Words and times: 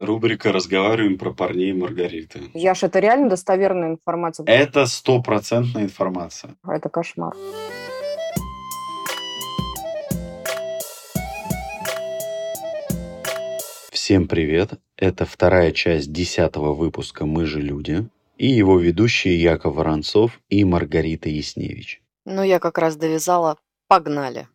Рубрика 0.00 0.52
«Разговариваем 0.52 1.18
про 1.18 1.32
парней 1.32 1.72
Маргариты». 1.72 2.40
Яш, 2.54 2.84
это 2.84 3.00
реально 3.00 3.30
достоверная 3.30 3.90
информация? 3.90 4.46
Это 4.46 4.86
стопроцентная 4.86 5.82
информация. 5.82 6.54
Это 6.64 6.88
кошмар. 6.88 7.34
Всем 13.90 14.28
привет! 14.28 14.74
Это 14.96 15.26
вторая 15.26 15.72
часть 15.72 16.12
десятого 16.12 16.74
выпуска 16.74 17.26
«Мы 17.26 17.46
же 17.46 17.60
люди» 17.60 18.08
и 18.36 18.46
его 18.46 18.78
ведущие 18.78 19.42
Яков 19.42 19.74
Воронцов 19.74 20.38
и 20.48 20.64
Маргарита 20.64 21.28
Ясневич. 21.28 22.00
Ну, 22.24 22.44
я 22.44 22.60
как 22.60 22.78
раз 22.78 22.94
довязала. 22.94 23.56
Погнали. 23.88 24.46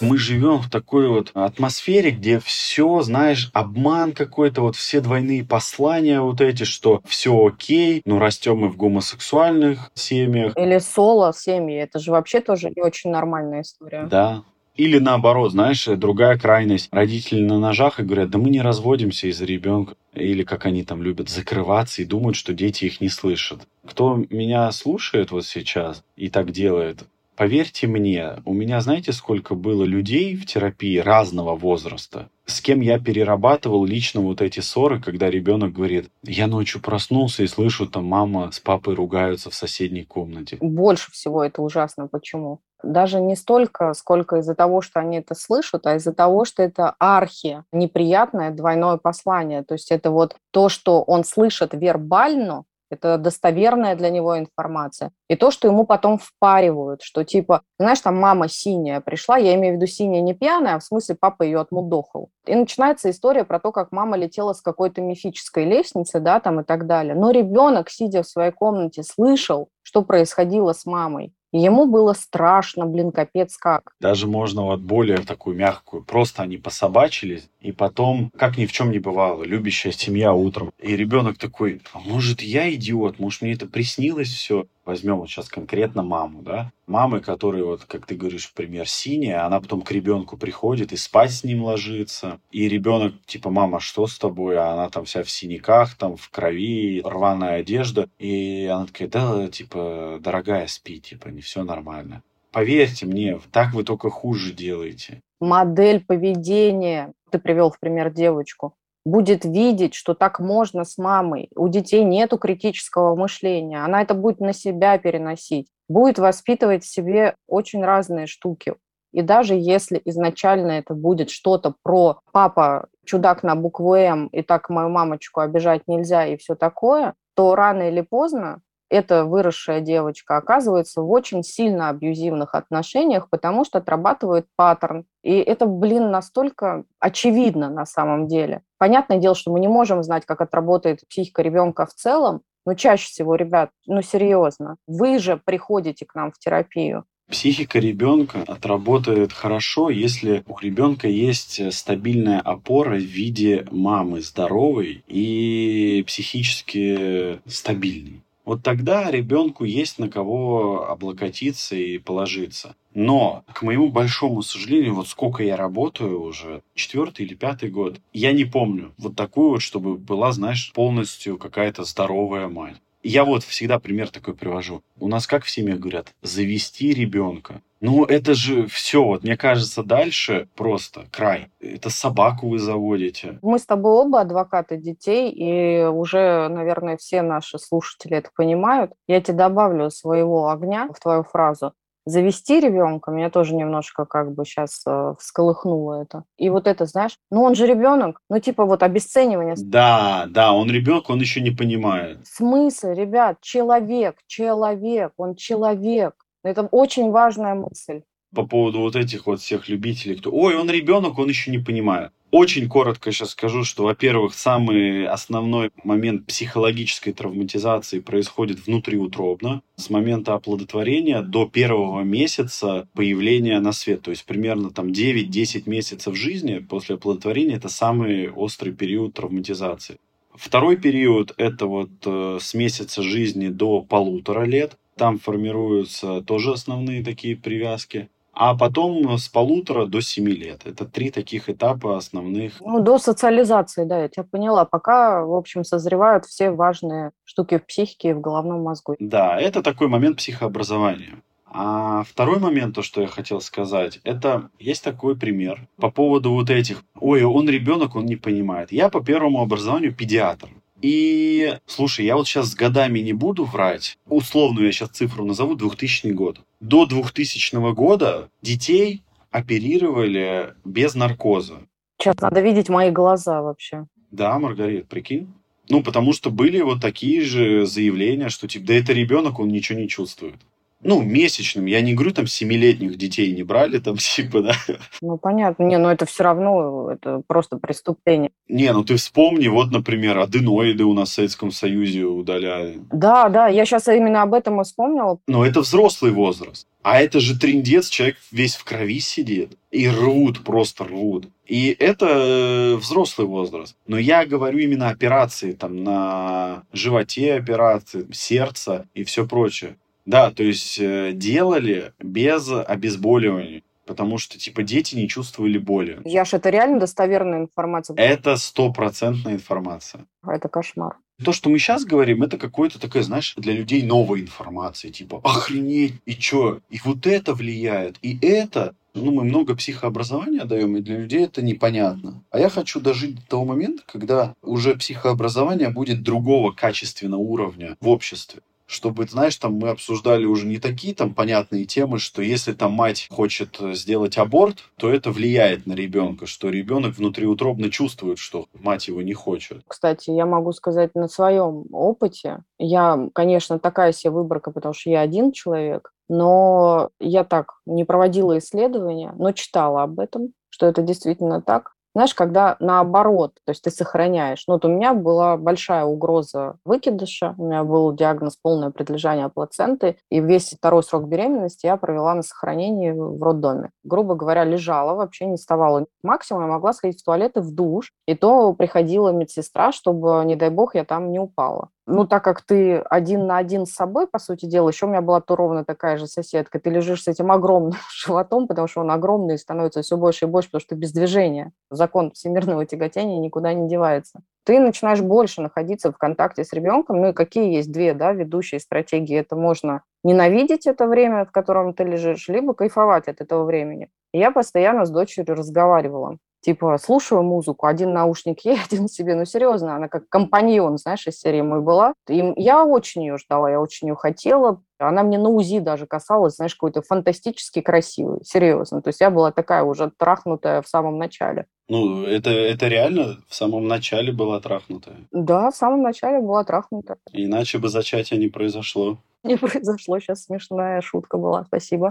Мы 0.00 0.16
живем 0.16 0.58
в 0.58 0.70
такой 0.70 1.08
вот 1.08 1.30
атмосфере, 1.34 2.10
где 2.10 2.38
все, 2.38 3.02
знаешь, 3.02 3.50
обман 3.52 4.12
какой-то, 4.12 4.62
вот 4.62 4.76
все 4.76 5.00
двойные 5.00 5.44
послания 5.44 6.20
вот 6.20 6.40
эти, 6.40 6.64
что 6.64 7.02
все 7.06 7.46
окей, 7.46 8.02
ну 8.04 8.18
растем 8.18 8.58
мы 8.58 8.68
в 8.68 8.76
гомосексуальных 8.76 9.90
семьях. 9.94 10.56
Или 10.56 10.78
соло 10.78 11.32
семьи, 11.32 11.76
это 11.76 11.98
же 11.98 12.10
вообще 12.10 12.40
тоже 12.40 12.70
не 12.74 12.82
очень 12.82 13.10
нормальная 13.10 13.62
история. 13.62 14.04
Да, 14.04 14.42
или 14.78 15.00
наоборот, 15.00 15.50
знаешь, 15.50 15.86
другая 15.86 16.38
крайность. 16.38 16.88
Родители 16.92 17.42
на 17.42 17.58
ножах 17.58 17.98
и 17.98 18.04
говорят, 18.04 18.30
да 18.30 18.38
мы 18.38 18.48
не 18.48 18.62
разводимся 18.62 19.26
из-за 19.26 19.44
ребенка. 19.44 19.94
Или 20.14 20.44
как 20.44 20.66
они 20.66 20.84
там 20.84 21.02
любят 21.02 21.28
закрываться 21.28 22.00
и 22.00 22.04
думают, 22.04 22.36
что 22.36 22.54
дети 22.54 22.84
их 22.84 23.00
не 23.00 23.08
слышат. 23.08 23.66
Кто 23.84 24.24
меня 24.30 24.70
слушает 24.70 25.32
вот 25.32 25.46
сейчас 25.46 26.04
и 26.16 26.28
так 26.28 26.52
делает, 26.52 27.04
Поверьте 27.38 27.86
мне, 27.86 28.42
у 28.46 28.52
меня 28.52 28.80
знаете, 28.80 29.12
сколько 29.12 29.54
было 29.54 29.84
людей 29.84 30.34
в 30.34 30.44
терапии 30.44 30.98
разного 30.98 31.54
возраста, 31.54 32.30
с 32.46 32.60
кем 32.60 32.80
я 32.80 32.98
перерабатывал 32.98 33.84
лично 33.84 34.20
вот 34.20 34.42
эти 34.42 34.58
ссоры, 34.58 35.00
когда 35.00 35.30
ребенок 35.30 35.72
говорит, 35.72 36.10
я 36.24 36.48
ночью 36.48 36.82
проснулся 36.82 37.44
и 37.44 37.46
слышу, 37.46 37.86
там 37.86 38.06
мама 38.06 38.50
с 38.50 38.58
папой 38.58 38.96
ругаются 38.96 39.50
в 39.50 39.54
соседней 39.54 40.02
комнате. 40.02 40.58
Больше 40.60 41.12
всего 41.12 41.44
это 41.44 41.62
ужасно. 41.62 42.08
Почему? 42.08 42.58
Даже 42.82 43.20
не 43.20 43.36
столько, 43.36 43.92
сколько 43.94 44.36
из-за 44.36 44.54
того, 44.54 44.80
что 44.80 44.98
они 44.98 45.18
это 45.18 45.34
слышат, 45.34 45.86
а 45.86 45.94
из-за 45.96 46.12
того, 46.12 46.44
что 46.44 46.62
это 46.62 46.94
архи, 46.98 47.62
неприятное 47.70 48.50
двойное 48.50 48.96
послание. 48.96 49.62
То 49.62 49.74
есть 49.74 49.92
это 49.92 50.10
вот 50.10 50.34
то, 50.50 50.68
что 50.68 51.02
он 51.02 51.22
слышит 51.22 51.70
вербально, 51.72 52.64
это 52.90 53.18
достоверная 53.18 53.96
для 53.96 54.10
него 54.10 54.38
информация. 54.38 55.12
И 55.28 55.36
то, 55.36 55.50
что 55.50 55.68
ему 55.68 55.84
потом 55.84 56.18
впаривают, 56.18 57.02
что 57.02 57.24
типа, 57.24 57.62
знаешь, 57.78 58.00
там 58.00 58.16
мама 58.16 58.48
синяя 58.48 59.00
пришла, 59.00 59.36
я 59.36 59.54
имею 59.54 59.74
в 59.74 59.76
виду 59.76 59.86
синяя 59.86 60.22
не 60.22 60.34
пьяная, 60.34 60.76
а 60.76 60.78
в 60.78 60.84
смысле 60.84 61.16
папа 61.20 61.42
ее 61.42 61.60
отмудохал. 61.60 62.30
И 62.46 62.54
начинается 62.54 63.10
история 63.10 63.44
про 63.44 63.60
то, 63.60 63.72
как 63.72 63.92
мама 63.92 64.16
летела 64.16 64.52
с 64.52 64.60
какой-то 64.60 65.00
мифической 65.00 65.64
лестницы, 65.64 66.20
да, 66.20 66.40
там 66.40 66.60
и 66.60 66.64
так 66.64 66.86
далее. 66.86 67.14
Но 67.14 67.30
ребенок, 67.30 67.90
сидя 67.90 68.22
в 68.22 68.28
своей 68.28 68.52
комнате, 68.52 69.02
слышал, 69.02 69.68
что 69.82 70.02
происходило 70.02 70.72
с 70.72 70.86
мамой. 70.86 71.34
И 71.52 71.58
ему 71.58 71.86
было 71.86 72.12
страшно, 72.12 72.84
блин, 72.86 73.10
капец 73.10 73.56
как. 73.56 73.94
Даже 74.00 74.26
можно 74.26 74.64
вот 74.64 74.80
более 74.80 75.18
такую 75.18 75.56
мягкую. 75.56 76.04
Просто 76.04 76.42
они 76.42 76.58
пособачились, 76.58 77.48
и 77.60 77.72
потом, 77.72 78.30
как 78.36 78.58
ни 78.58 78.66
в 78.66 78.72
чем 78.72 78.90
не 78.90 78.98
бывало, 78.98 79.44
любящая 79.44 79.92
семья 79.92 80.32
утром. 80.32 80.72
И 80.78 80.94
ребенок 80.94 81.38
такой, 81.38 81.80
а 81.92 82.00
может 82.00 82.42
я 82.42 82.72
идиот, 82.74 83.18
может 83.18 83.42
мне 83.42 83.52
это 83.52 83.66
приснилось 83.66 84.28
все 84.28 84.66
возьмем 84.88 85.18
вот 85.18 85.28
сейчас 85.28 85.48
конкретно 85.50 86.02
маму, 86.02 86.42
да, 86.42 86.72
мамы, 86.86 87.20
которые 87.20 87.64
вот, 87.64 87.84
как 87.84 88.06
ты 88.06 88.16
говоришь, 88.16 88.52
пример, 88.54 88.88
синяя, 88.88 89.44
она 89.44 89.60
потом 89.60 89.82
к 89.82 89.92
ребенку 89.92 90.38
приходит 90.38 90.92
и 90.92 90.96
спать 90.96 91.30
с 91.30 91.44
ним 91.44 91.62
ложится, 91.62 92.40
и 92.50 92.68
ребенок, 92.68 93.12
типа, 93.26 93.50
мама, 93.50 93.80
что 93.80 94.06
с 94.06 94.18
тобой? 94.18 94.56
А 94.56 94.72
она 94.72 94.88
там 94.88 95.04
вся 95.04 95.22
в 95.22 95.30
синяках, 95.30 95.94
там 95.96 96.16
в 96.16 96.30
крови, 96.30 97.02
рваная 97.04 97.60
одежда, 97.60 98.08
и 98.18 98.64
она 98.64 98.86
такая, 98.86 99.08
да, 99.08 99.48
типа, 99.48 100.18
дорогая, 100.20 100.66
спи, 100.66 101.00
типа, 101.00 101.28
не 101.28 101.42
все 101.42 101.64
нормально. 101.64 102.22
Поверьте 102.50 103.04
мне, 103.04 103.38
так 103.52 103.74
вы 103.74 103.84
только 103.84 104.08
хуже 104.08 104.54
делаете. 104.54 105.20
Модель 105.38 106.02
поведения. 106.02 107.12
Ты 107.30 107.38
привел 107.38 107.70
в 107.70 107.78
пример 107.78 108.10
девочку 108.10 108.74
будет 109.08 109.44
видеть, 109.44 109.94
что 109.94 110.14
так 110.14 110.38
можно 110.38 110.84
с 110.84 110.98
мамой. 110.98 111.48
У 111.56 111.68
детей 111.68 112.04
нету 112.04 112.38
критического 112.38 113.16
мышления. 113.16 113.84
Она 113.84 114.02
это 114.02 114.14
будет 114.14 114.40
на 114.40 114.52
себя 114.52 114.98
переносить. 114.98 115.68
Будет 115.88 116.18
воспитывать 116.18 116.84
в 116.84 116.92
себе 116.92 117.34
очень 117.46 117.84
разные 117.84 118.26
штуки. 118.26 118.74
И 119.12 119.22
даже 119.22 119.54
если 119.54 120.00
изначально 120.04 120.72
это 120.72 120.94
будет 120.94 121.30
что-то 121.30 121.74
про 121.82 122.20
папа 122.32 122.88
чудак 123.06 123.42
на 123.42 123.56
букву 123.56 123.94
М, 123.94 124.26
и 124.28 124.42
так 124.42 124.68
мою 124.68 124.90
мамочку 124.90 125.40
обижать 125.40 125.82
нельзя 125.86 126.26
и 126.26 126.36
все 126.36 126.54
такое, 126.54 127.14
то 127.34 127.54
рано 127.54 127.88
или 127.88 128.02
поздно 128.02 128.60
эта 128.90 129.24
выросшая 129.24 129.80
девочка 129.80 130.36
оказывается 130.36 131.02
в 131.02 131.10
очень 131.10 131.42
сильно 131.42 131.88
абьюзивных 131.88 132.54
отношениях, 132.54 133.28
потому 133.30 133.64
что 133.64 133.78
отрабатывает 133.78 134.46
паттерн. 134.56 135.04
И 135.22 135.36
это, 135.36 135.66
блин, 135.66 136.10
настолько 136.10 136.84
очевидно 136.98 137.68
на 137.70 137.86
самом 137.86 138.26
деле. 138.28 138.62
Понятное 138.78 139.18
дело, 139.18 139.34
что 139.34 139.52
мы 139.52 139.60
не 139.60 139.68
можем 139.68 140.02
знать, 140.02 140.24
как 140.26 140.40
отработает 140.40 141.00
психика 141.08 141.42
ребенка 141.42 141.86
в 141.86 141.94
целом, 141.94 142.42
но 142.64 142.74
чаще 142.74 143.08
всего, 143.08 143.34
ребят, 143.34 143.70
ну 143.86 144.02
серьезно, 144.02 144.76
вы 144.86 145.18
же 145.18 145.40
приходите 145.42 146.04
к 146.04 146.14
нам 146.14 146.32
в 146.32 146.38
терапию. 146.38 147.04
Психика 147.28 147.78
ребенка 147.78 148.42
отработает 148.46 149.34
хорошо, 149.34 149.90
если 149.90 150.42
у 150.46 150.58
ребенка 150.58 151.08
есть 151.08 151.60
стабильная 151.74 152.40
опора 152.40 152.96
в 152.96 153.02
виде 153.02 153.66
мамы 153.70 154.22
здоровой 154.22 155.04
и 155.06 156.02
психически 156.06 157.38
стабильной 157.46 158.22
вот 158.48 158.62
тогда 158.62 159.10
ребенку 159.10 159.64
есть 159.64 159.98
на 159.98 160.08
кого 160.08 160.88
облокотиться 160.88 161.76
и 161.76 161.98
положиться. 161.98 162.76
Но, 162.94 163.44
к 163.52 163.60
моему 163.60 163.90
большому 163.90 164.40
сожалению, 164.40 164.94
вот 164.94 165.06
сколько 165.06 165.42
я 165.42 165.54
работаю 165.54 166.22
уже, 166.22 166.62
четвертый 166.74 167.26
или 167.26 167.34
пятый 167.34 167.68
год, 167.68 168.00
я 168.14 168.32
не 168.32 168.46
помню 168.46 168.94
вот 168.96 169.16
такую 169.16 169.50
вот, 169.50 169.60
чтобы 169.60 169.98
была, 169.98 170.32
знаешь, 170.32 170.72
полностью 170.72 171.36
какая-то 171.36 171.84
здоровая 171.84 172.48
мать. 172.48 172.80
Я 173.02 173.26
вот 173.26 173.44
всегда 173.44 173.78
пример 173.78 174.08
такой 174.08 174.32
привожу. 174.32 174.82
У 174.98 175.08
нас 175.08 175.26
как 175.26 175.44
в 175.44 175.50
семье 175.50 175.76
говорят, 175.76 176.14
завести 176.22 176.94
ребенка. 176.94 177.60
Ну, 177.80 178.04
это 178.04 178.34
же 178.34 178.66
все, 178.66 179.04
вот 179.04 179.22
мне 179.22 179.36
кажется, 179.36 179.82
дальше 179.82 180.48
просто 180.56 181.06
край. 181.12 181.48
Это 181.60 181.90
собаку 181.90 182.48
вы 182.48 182.58
заводите. 182.58 183.38
Мы 183.42 183.58
с 183.58 183.66
тобой 183.66 183.92
оба 183.92 184.20
адвокаты 184.20 184.76
детей, 184.76 185.30
и 185.30 185.84
уже, 185.84 186.48
наверное, 186.48 186.96
все 186.96 187.22
наши 187.22 187.58
слушатели 187.58 188.16
это 188.16 188.30
понимают. 188.36 188.92
Я 189.06 189.20
тебе 189.20 189.36
добавлю 189.36 189.90
своего 189.90 190.50
огня 190.50 190.88
в 190.94 191.00
твою 191.00 191.22
фразу 191.22 191.72
завести 192.08 192.60
ребенка, 192.60 193.10
меня 193.10 193.30
тоже 193.30 193.54
немножко 193.54 194.04
как 194.04 194.34
бы 194.34 194.44
сейчас 194.44 194.82
э, 194.86 195.14
всколыхнуло 195.18 196.02
это. 196.02 196.24
И 196.36 196.48
вот 196.50 196.66
это, 196.66 196.86
знаешь, 196.86 197.16
ну 197.30 197.42
он 197.42 197.54
же 197.54 197.66
ребенок, 197.66 198.20
ну 198.30 198.38
типа 198.40 198.64
вот 198.64 198.82
обесценивание. 198.82 199.54
Да, 199.58 200.26
да, 200.28 200.52
он 200.52 200.70
ребенок, 200.70 201.10
он 201.10 201.20
еще 201.20 201.40
не 201.40 201.50
понимает. 201.50 202.20
Смысл, 202.24 202.88
ребят, 202.88 203.38
человек, 203.40 204.16
человек, 204.26 205.12
он 205.16 205.34
человек. 205.36 206.14
Это 206.42 206.62
очень 206.62 207.10
важная 207.10 207.54
мысль. 207.54 208.02
По 208.34 208.46
поводу 208.46 208.80
вот 208.80 208.94
этих 208.94 209.26
вот 209.26 209.40
всех 209.40 209.68
любителей, 209.68 210.16
кто, 210.16 210.30
ой, 210.30 210.54
он 210.56 210.70
ребенок, 210.70 211.18
он 211.18 211.28
еще 211.28 211.50
не 211.50 211.58
понимает. 211.58 212.12
Очень 212.30 212.68
коротко 212.68 213.10
сейчас 213.10 213.30
скажу, 213.30 213.64
что, 213.64 213.84
во-первых, 213.84 214.34
самый 214.34 215.06
основной 215.06 215.70
момент 215.82 216.26
психологической 216.26 217.14
травматизации 217.14 218.00
происходит 218.00 218.66
внутриутробно, 218.66 219.62
с 219.76 219.88
момента 219.88 220.34
оплодотворения 220.34 221.22
до 221.22 221.46
первого 221.46 222.02
месяца 222.02 222.86
появления 222.94 223.58
на 223.60 223.72
свет. 223.72 224.02
То 224.02 224.10
есть 224.10 224.26
примерно 224.26 224.70
там 224.70 224.88
9-10 224.88 225.62
месяцев 225.64 226.14
жизни 226.14 226.58
после 226.58 226.96
оплодотворения– 226.96 227.56
это 227.58 227.70
самый 227.70 228.30
острый 228.30 228.74
период 228.74 229.14
травматизации. 229.14 229.96
Второй 230.34 230.76
период– 230.76 231.32
это 231.38 231.66
вот 231.66 231.90
э, 232.04 232.38
с 232.40 232.52
месяца 232.52 233.02
жизни 233.02 233.48
до 233.48 233.80
полутора 233.80 234.44
лет. 234.44 234.76
Там 234.98 235.18
формируются 235.18 236.22
тоже 236.22 236.52
основные 236.52 237.04
такие 237.04 237.36
привязки. 237.36 238.08
А 238.40 238.56
потом 238.56 239.18
с 239.18 239.28
полутора 239.28 239.86
до 239.86 240.00
семи 240.00 240.30
лет. 240.30 240.60
Это 240.64 240.84
три 240.84 241.10
таких 241.10 241.48
этапа 241.50 241.96
основных. 241.96 242.60
Ну, 242.60 242.78
до 242.78 242.98
социализации, 242.98 243.84
да, 243.84 244.02
я 244.02 244.08
тебя 244.08 244.22
поняла. 244.22 244.64
Пока, 244.64 245.24
в 245.24 245.34
общем, 245.34 245.64
созревают 245.64 246.24
все 246.24 246.52
важные 246.52 247.10
штуки 247.24 247.58
в 247.58 247.66
психике 247.66 248.10
и 248.10 248.12
в 248.12 248.20
головном 248.20 248.62
мозгу. 248.62 248.94
Да, 249.00 249.40
это 249.40 249.60
такой 249.60 249.88
момент 249.88 250.18
психообразования. 250.18 251.20
А 251.50 252.04
второй 252.04 252.38
момент, 252.38 252.74
то, 252.74 252.82
что 252.82 253.00
я 253.00 253.08
хотел 253.08 253.40
сказать, 253.40 254.00
это 254.04 254.50
есть 254.60 254.84
такой 254.84 255.16
пример 255.16 255.66
по 255.76 255.90
поводу 255.90 256.32
вот 256.32 256.50
этих. 256.50 256.84
Ой, 257.00 257.24
он 257.24 257.48
ребенок, 257.48 257.96
он 257.96 258.04
не 258.04 258.16
понимает. 258.16 258.70
Я 258.70 258.88
по 258.88 259.00
первому 259.00 259.40
образованию 259.42 259.94
педиатр. 259.94 260.48
И, 260.80 261.56
слушай, 261.66 262.04
я 262.04 262.16
вот 262.16 262.28
сейчас 262.28 262.50
с 262.50 262.54
годами 262.54 263.00
не 263.00 263.12
буду 263.12 263.44
врать. 263.44 263.98
Условную 264.06 264.66
я 264.66 264.72
сейчас 264.72 264.90
цифру 264.90 265.24
назову, 265.24 265.54
2000 265.54 266.08
год. 266.08 266.40
До 266.60 266.86
2000 266.86 267.72
года 267.74 268.28
детей 268.42 269.02
оперировали 269.30 270.54
без 270.64 270.94
наркоза. 270.94 271.60
Сейчас 271.98 272.16
надо 272.20 272.40
видеть 272.40 272.68
мои 272.68 272.90
глаза 272.90 273.42
вообще. 273.42 273.86
Да, 274.10 274.38
Маргарит, 274.38 274.88
прикинь. 274.88 275.32
Ну, 275.68 275.82
потому 275.82 276.12
что 276.12 276.30
были 276.30 276.60
вот 276.62 276.80
такие 276.80 277.22
же 277.22 277.66
заявления, 277.66 278.28
что 278.28 278.48
типа, 278.48 278.66
да 278.66 278.74
это 278.74 278.92
ребенок, 278.92 279.38
он 279.38 279.48
ничего 279.48 279.78
не 279.78 279.88
чувствует 279.88 280.36
ну, 280.82 281.02
месячным. 281.02 281.66
Я 281.66 281.80
не 281.80 281.94
говорю, 281.94 282.12
там, 282.12 282.26
семилетних 282.26 282.96
детей 282.96 283.34
не 283.34 283.42
брали, 283.42 283.78
там, 283.78 283.96
типа, 283.98 284.42
да. 284.42 284.54
Ну, 285.02 285.18
понятно. 285.18 285.64
Не, 285.64 285.78
но 285.78 285.90
это 285.90 286.06
все 286.06 286.24
равно, 286.24 286.90
это 286.90 287.22
просто 287.26 287.56
преступление. 287.56 288.30
Не, 288.48 288.72
ну 288.72 288.84
ты 288.84 288.96
вспомни, 288.96 289.48
вот, 289.48 289.70
например, 289.70 290.18
аденоиды 290.18 290.84
у 290.84 290.94
нас 290.94 291.10
в 291.10 291.14
Советском 291.14 291.50
Союзе 291.50 292.04
удаляли. 292.04 292.80
Да, 292.92 293.28
да, 293.28 293.48
я 293.48 293.64
сейчас 293.64 293.88
именно 293.88 294.22
об 294.22 294.34
этом 294.34 294.60
и 294.60 294.64
вспомнила. 294.64 295.18
Но 295.26 295.44
это 295.44 295.60
взрослый 295.60 296.12
возраст. 296.12 296.66
А 296.82 297.00
это 297.00 297.20
же 297.20 297.38
трендец, 297.38 297.88
человек 297.88 298.16
весь 298.30 298.54
в 298.54 298.64
крови 298.64 299.00
сидит. 299.00 299.58
И 299.70 299.88
рвут, 299.88 300.44
просто 300.44 300.84
рвут. 300.84 301.28
И 301.44 301.76
это 301.78 302.06
э, 302.06 302.74
взрослый 302.76 303.26
возраст. 303.26 303.76
Но 303.86 303.98
я 303.98 304.24
говорю 304.24 304.58
именно 304.58 304.88
операции, 304.88 305.52
там, 305.52 305.82
на 305.82 306.62
животе 306.72 307.34
операции, 307.34 308.06
сердце 308.12 308.86
и 308.94 309.04
все 309.04 309.26
прочее. 309.26 309.76
Да, 310.08 310.30
то 310.30 310.42
есть 310.42 310.78
э, 310.80 311.12
делали 311.12 311.92
без 311.98 312.50
обезболивания. 312.50 313.62
Потому 313.84 314.16
что, 314.16 314.38
типа, 314.38 314.62
дети 314.62 314.94
не 314.94 315.06
чувствовали 315.06 315.58
боли. 315.58 316.00
Яш, 316.04 316.32
это 316.32 316.48
реально 316.48 316.80
достоверная 316.80 317.40
информация? 317.40 317.94
Это 317.96 318.36
стопроцентная 318.36 319.34
информация. 319.34 320.06
Это 320.26 320.48
кошмар. 320.48 320.96
То, 321.22 321.32
что 321.32 321.50
мы 321.50 321.58
сейчас 321.58 321.84
говорим, 321.84 322.22
это 322.22 322.38
какое-то 322.38 322.80
такая, 322.80 323.02
знаешь, 323.02 323.34
для 323.36 323.52
людей 323.52 323.82
новая 323.82 324.20
информация. 324.20 324.90
Типа, 324.90 325.20
охренеть, 325.24 325.94
и 326.06 326.14
чё? 326.14 326.60
И 326.70 326.78
вот 326.84 327.06
это 327.06 327.34
влияет, 327.34 327.98
и 328.00 328.18
это. 328.22 328.74
Ну, 328.94 329.10
мы 329.10 329.24
много 329.24 329.54
психообразования 329.56 330.44
даем, 330.46 330.76
и 330.78 330.80
для 330.80 330.98
людей 330.98 331.24
это 331.24 331.42
непонятно. 331.42 332.22
А 332.30 332.38
я 332.38 332.48
хочу 332.48 332.80
дожить 332.80 333.16
до 333.16 333.26
того 333.26 333.44
момента, 333.44 333.82
когда 333.86 334.34
уже 334.42 334.74
психообразование 334.74 335.68
будет 335.68 336.02
другого 336.02 336.52
качественного 336.52 337.20
уровня 337.20 337.76
в 337.80 337.88
обществе 337.88 338.40
чтобы, 338.68 339.04
знаешь, 339.04 339.36
там 339.36 339.54
мы 339.54 339.70
обсуждали 339.70 340.26
уже 340.26 340.46
не 340.46 340.58
такие 340.58 340.94
там 340.94 341.14
понятные 341.14 341.64
темы, 341.64 341.98
что 341.98 342.20
если 342.20 342.52
там 342.52 342.72
мать 342.72 343.08
хочет 343.10 343.56
э, 343.60 343.72
сделать 343.72 344.18
аборт, 344.18 344.58
то 344.76 344.90
это 344.92 345.10
влияет 345.10 345.66
на 345.66 345.72
ребенка, 345.72 346.26
что 346.26 346.50
ребенок 346.50 346.96
внутриутробно 346.96 347.70
чувствует, 347.70 348.18
что 348.18 348.46
мать 348.52 348.88
его 348.88 349.00
не 349.00 349.14
хочет. 349.14 349.62
Кстати, 349.66 350.10
я 350.10 350.26
могу 350.26 350.52
сказать 350.52 350.94
на 350.94 351.08
своем 351.08 351.64
опыте, 351.72 352.44
я, 352.58 353.08
конечно, 353.14 353.58
такая 353.58 353.92
себе 353.92 354.10
выборка, 354.10 354.50
потому 354.50 354.74
что 354.74 354.90
я 354.90 355.00
один 355.00 355.32
человек, 355.32 355.90
но 356.10 356.90
я 357.00 357.24
так 357.24 357.54
не 357.64 357.84
проводила 357.84 358.36
исследования, 358.36 359.14
но 359.16 359.32
читала 359.32 359.84
об 359.84 359.98
этом, 359.98 360.34
что 360.50 360.66
это 360.66 360.82
действительно 360.82 361.40
так. 361.40 361.72
Знаешь, 361.98 362.14
когда 362.14 362.56
наоборот, 362.60 363.32
то 363.44 363.50
есть 363.50 363.64
ты 363.64 363.72
сохраняешь. 363.72 364.44
Ну, 364.46 364.54
вот 364.54 364.64
у 364.64 364.68
меня 364.68 364.94
была 364.94 365.36
большая 365.36 365.84
угроза 365.84 366.54
выкидыша, 366.64 367.34
у 367.36 367.46
меня 367.46 367.64
был 367.64 367.92
диагноз 367.92 368.36
полное 368.40 368.70
предлежание 368.70 369.28
плаценты, 369.28 369.96
и 370.08 370.20
весь 370.20 370.50
второй 370.56 370.84
срок 370.84 371.08
беременности 371.08 371.66
я 371.66 371.76
провела 371.76 372.14
на 372.14 372.22
сохранении 372.22 372.92
в 372.92 373.20
роддоме. 373.20 373.70
Грубо 373.82 374.14
говоря, 374.14 374.44
лежала, 374.44 374.94
вообще 374.94 375.26
не 375.26 375.38
вставала. 375.38 375.86
Максимум 376.04 376.42
я 376.42 376.48
могла 376.48 376.72
сходить 376.72 377.00
в 377.00 377.04
туалет 377.04 377.36
и 377.36 377.40
в 377.40 377.52
душ, 377.52 377.90
и 378.06 378.14
то 378.14 378.52
приходила 378.52 379.10
медсестра, 379.10 379.72
чтобы, 379.72 380.22
не 380.24 380.36
дай 380.36 380.50
бог, 380.50 380.76
я 380.76 380.84
там 380.84 381.10
не 381.10 381.18
упала 381.18 381.70
ну, 381.88 382.06
так 382.06 382.22
как 382.22 382.42
ты 382.42 382.76
один 382.76 383.26
на 383.26 383.38
один 383.38 383.64
с 383.64 383.72
собой, 383.72 384.06
по 384.06 384.18
сути 384.18 384.44
дела, 384.44 384.68
еще 384.68 384.84
у 384.84 384.90
меня 384.90 385.00
была 385.00 385.22
то 385.22 385.34
ровно 385.36 385.64
такая 385.64 385.96
же 385.96 386.06
соседка, 386.06 386.60
ты 386.60 386.68
лежишь 386.68 387.02
с 387.02 387.08
этим 387.08 387.32
огромным 387.32 387.78
животом, 387.92 388.46
потому 388.46 388.68
что 388.68 388.82
он 388.82 388.90
огромный 388.90 389.36
и 389.36 389.38
становится 389.38 389.80
все 389.80 389.96
больше 389.96 390.26
и 390.26 390.28
больше, 390.28 390.50
потому 390.50 390.60
что 390.60 390.76
без 390.76 390.92
движения. 390.92 391.52
Закон 391.70 392.10
всемирного 392.10 392.66
тяготения 392.66 393.18
никуда 393.18 393.54
не 393.54 393.68
девается. 393.68 394.20
Ты 394.44 394.60
начинаешь 394.60 395.00
больше 395.00 395.40
находиться 395.40 395.90
в 395.90 395.96
контакте 395.96 396.44
с 396.44 396.52
ребенком. 396.52 397.00
Ну 397.00 397.08
и 397.08 397.12
какие 397.12 397.54
есть 397.54 397.72
две 397.72 397.94
да, 397.94 398.12
ведущие 398.12 398.60
стратегии? 398.60 399.16
Это 399.16 399.34
можно 399.34 399.82
ненавидеть 400.04 400.66
это 400.66 400.86
время, 400.86 401.24
в 401.24 401.32
котором 401.32 401.72
ты 401.72 401.84
лежишь, 401.84 402.28
либо 402.28 402.54
кайфовать 402.54 403.08
от 403.08 403.20
этого 403.20 403.44
времени. 403.44 403.88
И 404.12 404.18
я 404.18 404.30
постоянно 404.30 404.84
с 404.84 404.90
дочерью 404.90 405.36
разговаривала 405.36 406.18
типа, 406.40 406.78
слушаю 406.78 407.22
музыку, 407.22 407.66
один 407.66 407.92
наушник 407.92 408.40
ей, 408.44 408.58
один 408.64 408.88
себе, 408.88 409.14
ну, 409.14 409.24
серьезно, 409.24 409.76
она 409.76 409.88
как 409.88 410.08
компаньон, 410.08 410.78
знаешь, 410.78 411.06
из 411.06 411.18
серии 411.18 411.40
«Мой» 411.40 411.60
была. 411.60 411.94
И 412.08 412.32
я 412.36 412.64
очень 412.64 413.02
ее 413.02 413.18
ждала, 413.18 413.50
я 413.50 413.60
очень 413.60 413.88
ее 413.88 413.96
хотела. 413.96 414.60
Она 414.78 415.02
мне 415.02 415.18
на 415.18 415.28
УЗИ 415.28 415.58
даже 415.58 415.86
касалась, 415.86 416.36
знаешь, 416.36 416.54
какой-то 416.54 416.82
фантастически 416.82 417.60
красивый, 417.60 418.20
серьезно. 418.24 418.80
То 418.80 418.88
есть 418.88 419.00
я 419.00 419.10
была 419.10 419.32
такая 419.32 419.64
уже 419.64 419.90
трахнутая 419.96 420.62
в 420.62 420.68
самом 420.68 420.98
начале. 420.98 421.46
Ну, 421.68 422.04
это, 422.04 422.30
это 422.30 422.68
реально 422.68 423.18
в 423.28 423.34
самом 423.34 423.66
начале 423.66 424.12
была 424.12 424.40
трахнутая? 424.40 424.96
Да, 425.10 425.50
в 425.50 425.56
самом 425.56 425.82
начале 425.82 426.20
была 426.20 426.44
трахнутая. 426.44 426.98
Иначе 427.12 427.58
бы 427.58 427.68
зачатие 427.68 428.20
не 428.20 428.28
произошло. 428.28 428.98
Не 429.24 429.36
произошло, 429.38 429.98
сейчас 429.98 430.24
смешная 430.24 430.80
шутка 430.80 431.18
была, 431.18 431.44
спасибо. 431.44 431.90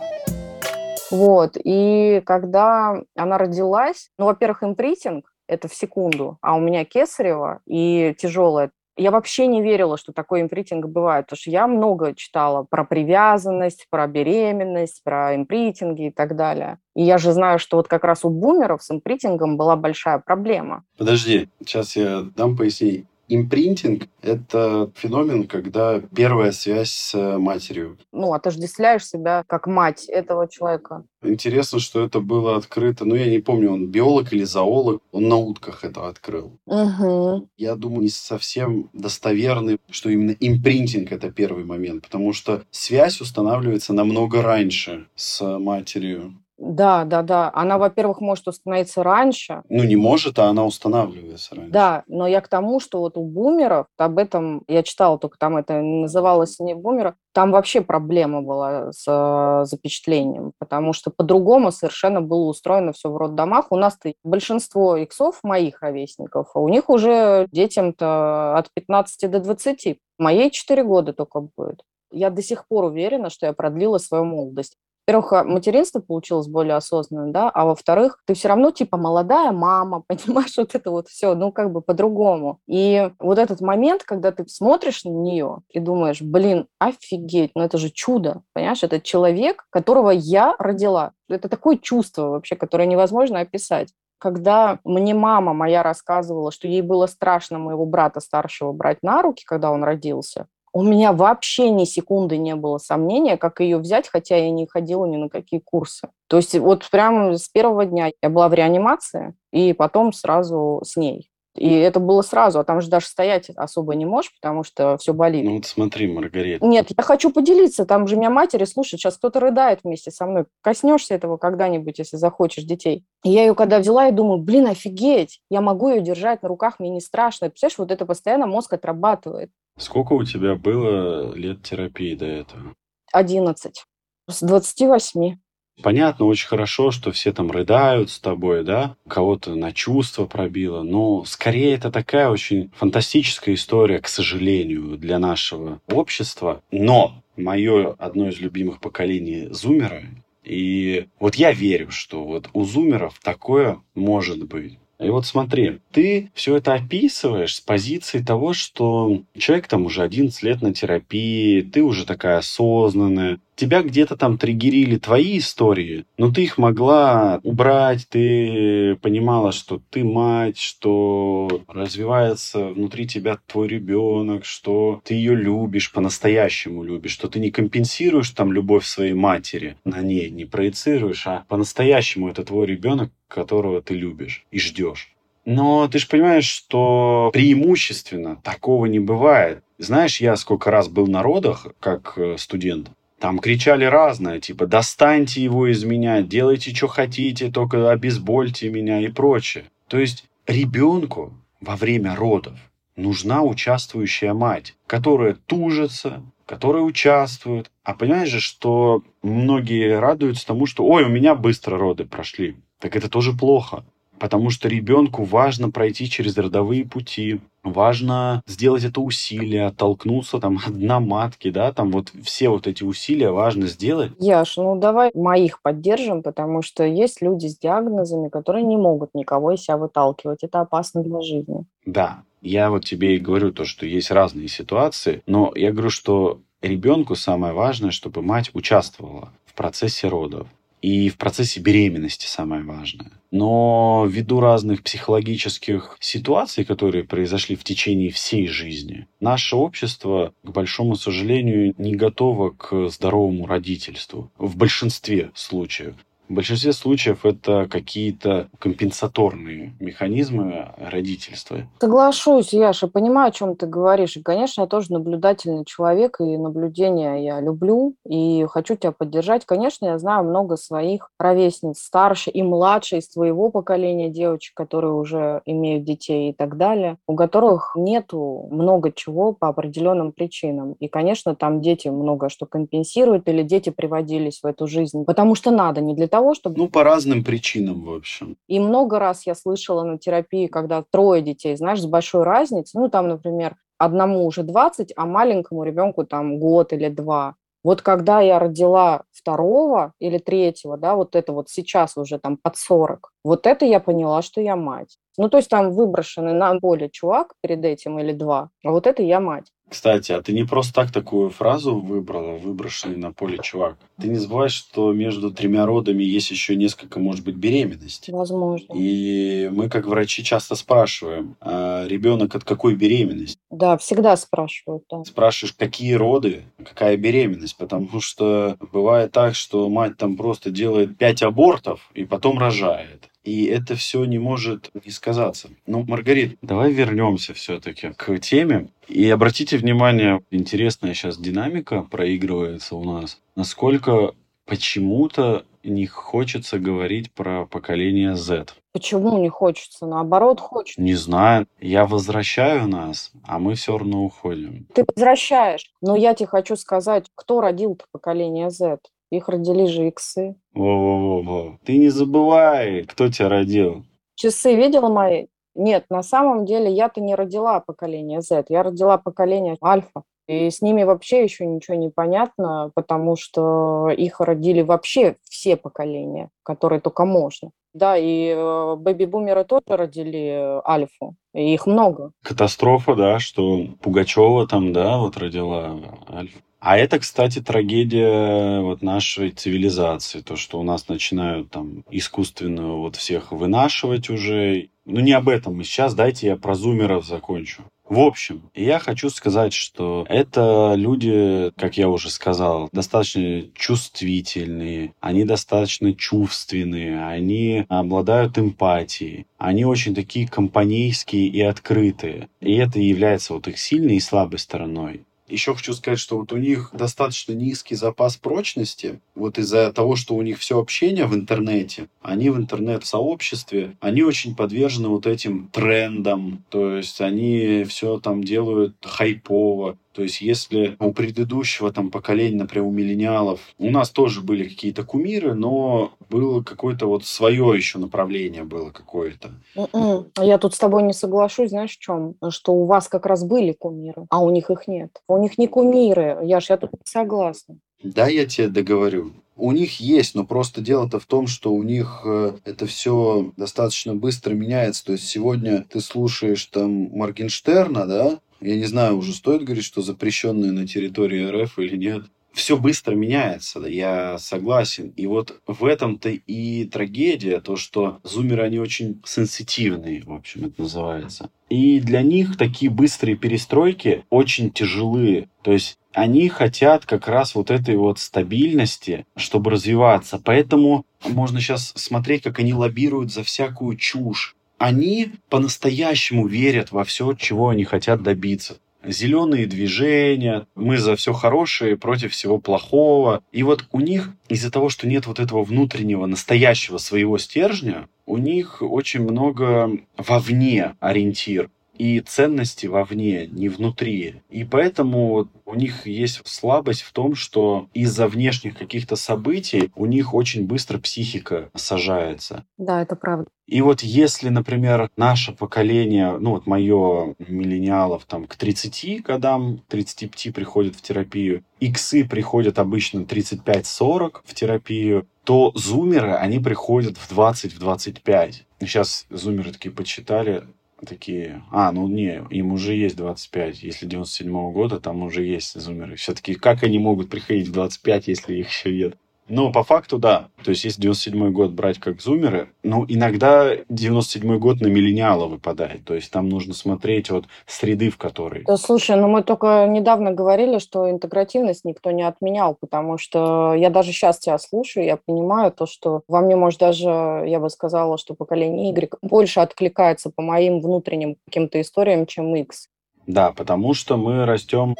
Вот. 1.12 1.57
И 1.63 2.21
когда 2.25 3.01
она 3.15 3.38
родилась, 3.38 4.09
ну, 4.18 4.25
во-первых, 4.25 4.63
импритинг– 4.63 5.31
это 5.48 5.68
в 5.68 5.74
секунду, 5.74 6.38
а 6.42 6.56
у 6.56 6.59
меня 6.59 6.86
кесарево 6.86 7.62
и 7.65 8.15
тяжелое. 8.18 8.71
Я 9.00 9.12
вообще 9.12 9.45
не 9.45 9.62
верила, 9.62 9.95
что 9.95 10.12
такой 10.12 10.42
импритинг 10.42 10.88
бывает, 10.88 11.27
потому 11.27 11.38
что 11.38 11.51
я 11.51 11.68
много 11.68 12.15
читала 12.15 12.63
про 12.68 12.83
привязанность, 12.83 13.86
про 13.92 14.07
беременность, 14.07 15.04
про 15.04 15.36
импритинги 15.36 16.07
и 16.07 16.12
так 16.12 16.36
далее. 16.36 16.80
И 16.95 17.04
я 17.04 17.19
же 17.19 17.31
знаю, 17.31 17.59
что 17.59 17.77
вот 17.77 17.88
как 17.88 18.04
раз 18.04 18.25
у 18.25 18.30
бумеров 18.30 18.81
с 18.81 18.89
импритингом 18.89 19.56
была 19.56 19.75
большая 19.75 20.18
проблема. 20.18 20.83
Подожди, 20.98 21.48
сейчас 21.59 21.95
я 21.95 22.24
дам 22.36 22.57
пояснение. 22.57 23.06
Импринтинг– 23.28 24.08
это 24.22 24.92
феномен, 24.96 25.48
когда 25.48 26.00
первая 26.00 26.52
связь 26.52 26.92
с 26.92 27.38
матерью. 27.38 27.98
Ну, 28.12 28.34
отождествляешь 28.34 29.06
себя 29.06 29.44
как 29.48 29.68
мать 29.68 30.06
этого 30.06 30.48
человека. 30.48 31.04
Интересно, 31.24 31.80
что 31.80 32.04
это 32.04 32.20
было 32.20 32.56
открыто. 32.56 33.04
Ну, 33.06 33.16
я 33.16 33.30
не 33.30 33.40
помню, 33.40 33.72
он 33.72 33.88
биолог 33.88 34.32
или 34.32 34.44
зоолог. 34.44 35.02
Он 35.12 35.28
на 35.28 35.36
утках 35.36 35.84
это 35.84 36.08
открыл. 36.08 36.58
Угу. 36.66 37.50
Я 37.58 37.76
думаю, 37.76 38.04
не 38.04 38.10
совсем 38.10 38.90
достоверный, 38.94 39.78
что 39.90 40.10
именно 40.10 40.36
импринтинг– 40.40 41.12
это 41.14 41.32
первый 41.32 41.66
момент. 41.66 42.04
Потому 42.04 42.34
что 42.34 42.64
связь 42.72 43.20
устанавливается 43.20 43.94
намного 43.94 44.42
раньше 44.42 45.08
с 45.16 45.42
матерью. 45.60 46.34
Да, 46.57 47.06
да, 47.06 47.21
да. 47.21 47.51
Она, 47.54 47.77
во-первых, 47.77 48.19
может 48.19 48.48
установиться 48.48 49.04
раньше. 49.04 49.62
Ну, 49.69 49.83
не 49.83 49.95
может, 49.95 50.39
а 50.39 50.45
она 50.45 50.65
устанавливается 50.65 51.56
раньше. 51.56 51.71
Да, 51.71 52.04
но 52.07 52.26
я 52.26 52.42
к 52.42 52.47
тому, 52.47 52.80
что 52.80 52.99
вот 52.99 53.18
у 53.18 53.23
бумеров, 53.23 53.85
об 53.97 54.18
этом 54.18 54.64
я 54.68 54.81
читала, 54.81 55.19
только 55.19 55.37
там 55.37 55.57
это 55.57 55.81
называлось 55.81 56.59
не 56.59 56.73
бумеров, 56.73 57.14
там 57.31 57.52
вообще 57.52 57.81
проблема 57.81 58.42
была 58.42 58.92
с 58.92 59.06
э, 59.07 59.66
запечатлением, 59.66 60.54
потому 60.57 60.94
что 60.94 61.11
по-другому 61.11 61.71
совершенно 61.71 62.21
было 62.21 62.45
устроено 62.49 62.94
все 62.94 63.11
в 63.11 63.18
роддомах. 63.18 63.68
У 63.69 63.76
нас-то 63.76 64.11
большинство 64.23 64.97
иксов, 64.97 65.40
моих 65.44 65.81
ровесников, 65.83 66.49
у 66.56 66.68
них 66.68 66.90
уже 66.90 67.47
детям-то 67.52 68.57
от 68.57 68.71
15 68.73 69.30
до 69.30 69.40
20. 69.40 69.99
Моей 70.18 70.49
4 70.49 70.83
года 70.83 71.14
только 71.14 71.42
будет. 71.56 71.83
Я 72.09 72.31
до 72.31 72.42
сих 72.42 72.68
пор 72.68 72.85
уверена, 72.85 73.30
что 73.30 73.45
я 73.45 73.54
продлила 73.54 73.99
свою 73.99 74.26
молодость 74.26 74.78
во-первых, 75.07 75.31
а, 75.31 75.44
материнство 75.45 76.02
получилось 76.02 76.47
более 76.47 76.76
осознанно, 76.76 77.31
да, 77.31 77.49
а 77.49 77.66
во-вторых, 77.66 78.21
ты 78.26 78.33
все 78.33 78.49
равно 78.49 78.71
типа 78.71 78.97
молодая 78.97 79.52
мама, 79.54 80.04
понимаешь, 80.07 80.57
вот 80.57 80.76
это 80.76 80.92
вот 80.92 81.07
все, 81.07 81.33
ну 81.33 81.52
как 81.52 81.71
бы 81.71 81.81
по-другому. 81.81 82.59
И 82.68 83.09
вот 83.19 83.40
этот 83.40 83.61
момент, 83.61 84.04
когда 84.04 84.31
ты 84.31 84.45
смотришь 84.47 85.06
на 85.06 85.09
нее 85.09 85.59
и 85.69 85.80
думаешь, 85.80 86.21
блин, 86.21 86.68
офигеть, 86.78 87.52
ну 87.56 87.64
это 87.64 87.78
же 87.78 87.90
чудо, 87.90 88.42
понимаешь, 88.54 88.83
это 88.83 88.99
человек, 88.99 89.66
которого 89.69 90.11
я 90.11 90.56
родила. 90.59 91.14
Это 91.30 91.47
такое 91.47 91.78
чувство 91.78 92.28
вообще, 92.30 92.56
которое 92.56 92.85
невозможно 92.85 93.40
описать 93.40 93.90
когда 94.19 94.80
мне 94.83 95.14
мама 95.14 95.54
моя 95.54 95.83
рассказывала, 95.83 96.52
что 96.52 96.68
ей 96.68 96.81
было 96.81 97.06
страшно 97.06 97.59
моего 97.59 97.85
брата 97.85 98.19
старшего 98.19 98.71
брать 98.71 99.04
на 99.04 99.21
руки, 99.21 99.44
когда 99.45 99.69
он 99.71 99.83
родился, 99.83 100.47
у 100.74 100.83
меня 100.83 101.14
вообще 101.14 101.69
ни 101.69 101.86
секунды 101.86 102.38
не 102.38 102.56
было 102.56 102.78
сомнения, 102.78 103.38
как 103.38 103.59
ее 103.59 103.78
взять, 103.78 104.07
хотя 104.07 104.38
я 104.38 104.50
не 104.52 104.68
ходила 104.68 105.06
ни 105.06 105.18
на 105.18 105.30
какие 105.30 105.59
курсы. 105.59 106.09
То 106.28 106.38
есть 106.38 106.57
вот 106.57 106.88
прямо 106.90 107.38
с 107.38 107.47
первого 107.50 107.86
дня 107.86 108.12
я 108.21 108.30
была 108.30 108.50
в 108.50 108.54
реанимации, 108.54 109.33
и 109.52 109.74
потом 109.74 110.14
сразу 110.14 110.81
с 110.83 110.95
ней. 110.97 111.31
И 111.57 111.74
это 111.74 112.00
было 112.00 112.21
сразу, 112.21 112.59
а 112.59 112.64
там 112.64 112.81
же 112.81 112.90
даже 112.90 113.07
стоять 113.07 113.50
особо 113.50 113.95
не 113.95 114.06
можешь, 114.06 114.31
потому 114.40 114.64
что 114.64 114.97
все 114.97 115.14
болит. 115.14 115.44
Ну 115.44 115.56
вот 115.56 115.66
смотри, 115.66 116.07
Маргарита. 116.07 116.64
Нет, 116.64 116.88
я 116.95 117.04
хочу 117.04 117.31
поделиться, 117.31 117.86
там 117.86 118.07
же 118.07 118.16
меня 118.16 118.30
матери, 118.30 118.66
слушай, 118.66 118.97
сейчас 118.97 119.18
кто-то 119.18 119.40
рыдает 119.40 119.80
вместе 119.83 120.12
со 120.12 120.28
мной, 120.28 120.45
коснешься 120.62 121.16
этого 121.16 121.38
когда-нибудь, 121.38 121.97
если 121.97 122.18
захочешь 122.18 122.64
детей. 122.64 123.06
И 123.24 123.31
я 123.31 123.42
ее 123.42 123.56
когда 123.56 123.80
взяла, 123.80 124.06
я 124.06 124.12
думаю, 124.12 124.40
блин, 124.40 124.68
офигеть, 124.68 125.42
я 125.50 125.62
могу 125.62 125.90
ее 125.90 126.02
держать 126.02 126.44
на 126.44 126.47
руках, 126.47 126.80
мне 126.80 126.90
не 126.90 127.02
страшно. 127.02 127.50
Представляешь, 127.50 127.80
вот 127.80 127.92
это 127.92 128.06
постоянно 128.06 128.45
мозг 128.45 128.74
отрабатывает. 128.74 129.50
Сколько 129.78 130.14
у 130.14 130.24
тебя 130.24 130.56
было 130.56 131.34
лет 131.36 131.62
терапии 131.62 132.16
до 132.16 132.26
этого? 132.26 132.74
Одиннадцать. 133.14 133.86
С 134.28 134.42
двадцати 134.42 134.88
восьми. 134.88 135.38
Понятно, 135.84 136.26
очень 136.26 136.48
хорошо, 136.48 136.90
что 136.90 137.12
все 137.12 137.31
там 137.31 137.52
рыдают 137.52 138.10
с 138.10 138.19
тобой, 138.19 138.64
да, 138.64 138.96
кого-то 139.07 139.54
на 139.54 139.72
чувства 139.72 140.26
пробило, 140.26 140.81
но 140.81 141.24
скорее 141.24 141.76
это 141.76 141.92
такая 141.92 142.30
очень 142.30 142.72
фантастическая 142.76 143.54
история, 143.54 144.00
к 144.00 144.07
сожалению, 144.07 144.98
для 144.98 145.19
нашего 145.19 145.80
общества. 145.88 146.64
Но 146.72 147.24
мое 147.36 147.94
одно 148.00 148.30
из 148.30 148.40
любимых 148.40 148.80
поколений 148.80 149.50
зумеры, 149.52 150.24
и 150.44 151.07
вот 151.19 151.36
я 151.36 151.52
верю, 151.52 151.92
что 151.92 152.24
вот 152.24 152.50
у 152.54 152.64
зумеров 152.64 153.19
такое 153.19 153.80
может 153.94 154.48
быть. 154.48 154.80
И 154.99 155.09
вот 155.09 155.27
смотри, 155.27 155.80
ты 155.92 156.31
все 156.33 156.57
это 156.57 156.73
описываешь 156.73 157.56
с 157.56 157.61
позиции 157.61 158.19
того, 158.19 158.54
что 158.54 159.21
человек 159.37 159.68
там 159.68 159.85
уже 159.85 160.01
11 160.01 160.42
лет 160.42 160.61
на 160.61 160.73
терапии, 160.73 161.61
ты 161.61 161.83
уже 161.83 162.06
такая 162.06 162.39
осознанная, 162.39 163.39
тебя 163.57 163.81
где-то 163.81 164.16
там 164.16 164.37
триггерили 164.37 164.97
твои 164.97 165.40
истории, 165.40 166.06
но 166.18 166.31
ты 166.31 166.44
их 166.44 166.57
могла 166.57 167.42
убрать, 167.44 168.07
ты 168.09 168.95
понимала, 169.02 169.52
что 169.52 169.81
ты 169.90 170.04
мать, 170.04 170.57
что 170.57 171.64
развивается 171.68 172.68
внутри 172.68 173.07
тебя 173.07 173.40
твой 173.47 173.68
ребенок, 173.68 174.45
что 174.45 175.02
ты 175.04 175.16
ее 175.16 175.35
любишь, 175.35 175.92
по-настоящему 175.92 176.83
любишь, 176.83 177.11
что 177.11 177.28
ты 177.28 177.40
не 177.40 177.52
компенсируешь 177.52 178.30
там 178.30 178.54
любовь 178.54 178.85
своей 178.85 179.14
матери 179.14 179.76
на 179.83 180.02
ней, 180.02 180.30
не 180.30 180.45
проецируешь, 180.45 181.26
а 181.28 181.44
по-настоящему 181.49 182.30
это 182.30 182.44
твой 182.45 182.68
ребенок, 182.68 183.11
которого 183.28 183.81
ты 183.81 183.95
любишь 183.95 184.45
и 184.52 184.59
ждешь. 184.59 185.14
Но 185.45 185.87
ты 185.87 185.99
же 185.99 186.07
понимаешь, 186.07 186.45
что 186.45 187.30
преимущественно 187.33 188.35
такого 188.44 188.85
не 188.85 188.99
бывает. 188.99 189.64
Знаешь, 189.78 190.19
я 190.19 190.35
сколько 190.35 190.71
раз 190.71 190.90
был 190.90 191.07
на 191.07 191.23
родах, 191.23 191.68
как 191.80 192.18
э, 192.18 192.35
студент, 192.37 192.90
там 193.19 193.40
кричали 193.40 193.86
разное, 193.86 194.40
типа 194.40 194.68
«достаньте 194.68 195.42
его 195.42 195.68
из 195.68 195.83
меня, 195.83 196.21
делайте, 196.21 196.74
что 196.74 196.88
хотите, 196.88 197.52
только 197.52 197.92
обезбольте 197.92 198.69
меня» 198.69 199.00
и 199.02 199.07
прочее. 199.07 199.66
То 199.88 199.97
есть 199.97 200.26
ребенку 200.45 201.33
во 201.59 201.76
время 201.76 202.16
родов 202.16 202.57
нужна 202.95 203.44
участвующая 203.44 204.33
мать, 204.33 204.76
которая 204.86 205.33
тужится, 205.33 206.24
которая 206.45 206.83
участвует. 206.83 207.71
А 207.83 207.94
понимаешь 207.94 208.30
же, 208.30 208.40
что 208.40 209.04
многие 209.21 210.00
радуются 210.00 210.45
тому, 210.45 210.66
что 210.66 210.86
«ой, 210.86 211.04
у 211.04 211.09
меня 211.09 211.36
быстро 211.36 211.78
роды 211.78 212.06
прошли». 212.06 212.57
Так 212.80 212.95
это 212.95 213.09
тоже 213.09 213.33
плохо. 213.33 213.83
Потому 214.19 214.50
что 214.50 214.68
ребенку 214.68 215.24
важно 215.24 215.69
пройти 215.69 216.09
через 216.09 216.38
родовые 216.38 216.86
пути, 216.86 217.40
важно 217.64 218.42
сделать 218.47 218.83
это 218.83 219.02
усилие, 219.02 219.68
оттолкнуться 219.68 220.40
там 220.40 220.59
от 220.66 220.74
дна 220.74 221.00
матки, 221.00 221.50
да, 221.50 221.71
там 221.71 221.92
вот 221.92 222.12
все 222.24 222.50
вот 222.50 222.68
эти 222.68 222.83
усилия 222.83 223.31
важно 223.31 223.68
сделать. 223.68 224.12
Яш, 224.19 224.57
ну 224.57 224.76
давай 224.78 225.12
моих 225.14 225.62
поддержим, 225.62 226.24
потому 226.24 226.62
что 226.62 226.83
есть 226.83 227.21
люди 227.21 227.47
с 227.47 227.57
диагнозами, 227.57 228.30
которые 228.30 228.64
не 228.64 228.78
могут 228.78 229.14
никого 229.14 229.54
из 229.54 229.62
себя 229.64 229.78
выталкивать. 229.78 230.44
Это 230.44 230.62
опасно 230.62 231.04
для 231.04 231.21
жизни. 231.21 231.66
Да, 231.86 232.24
я 232.42 232.69
вот 232.69 232.86
тебе 232.86 233.16
и 233.16 233.19
говорю 233.19 233.52
то, 233.52 233.66
что 233.66 233.86
есть 233.86 234.12
разные 234.12 234.47
ситуации, 234.47 235.21
но 235.26 235.52
я 235.56 235.71
говорю, 235.71 235.90
что 235.90 236.42
ребенку 236.62 237.16
самое 237.16 237.54
важное, 237.54 237.92
чтобы 237.92 238.21
мать 238.21 238.52
участвовала 238.54 239.30
в 239.45 239.54
процессе 239.54 240.07
родов 240.07 240.47
и 240.81 241.10
в 241.10 241.18
процессе 241.18 241.60
беременности 241.60 242.28
самое 242.28 242.64
важное. 242.64 243.12
Но 243.31 244.06
ввиду 244.07 244.40
разных 244.40 244.84
психологических 244.84 245.98
ситуаций, 246.00 246.64
которые 246.64 247.04
произошли 247.04 247.56
в 247.56 247.64
течение 247.64 248.12
всей 248.12 248.48
жизни, 248.48 249.07
наше 249.19 249.56
общество, 249.56 250.34
к 250.44 250.50
большому 250.50 250.96
сожалению, 250.96 251.74
не 251.78 251.96
готово 251.96 252.52
к 252.52 252.90
здоровому 252.90 253.46
родительству 253.46 254.31
в 254.38 254.56
большинстве 254.56 255.31
случаев. 255.36 255.96
В 256.30 256.34
большинстве 256.34 256.74
случаев 256.74 257.26
это 257.26 257.68
какие-то 257.69 258.50
компенсаторные 258.60 259.74
механизмы 259.80 260.74
родительства. 260.78 261.60
Соглашусь, 261.80 262.52
Яша, 262.52 262.88
понимаю, 262.88 263.30
о 263.30 263.31
чем 263.31 263.56
ты 263.56 263.66
говоришь. 263.66 264.18
И, 264.18 264.22
конечно, 264.22 264.62
я 264.62 264.68
тоже 264.68 264.92
наблюдательный 264.92 265.64
человек, 265.64 266.19
и 266.19 266.38
наблюдения 266.38 267.24
я 267.24 267.40
люблю, 267.40 267.96
и 268.06 268.46
хочу 268.50 268.76
тебя 268.76 268.92
поддержать. 268.92 269.46
Конечно, 269.46 269.86
я 269.86 270.00
знаю 270.00 270.26
много 270.26 270.57
своих 270.57 271.10
ровесниц, 271.18 271.80
старше 271.80 272.30
и 272.30 272.44
младше 272.44 272.98
из 272.98 273.07
твоего 273.07 273.50
поколения 273.50 274.10
девочек, 274.10 274.54
которые 274.54 274.94
уже 274.94 275.42
имеют 275.46 275.86
детей 275.86 276.31
и 276.31 276.34
так 276.34 276.57
далее, 276.57 276.98
у 277.07 277.16
которых 277.16 277.72
нету 277.76 278.50
много 278.52 278.92
чего 278.92 279.31
по 279.31 279.48
определенным 279.48 280.12
причинам. 280.12 280.74
И, 280.74 280.90
конечно, 280.90 281.36
там 281.36 281.62
дети 281.62 281.88
много 281.88 282.28
что 282.28 282.46
компенсируют, 282.46 283.30
или 283.30 283.44
дети 283.44 283.69
приводились 283.69 284.42
в 284.44 284.46
эту 284.46 284.68
жизнь, 284.68 285.06
потому 285.06 285.34
что 285.36 285.52
надо, 285.52 285.80
не 285.80 285.96
для 285.96 286.07
того, 286.07 286.17
того, 286.18 286.33
чтобы... 286.33 286.57
Ну, 286.57 286.68
по 286.68 286.83
разным 286.83 287.24
причинам, 287.24 287.83
в 287.83 287.94
общем. 287.94 288.38
И 288.47 288.59
много 288.59 288.97
раз 288.97 289.28
я 289.28 289.36
слышала 289.36 289.83
на 289.83 290.00
терапии, 290.00 290.47
когда 290.47 290.83
трое 290.90 291.21
детей, 291.21 291.56
знаешь, 291.56 291.81
с 291.81 291.86
большой 291.86 292.24
разницей, 292.24 292.81
ну, 292.81 292.90
там, 292.90 293.07
например, 293.07 293.56
одному 293.78 294.26
уже 294.26 294.42
20, 294.42 294.94
а 294.95 295.06
маленькому 295.06 295.64
ребенку 295.64 296.06
там 296.06 296.40
год 296.40 296.74
или 296.74 296.90
два. 296.90 297.36
Вот 297.64 297.81
когда 297.83 298.21
я 298.21 298.40
родила 298.40 299.04
второго 299.12 299.94
или 300.00 300.18
третьего, 300.18 300.76
да, 300.78 300.95
вот 300.95 301.16
это 301.16 301.33
вот 301.33 301.50
сейчас 301.50 301.97
уже 301.97 302.18
там 302.18 302.38
под 302.38 302.57
40, 302.57 303.12
вот 303.24 303.45
это 303.45 303.66
я 303.66 303.80
поняла, 303.80 304.24
что 304.24 304.42
я 304.42 304.56
мать. 304.56 304.97
Ну, 305.18 305.30
то 305.30 305.38
есть 305.38 305.50
там 305.50 305.71
выброшенный 305.71 306.33
на 306.33 306.59
поле 306.59 306.90
чувак 306.90 307.33
перед 307.42 307.64
этим 307.64 308.00
или 308.00 308.14
два, 308.14 308.50
а 308.64 308.71
вот 308.71 308.88
это 308.88 309.04
я 309.04 309.19
мать. 309.19 309.52
Кстати, 309.69 310.14
а 310.14 310.21
ты 310.21 310.33
не 310.33 310.45
просто 310.45 310.74
так 310.74 310.92
такую 310.92 311.30
фразу 311.30 311.76
выбрала, 311.76 312.38
выброшенный 312.38 312.97
на 312.97 313.12
поле 313.12 313.38
чувак. 313.42 313.78
Ты 314.00 314.07
не 314.07 314.16
забывай, 314.16 314.50
что 314.50 314.94
между 314.94 315.31
тремя 315.31 315.66
родами 315.66 316.04
есть 316.04 316.31
еще 316.31 316.56
несколько, 316.56 317.00
может 317.00 317.26
быть, 317.26 317.36
беременностей. 317.36 318.14
Возможно. 318.14 318.74
И 318.74 319.50
мы, 319.52 319.69
как 319.69 319.88
врачи, 319.88 320.24
часто 320.24 320.56
спрашиваем, 320.56 321.36
а 321.42 321.86
ребенок 321.88 322.33
от 322.36 322.44
какой 322.44 322.76
беременности? 322.76 323.38
Да, 323.50 323.78
всегда 323.78 324.16
спрашивают. 324.16 324.83
Да. 324.90 325.04
Спрашиваешь, 325.04 325.56
какие 325.57 325.94
роды, 325.94 326.44
какая 326.64 326.95
беременность, 326.95 327.57
потому 327.57 328.00
что 328.00 328.57
бывает 328.71 329.12
так, 329.12 329.36
что 329.36 329.68
мать 329.69 329.97
там 329.97 330.16
просто 330.16 330.50
делает 330.50 330.97
пять 330.97 331.21
абортов 331.21 331.90
и 331.94 332.06
потом 332.06 332.40
рожает 332.40 333.09
и 333.28 333.44
это 333.48 333.76
все 333.76 334.06
не 334.06 334.19
может 334.19 334.72
не 334.86 334.90
сказаться. 334.90 335.50
Ну, 335.66 335.84
Маргарит, 335.86 336.38
давай 336.42 336.72
вернемся 336.72 337.34
все-таки 337.34 337.92
к 337.92 338.18
теме. 338.19 338.69
И 338.88 339.10
обратите 339.10 339.57
внимание, 339.57 340.22
интересная 340.31 340.94
сейчас 340.94 341.18
динамика 341.18 341.81
проигрывается 341.81 342.78
у 342.78 342.86
нас. 342.86 343.19
Насколько 343.36 344.14
почему-то 344.46 345.46
не 345.62 345.88
хочется 345.88 346.57
говорить 346.57 347.12
про 347.12 347.46
поколение 347.46 348.16
Z. 348.16 348.46
Почему 348.72 349.18
не 349.18 349.28
хочется? 349.28 349.86
Наоборот, 349.86 350.40
хочется. 350.40 350.81
Не 350.81 350.96
знаю. 350.96 351.48
Я 351.60 351.86
возвращаю 351.86 352.69
нас, 352.69 353.12
а 353.26 353.40
мы 353.40 353.56
все 353.56 353.78
равно 353.78 354.06
уходим. 354.06 354.68
Ты 354.74 354.86
возвращаешь. 354.88 355.69
Но 355.81 355.98
я 355.98 356.14
тебе 356.14 356.28
хочу 356.28 356.56
сказать, 356.56 357.07
кто 357.14 357.42
родил-то 357.42 357.84
поколение 357.92 358.50
Z? 358.50 358.78
Их 359.11 359.30
родили 359.30 359.66
же 359.66 359.87
иксы. 359.87 360.35
Во-во-во. 360.54 361.57
Ты 361.66 361.78
не 361.78 361.90
забывай, 361.90 362.83
кто 362.83 363.09
тебя 363.09 363.30
родил. 363.30 363.85
Часы 364.16 364.56
видела 364.56 364.90
мои? 364.90 365.28
Нет, 365.56 365.85
на 365.90 366.04
самом 366.04 366.45
деле 366.45 366.71
я-то 366.71 367.02
не 367.02 367.16
родила 367.16 367.59
поколение 367.59 368.21
Z, 368.21 368.45
я 368.49 368.64
родила 368.64 368.97
поколение 368.97 369.57
Альфа. 369.64 370.04
И 370.28 370.49
с 370.49 370.61
ними 370.61 370.83
вообще 370.83 371.23
еще 371.23 371.45
ничего 371.45 371.78
не 371.78 371.90
понятно, 371.90 372.71
потому 372.76 373.16
что 373.16 373.90
их 373.90 374.19
родили 374.19 374.61
вообще 374.61 375.16
все 375.23 375.56
поколения, 375.56 376.30
которые 376.44 376.81
только 376.81 377.06
можно. 377.06 377.52
Да, 377.73 377.97
и 377.97 378.33
э, 378.35 378.76
бэби-бумеры 378.76 379.45
тоже 379.45 379.78
родили 379.78 380.59
Альфу, 380.68 381.16
и 381.33 381.54
их 381.54 381.66
много. 381.66 382.11
Катастрофа, 382.23 382.95
да, 382.95 383.19
что 383.19 383.68
Пугачева 383.81 384.47
там, 384.47 384.73
да, 384.73 384.97
вот 384.97 385.16
родила 385.16 385.80
Альфу. 386.09 386.40
А 386.59 386.78
это, 386.78 386.99
кстати, 386.99 387.40
трагедия 387.40 388.61
вот 388.61 388.81
нашей 388.81 389.30
цивилизации, 389.31 390.21
то, 390.21 390.35
что 390.35 390.59
у 390.59 390.64
нас 390.64 390.87
начинают 390.87 391.52
там 391.52 391.83
искусственно 391.92 392.73
вот 392.73 392.95
всех 392.95 393.31
вынашивать 393.31 394.09
уже. 394.09 394.69
Ну, 394.85 394.99
не 395.02 395.11
об 395.11 395.30
этом 395.30 395.56
мы 395.56 395.64
сейчас, 395.64 395.94
дайте 395.94 396.28
я 396.28 396.35
про 396.35 396.56
зумеров 396.56 397.06
закончу. 397.06 397.64
В 397.90 397.99
общем, 397.99 398.49
я 398.54 398.80
хочу 398.80 399.09
сказать, 399.09 399.54
что 399.54 400.06
это 400.09 400.73
люди, 400.76 401.52
как 401.56 401.78
я 401.78 401.87
уже 401.87 402.09
сказал, 402.09 402.68
достаточно 402.73 403.44
чувствительные, 403.54 404.94
они 404.99 405.23
достаточно 405.23 405.94
чувственные, 405.94 407.06
они 407.06 407.66
обладают 407.69 408.37
эмпатией, 408.37 409.26
они 409.37 409.64
очень 409.64 409.95
такие 409.95 410.28
компанейские 410.28 411.28
и 411.28 411.40
открытые. 411.42 412.28
И 412.42 412.56
это 412.56 412.80
является 412.80 413.33
вот 413.33 413.47
их 413.47 413.57
сильной 413.57 413.95
и 413.95 414.02
слабой 414.02 414.40
стороной. 414.40 415.06
Еще 415.28 415.54
хочу 415.54 415.74
сказать, 415.74 416.00
что 416.00 416.18
вот 416.18 416.31
у 416.31 416.38
них 416.38 416.69
достаточно 416.74 417.34
низкий 417.34 417.76
запас 417.76 418.16
прочности, 418.16 419.02
вот 419.14 419.38
из-за 419.38 419.74
того, 419.74 419.96
что 419.96 420.16
у 420.16 420.22
них 420.22 420.40
все 420.40 420.60
общение 420.60 421.06
в 421.06 421.14
интернете, 421.14 421.90
они 422.02 422.30
в 422.30 422.38
интернет-сообществе, 422.38 423.76
они 423.81 424.04
очень 424.04 424.36
подвержены 424.36 424.88
вот 424.88 425.06
этим 425.06 425.50
трендам, 425.50 426.44
то 426.50 426.78
есть 426.78 427.02
они 427.02 427.66
все 427.68 428.00
там 428.00 428.24
делают 428.24 428.76
хайпово, 428.81 429.78
То 429.97 430.04
есть, 430.04 430.21
если 430.21 430.75
у 430.80 430.94
предыдущего 430.94 431.73
там 431.73 431.89
поколения, 431.89 432.37
например, 432.37 432.68
у 432.68 432.71
миллениалов, 432.71 433.39
у 433.57 433.71
нас 433.71 433.89
тоже 433.89 434.21
были 434.21 434.47
какие-то 434.47 434.83
кумиры, 434.83 435.33
но 435.33 435.94
было 436.07 436.44
какое-то 436.44 436.85
вот 436.85 437.04
свое 437.04 437.51
еще 437.56 437.80
направление 437.80 438.44
было 438.44 438.69
какое-то. 438.69 439.31
М-м. 439.56 440.11
Я 440.21 440.37
тут 440.37 440.54
с 440.54 440.59
тобой 440.59 440.83
не 440.83 440.94
соглашусь, 440.94 441.49
знаешь, 441.49 441.75
в 441.75 441.80
чем? 441.80 442.13
Что 442.30 442.54
у 442.54 442.66
вас 442.66 442.87
как 442.87 443.07
раз 443.07 443.23
были 443.23 443.54
кумиры, 443.54 444.06
а 444.11 444.23
у 444.23 444.30
них 444.30 444.51
их 444.51 444.68
нет. 444.68 444.92
У 445.07 445.18
них 445.18 445.39
не 445.39 445.47
кумиры, 445.47 446.19
Яш, 446.21 446.51
я 446.51 446.57
тут 446.57 446.69
согласна. 446.83 447.57
Да, 447.81 448.07
я 448.07 448.27
тебе 448.27 448.49
договорю. 448.49 449.13
У 449.35 449.51
них 449.51 449.80
есть, 449.80 450.13
но 450.13 450.25
просто 450.25 450.61
дело-то 450.61 450.99
в 450.99 451.06
том, 451.07 451.25
что 451.25 451.54
у 451.54 451.63
них 451.63 452.01
э, 452.06 452.33
это 452.45 452.68
все 452.68 453.31
достаточно 453.35 453.95
быстро 453.95 454.35
меняется. 454.35 454.85
То 454.85 454.92
есть 454.92 455.07
сегодня 455.07 455.66
ты 455.68 455.80
слушаешь 455.80 456.45
там 456.45 456.89
Моргенштерна, 456.92 457.87
да? 457.87 458.19
Я 458.42 458.56
не 458.56 458.66
знаю, 458.66 458.98
уже 458.98 459.14
стоит 459.14 459.44
говорить, 459.44 459.66
что 459.66 459.82
запрещенные 459.82 460.52
на 460.52 460.68
территории 460.68 461.26
РФ 461.26 461.60
или 461.60 461.78
нет. 461.78 462.04
Все 462.34 462.56
быстро 462.56 462.94
меняется, 462.94 463.60
да, 463.60 463.68
я 463.68 464.20
согласен. 464.20 464.94
И 464.96 465.08
вот 465.08 465.42
в 465.48 465.66
этом-то 465.66 466.10
и 466.10 466.66
трагедия, 466.66 467.40
то, 467.40 467.56
что 467.56 468.00
зумеры, 468.04 468.44
они 468.44 468.60
очень 468.60 469.02
сенситивные, 469.06 470.04
в 470.04 470.14
общем, 470.14 470.46
это 470.46 470.62
называется. 470.62 471.32
И 471.50 471.80
для 471.80 472.04
них 472.04 472.38
такие 472.38 472.70
быстрые 472.70 473.18
перестройки 473.18 474.06
очень 474.12 474.52
тяжелые. 474.52 475.30
То 475.42 475.52
есть 475.52 475.80
они 475.94 476.30
хотят 476.30 476.86
как 476.86 477.08
раз 477.08 477.34
вот 477.34 477.50
этой 477.50 477.76
вот 477.76 477.98
стабильности, 477.98 479.08
чтобы 479.16 479.50
развиваться. 479.50 480.22
Поэтому 480.24 480.86
можно 481.04 481.42
сейчас 481.42 481.74
смотреть, 481.76 482.22
как 482.22 482.38
они 482.38 482.54
лоббируют 482.54 483.12
за 483.12 483.24
всякую 483.24 483.78
чушь. 483.78 484.36
Они 484.57 485.11
по-настоящему 485.30 486.28
верят 486.28 486.71
во 486.71 486.83
все, 486.83 487.14
чего 487.14 487.49
они 487.49 487.64
хотят 487.64 488.02
добиться 488.02 488.57
зеленые 488.87 489.47
движения, 489.47 490.47
мы 490.56 490.78
за 490.78 490.95
все 490.95 491.14
хорошее 491.14 491.78
против 491.78 492.14
всего 492.14 492.37
плохого. 492.40 493.23
И 493.31 493.44
вот 493.44 493.66
у 493.71 493.80
них 493.80 494.11
из-за 494.30 494.52
того, 494.52 494.69
что 494.69 494.87
нет 494.87 495.07
вот 495.07 495.19
этого 495.19 495.44
внутреннего, 495.44 496.06
настоящего 496.06 496.78
своего 496.78 497.18
стержня, 497.18 497.87
у 498.06 498.18
них 498.18 498.61
очень 498.61 499.02
много 499.02 499.71
вовне 499.97 500.76
ориентир 500.80 501.49
и 501.78 502.00
ценности 502.00 502.68
вовне, 502.68 503.28
не 503.28 503.50
внутри. 503.50 504.22
И 504.30 504.44
поэтому 504.44 505.28
у 505.46 505.56
них 505.56 505.88
есть 505.88 506.22
слабость 506.26 506.81
в 506.81 506.92
том, 506.92 507.16
что 507.16 507.69
из-за 507.74 508.07
внешних 508.07 508.57
каких-то 508.57 508.96
событий 508.96 509.72
у 509.76 509.86
них 509.86 510.14
очень 510.14 510.46
быстро 510.46 510.78
психика 510.80 511.50
сажается. 511.56 512.46
Да, 512.58 512.82
это 512.82 512.96
правда. 512.96 513.28
И 513.48 513.62
вот 513.62 513.82
если, 513.82 514.28
например, 514.28 514.89
наше 514.98 515.32
поколение, 515.32 516.17
ну 516.17 516.32
вот 516.32 516.48
мое 516.48 517.15
миллениалов 517.19 518.04
там 518.06 518.26
к 518.28 518.36
30 518.36 519.04
годам, 519.04 519.63
35 519.69 520.34
приходят 520.34 520.76
в 520.76 520.82
терапию, 520.82 521.46
иксы 521.62 522.04
приходят 522.04 522.60
обычно 522.60 523.00
35-40 523.00 524.17
в 524.26 524.34
терапию, 524.34 525.08
то 525.24 525.52
зумеры, 525.56 526.13
они 526.13 526.39
приходят 526.39 526.98
в 526.98 527.12
20-25. 527.17 528.34
Сейчас 528.60 529.06
зумеры 529.10 529.52
такие 529.52 529.74
почитали, 529.74 530.43
такие, 530.86 531.43
а, 531.52 531.72
ну 531.72 531.88
не, 531.88 532.24
им 532.30 532.52
уже 532.52 532.74
есть 532.74 532.96
25, 532.98 533.63
если 533.63 533.86
97 533.86 534.32
-го 534.32 534.52
года, 534.52 534.80
там 534.80 535.04
уже 535.04 535.24
есть 535.24 535.60
зумеры. 535.60 535.96
Все-таки 535.96 536.36
как 536.36 536.63
они 536.63 536.80
могут 536.80 537.10
приходить 537.10 537.48
в 537.48 537.52
25, 537.52 538.08
если 538.08 538.36
их 538.36 538.50
еще 538.50 538.72
нет? 538.76 538.98
Но 539.30 539.52
по 539.52 539.63
факту, 539.63 539.98
да. 539.98 540.30
То 540.43 540.52
есть, 540.52 540.63
если 540.63 540.82
97 540.82 541.32
год 541.32 541.52
брать 541.52 541.80
как 541.80 542.02
зумеры, 542.02 542.50
ну, 542.63 542.86
иногда 542.88 543.52
97 543.69 544.38
год 544.38 544.62
на 544.62 544.67
миллениала 544.67 545.26
выпадает. 545.26 545.84
То 545.86 545.96
есть, 545.96 546.12
там 546.12 546.30
нужно 546.30 546.54
смотреть 546.54 547.10
вот 547.10 547.26
среды, 547.46 547.89
в 547.89 547.98
которой. 547.98 548.43
Да, 548.46 548.58
слушай, 548.58 548.96
ну 548.96 549.08
мы 549.08 549.24
только 549.24 549.67
недавно 549.67 550.12
говорили, 550.12 550.60
что 550.60 550.89
интегративность 550.89 551.65
никто 551.65 551.91
не 551.91 552.04
отменял, 552.04 552.56
потому 552.56 552.98
что 552.98 553.54
я 553.54 553.69
даже 553.69 553.91
сейчас 553.91 554.19
тебя 554.19 554.38
слушаю, 554.38 554.86
я 554.86 554.98
понимаю 554.98 555.52
то, 555.52 555.65
что 555.65 556.02
во 556.08 556.22
мне, 556.22 556.36
может, 556.36 556.60
даже, 556.60 557.24
я 557.28 557.39
бы 557.39 557.50
сказала, 557.50 557.98
что 557.98 558.13
поколение 558.13 558.69
Y 558.69 558.89
больше 559.02 559.39
откликается 559.39 560.10
по 560.10 560.22
моим 560.22 560.62
внутренним 560.62 561.17
каким-то 561.26 561.60
историям, 561.62 562.06
чем 562.06 562.36
X. 562.36 562.67
Да, 563.06 563.32
потому 563.32 563.74
что 563.74 563.98
мы 563.98 564.25
растем 564.25 564.75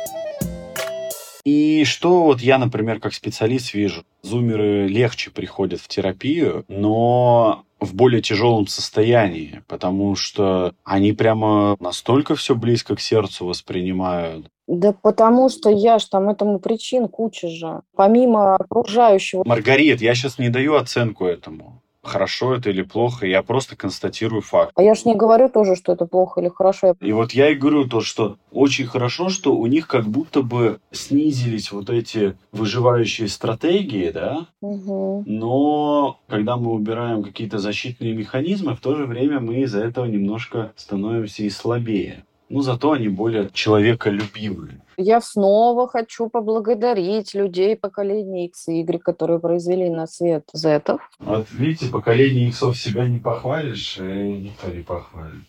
и 1.48 1.86
что 1.86 2.24
вот 2.24 2.42
я, 2.42 2.58
например, 2.58 3.00
как 3.00 3.14
специалист 3.14 3.74
вижу? 3.74 4.04
Зумеры 4.22 4.86
легче 4.90 5.32
приходят 5.32 5.80
в 5.80 5.88
терапию, 5.88 6.66
но 6.68 7.64
в 7.80 7.96
более 7.96 8.22
тяжелом 8.22 8.68
состоянии, 8.68 9.64
потому 9.70 10.18
что 10.18 10.74
они 10.84 11.14
прямо 11.14 11.78
настолько 11.80 12.36
все 12.36 12.54
близко 12.54 12.98
к 12.98 13.00
сердцу 13.00 13.46
воспринимают. 13.46 14.48
Да 14.68 14.92
потому 14.92 15.48
что 15.48 15.70
я 15.70 16.00
ж 16.00 16.06
там 16.08 16.28
этому 16.28 16.60
причин 16.60 17.08
куча 17.08 17.48
же. 17.48 17.80
Помимо 17.96 18.56
окружающего. 18.56 19.46
Маргарит, 19.46 20.02
я 20.02 20.16
сейчас 20.16 20.40
не 20.40 20.50
даю 20.50 20.76
оценку 20.76 21.26
этому 21.26 21.82
хорошо 22.08 22.56
это 22.56 22.70
или 22.70 22.82
плохо, 22.82 23.28
я 23.28 23.44
просто 23.44 23.76
констатирую 23.76 24.42
факт. 24.42 24.72
А 24.76 24.82
я 24.82 24.96
ж 24.96 25.06
не 25.06 25.16
говорю 25.16 25.50
тоже, 25.50 25.76
что 25.76 25.94
это 25.94 26.06
плохо 26.06 26.42
или 26.42 26.50
хорошо. 26.50 26.96
И 27.02 27.12
вот 27.12 27.32
я 27.34 27.50
и 27.50 27.56
говорю 27.56 27.88
то, 27.88 28.02
что 28.02 28.38
очень 28.52 28.86
хорошо, 28.86 29.30
что 29.30 29.56
у 29.56 29.68
них 29.68 29.88
как 29.88 30.06
будто 30.06 30.42
бы 30.42 30.80
снизились 30.92 31.72
вот 31.72 31.90
эти 31.90 32.38
выживающие 32.52 33.28
стратегии, 33.28 34.10
да, 34.12 34.48
угу. 34.62 35.24
но 35.26 36.20
когда 36.28 36.58
мы 36.58 36.72
убираем 36.72 37.24
какие-то 37.24 37.60
защитные 37.60 38.14
механизмы, 38.14 38.76
в 38.76 38.80
то 38.80 38.96
же 38.96 39.06
время 39.06 39.40
мы 39.40 39.62
из-за 39.62 39.82
этого 39.82 40.06
немножко 40.06 40.72
становимся 40.76 41.44
и 41.44 41.50
слабее. 41.50 42.24
Ну, 42.50 42.62
зато 42.62 42.92
они 42.92 43.10
более 43.10 43.50
человеколюбивые. 43.52 44.82
Я 44.96 45.22
снова 45.22 45.88
хочу 45.88 46.30
поблагодарить 46.30 47.34
людей 47.34 47.76
поколения 47.76 48.46
X 48.46 48.70
и 48.70 48.80
Y, 48.80 49.00
которые 49.00 49.40
произвели 49.40 49.90
на 49.90 50.08
свет 50.08 50.50
Зетов. 50.54 51.02
Вот 51.20 51.48
видите, 51.52 51.92
поколение 51.92 52.48
Иксов 52.48 52.78
себя 52.78 53.08
не 53.08 53.20
похвалишь, 53.20 54.00
и 54.00 54.50
никто 54.50 54.70
не 54.70 54.82
похвалит. 54.84 55.44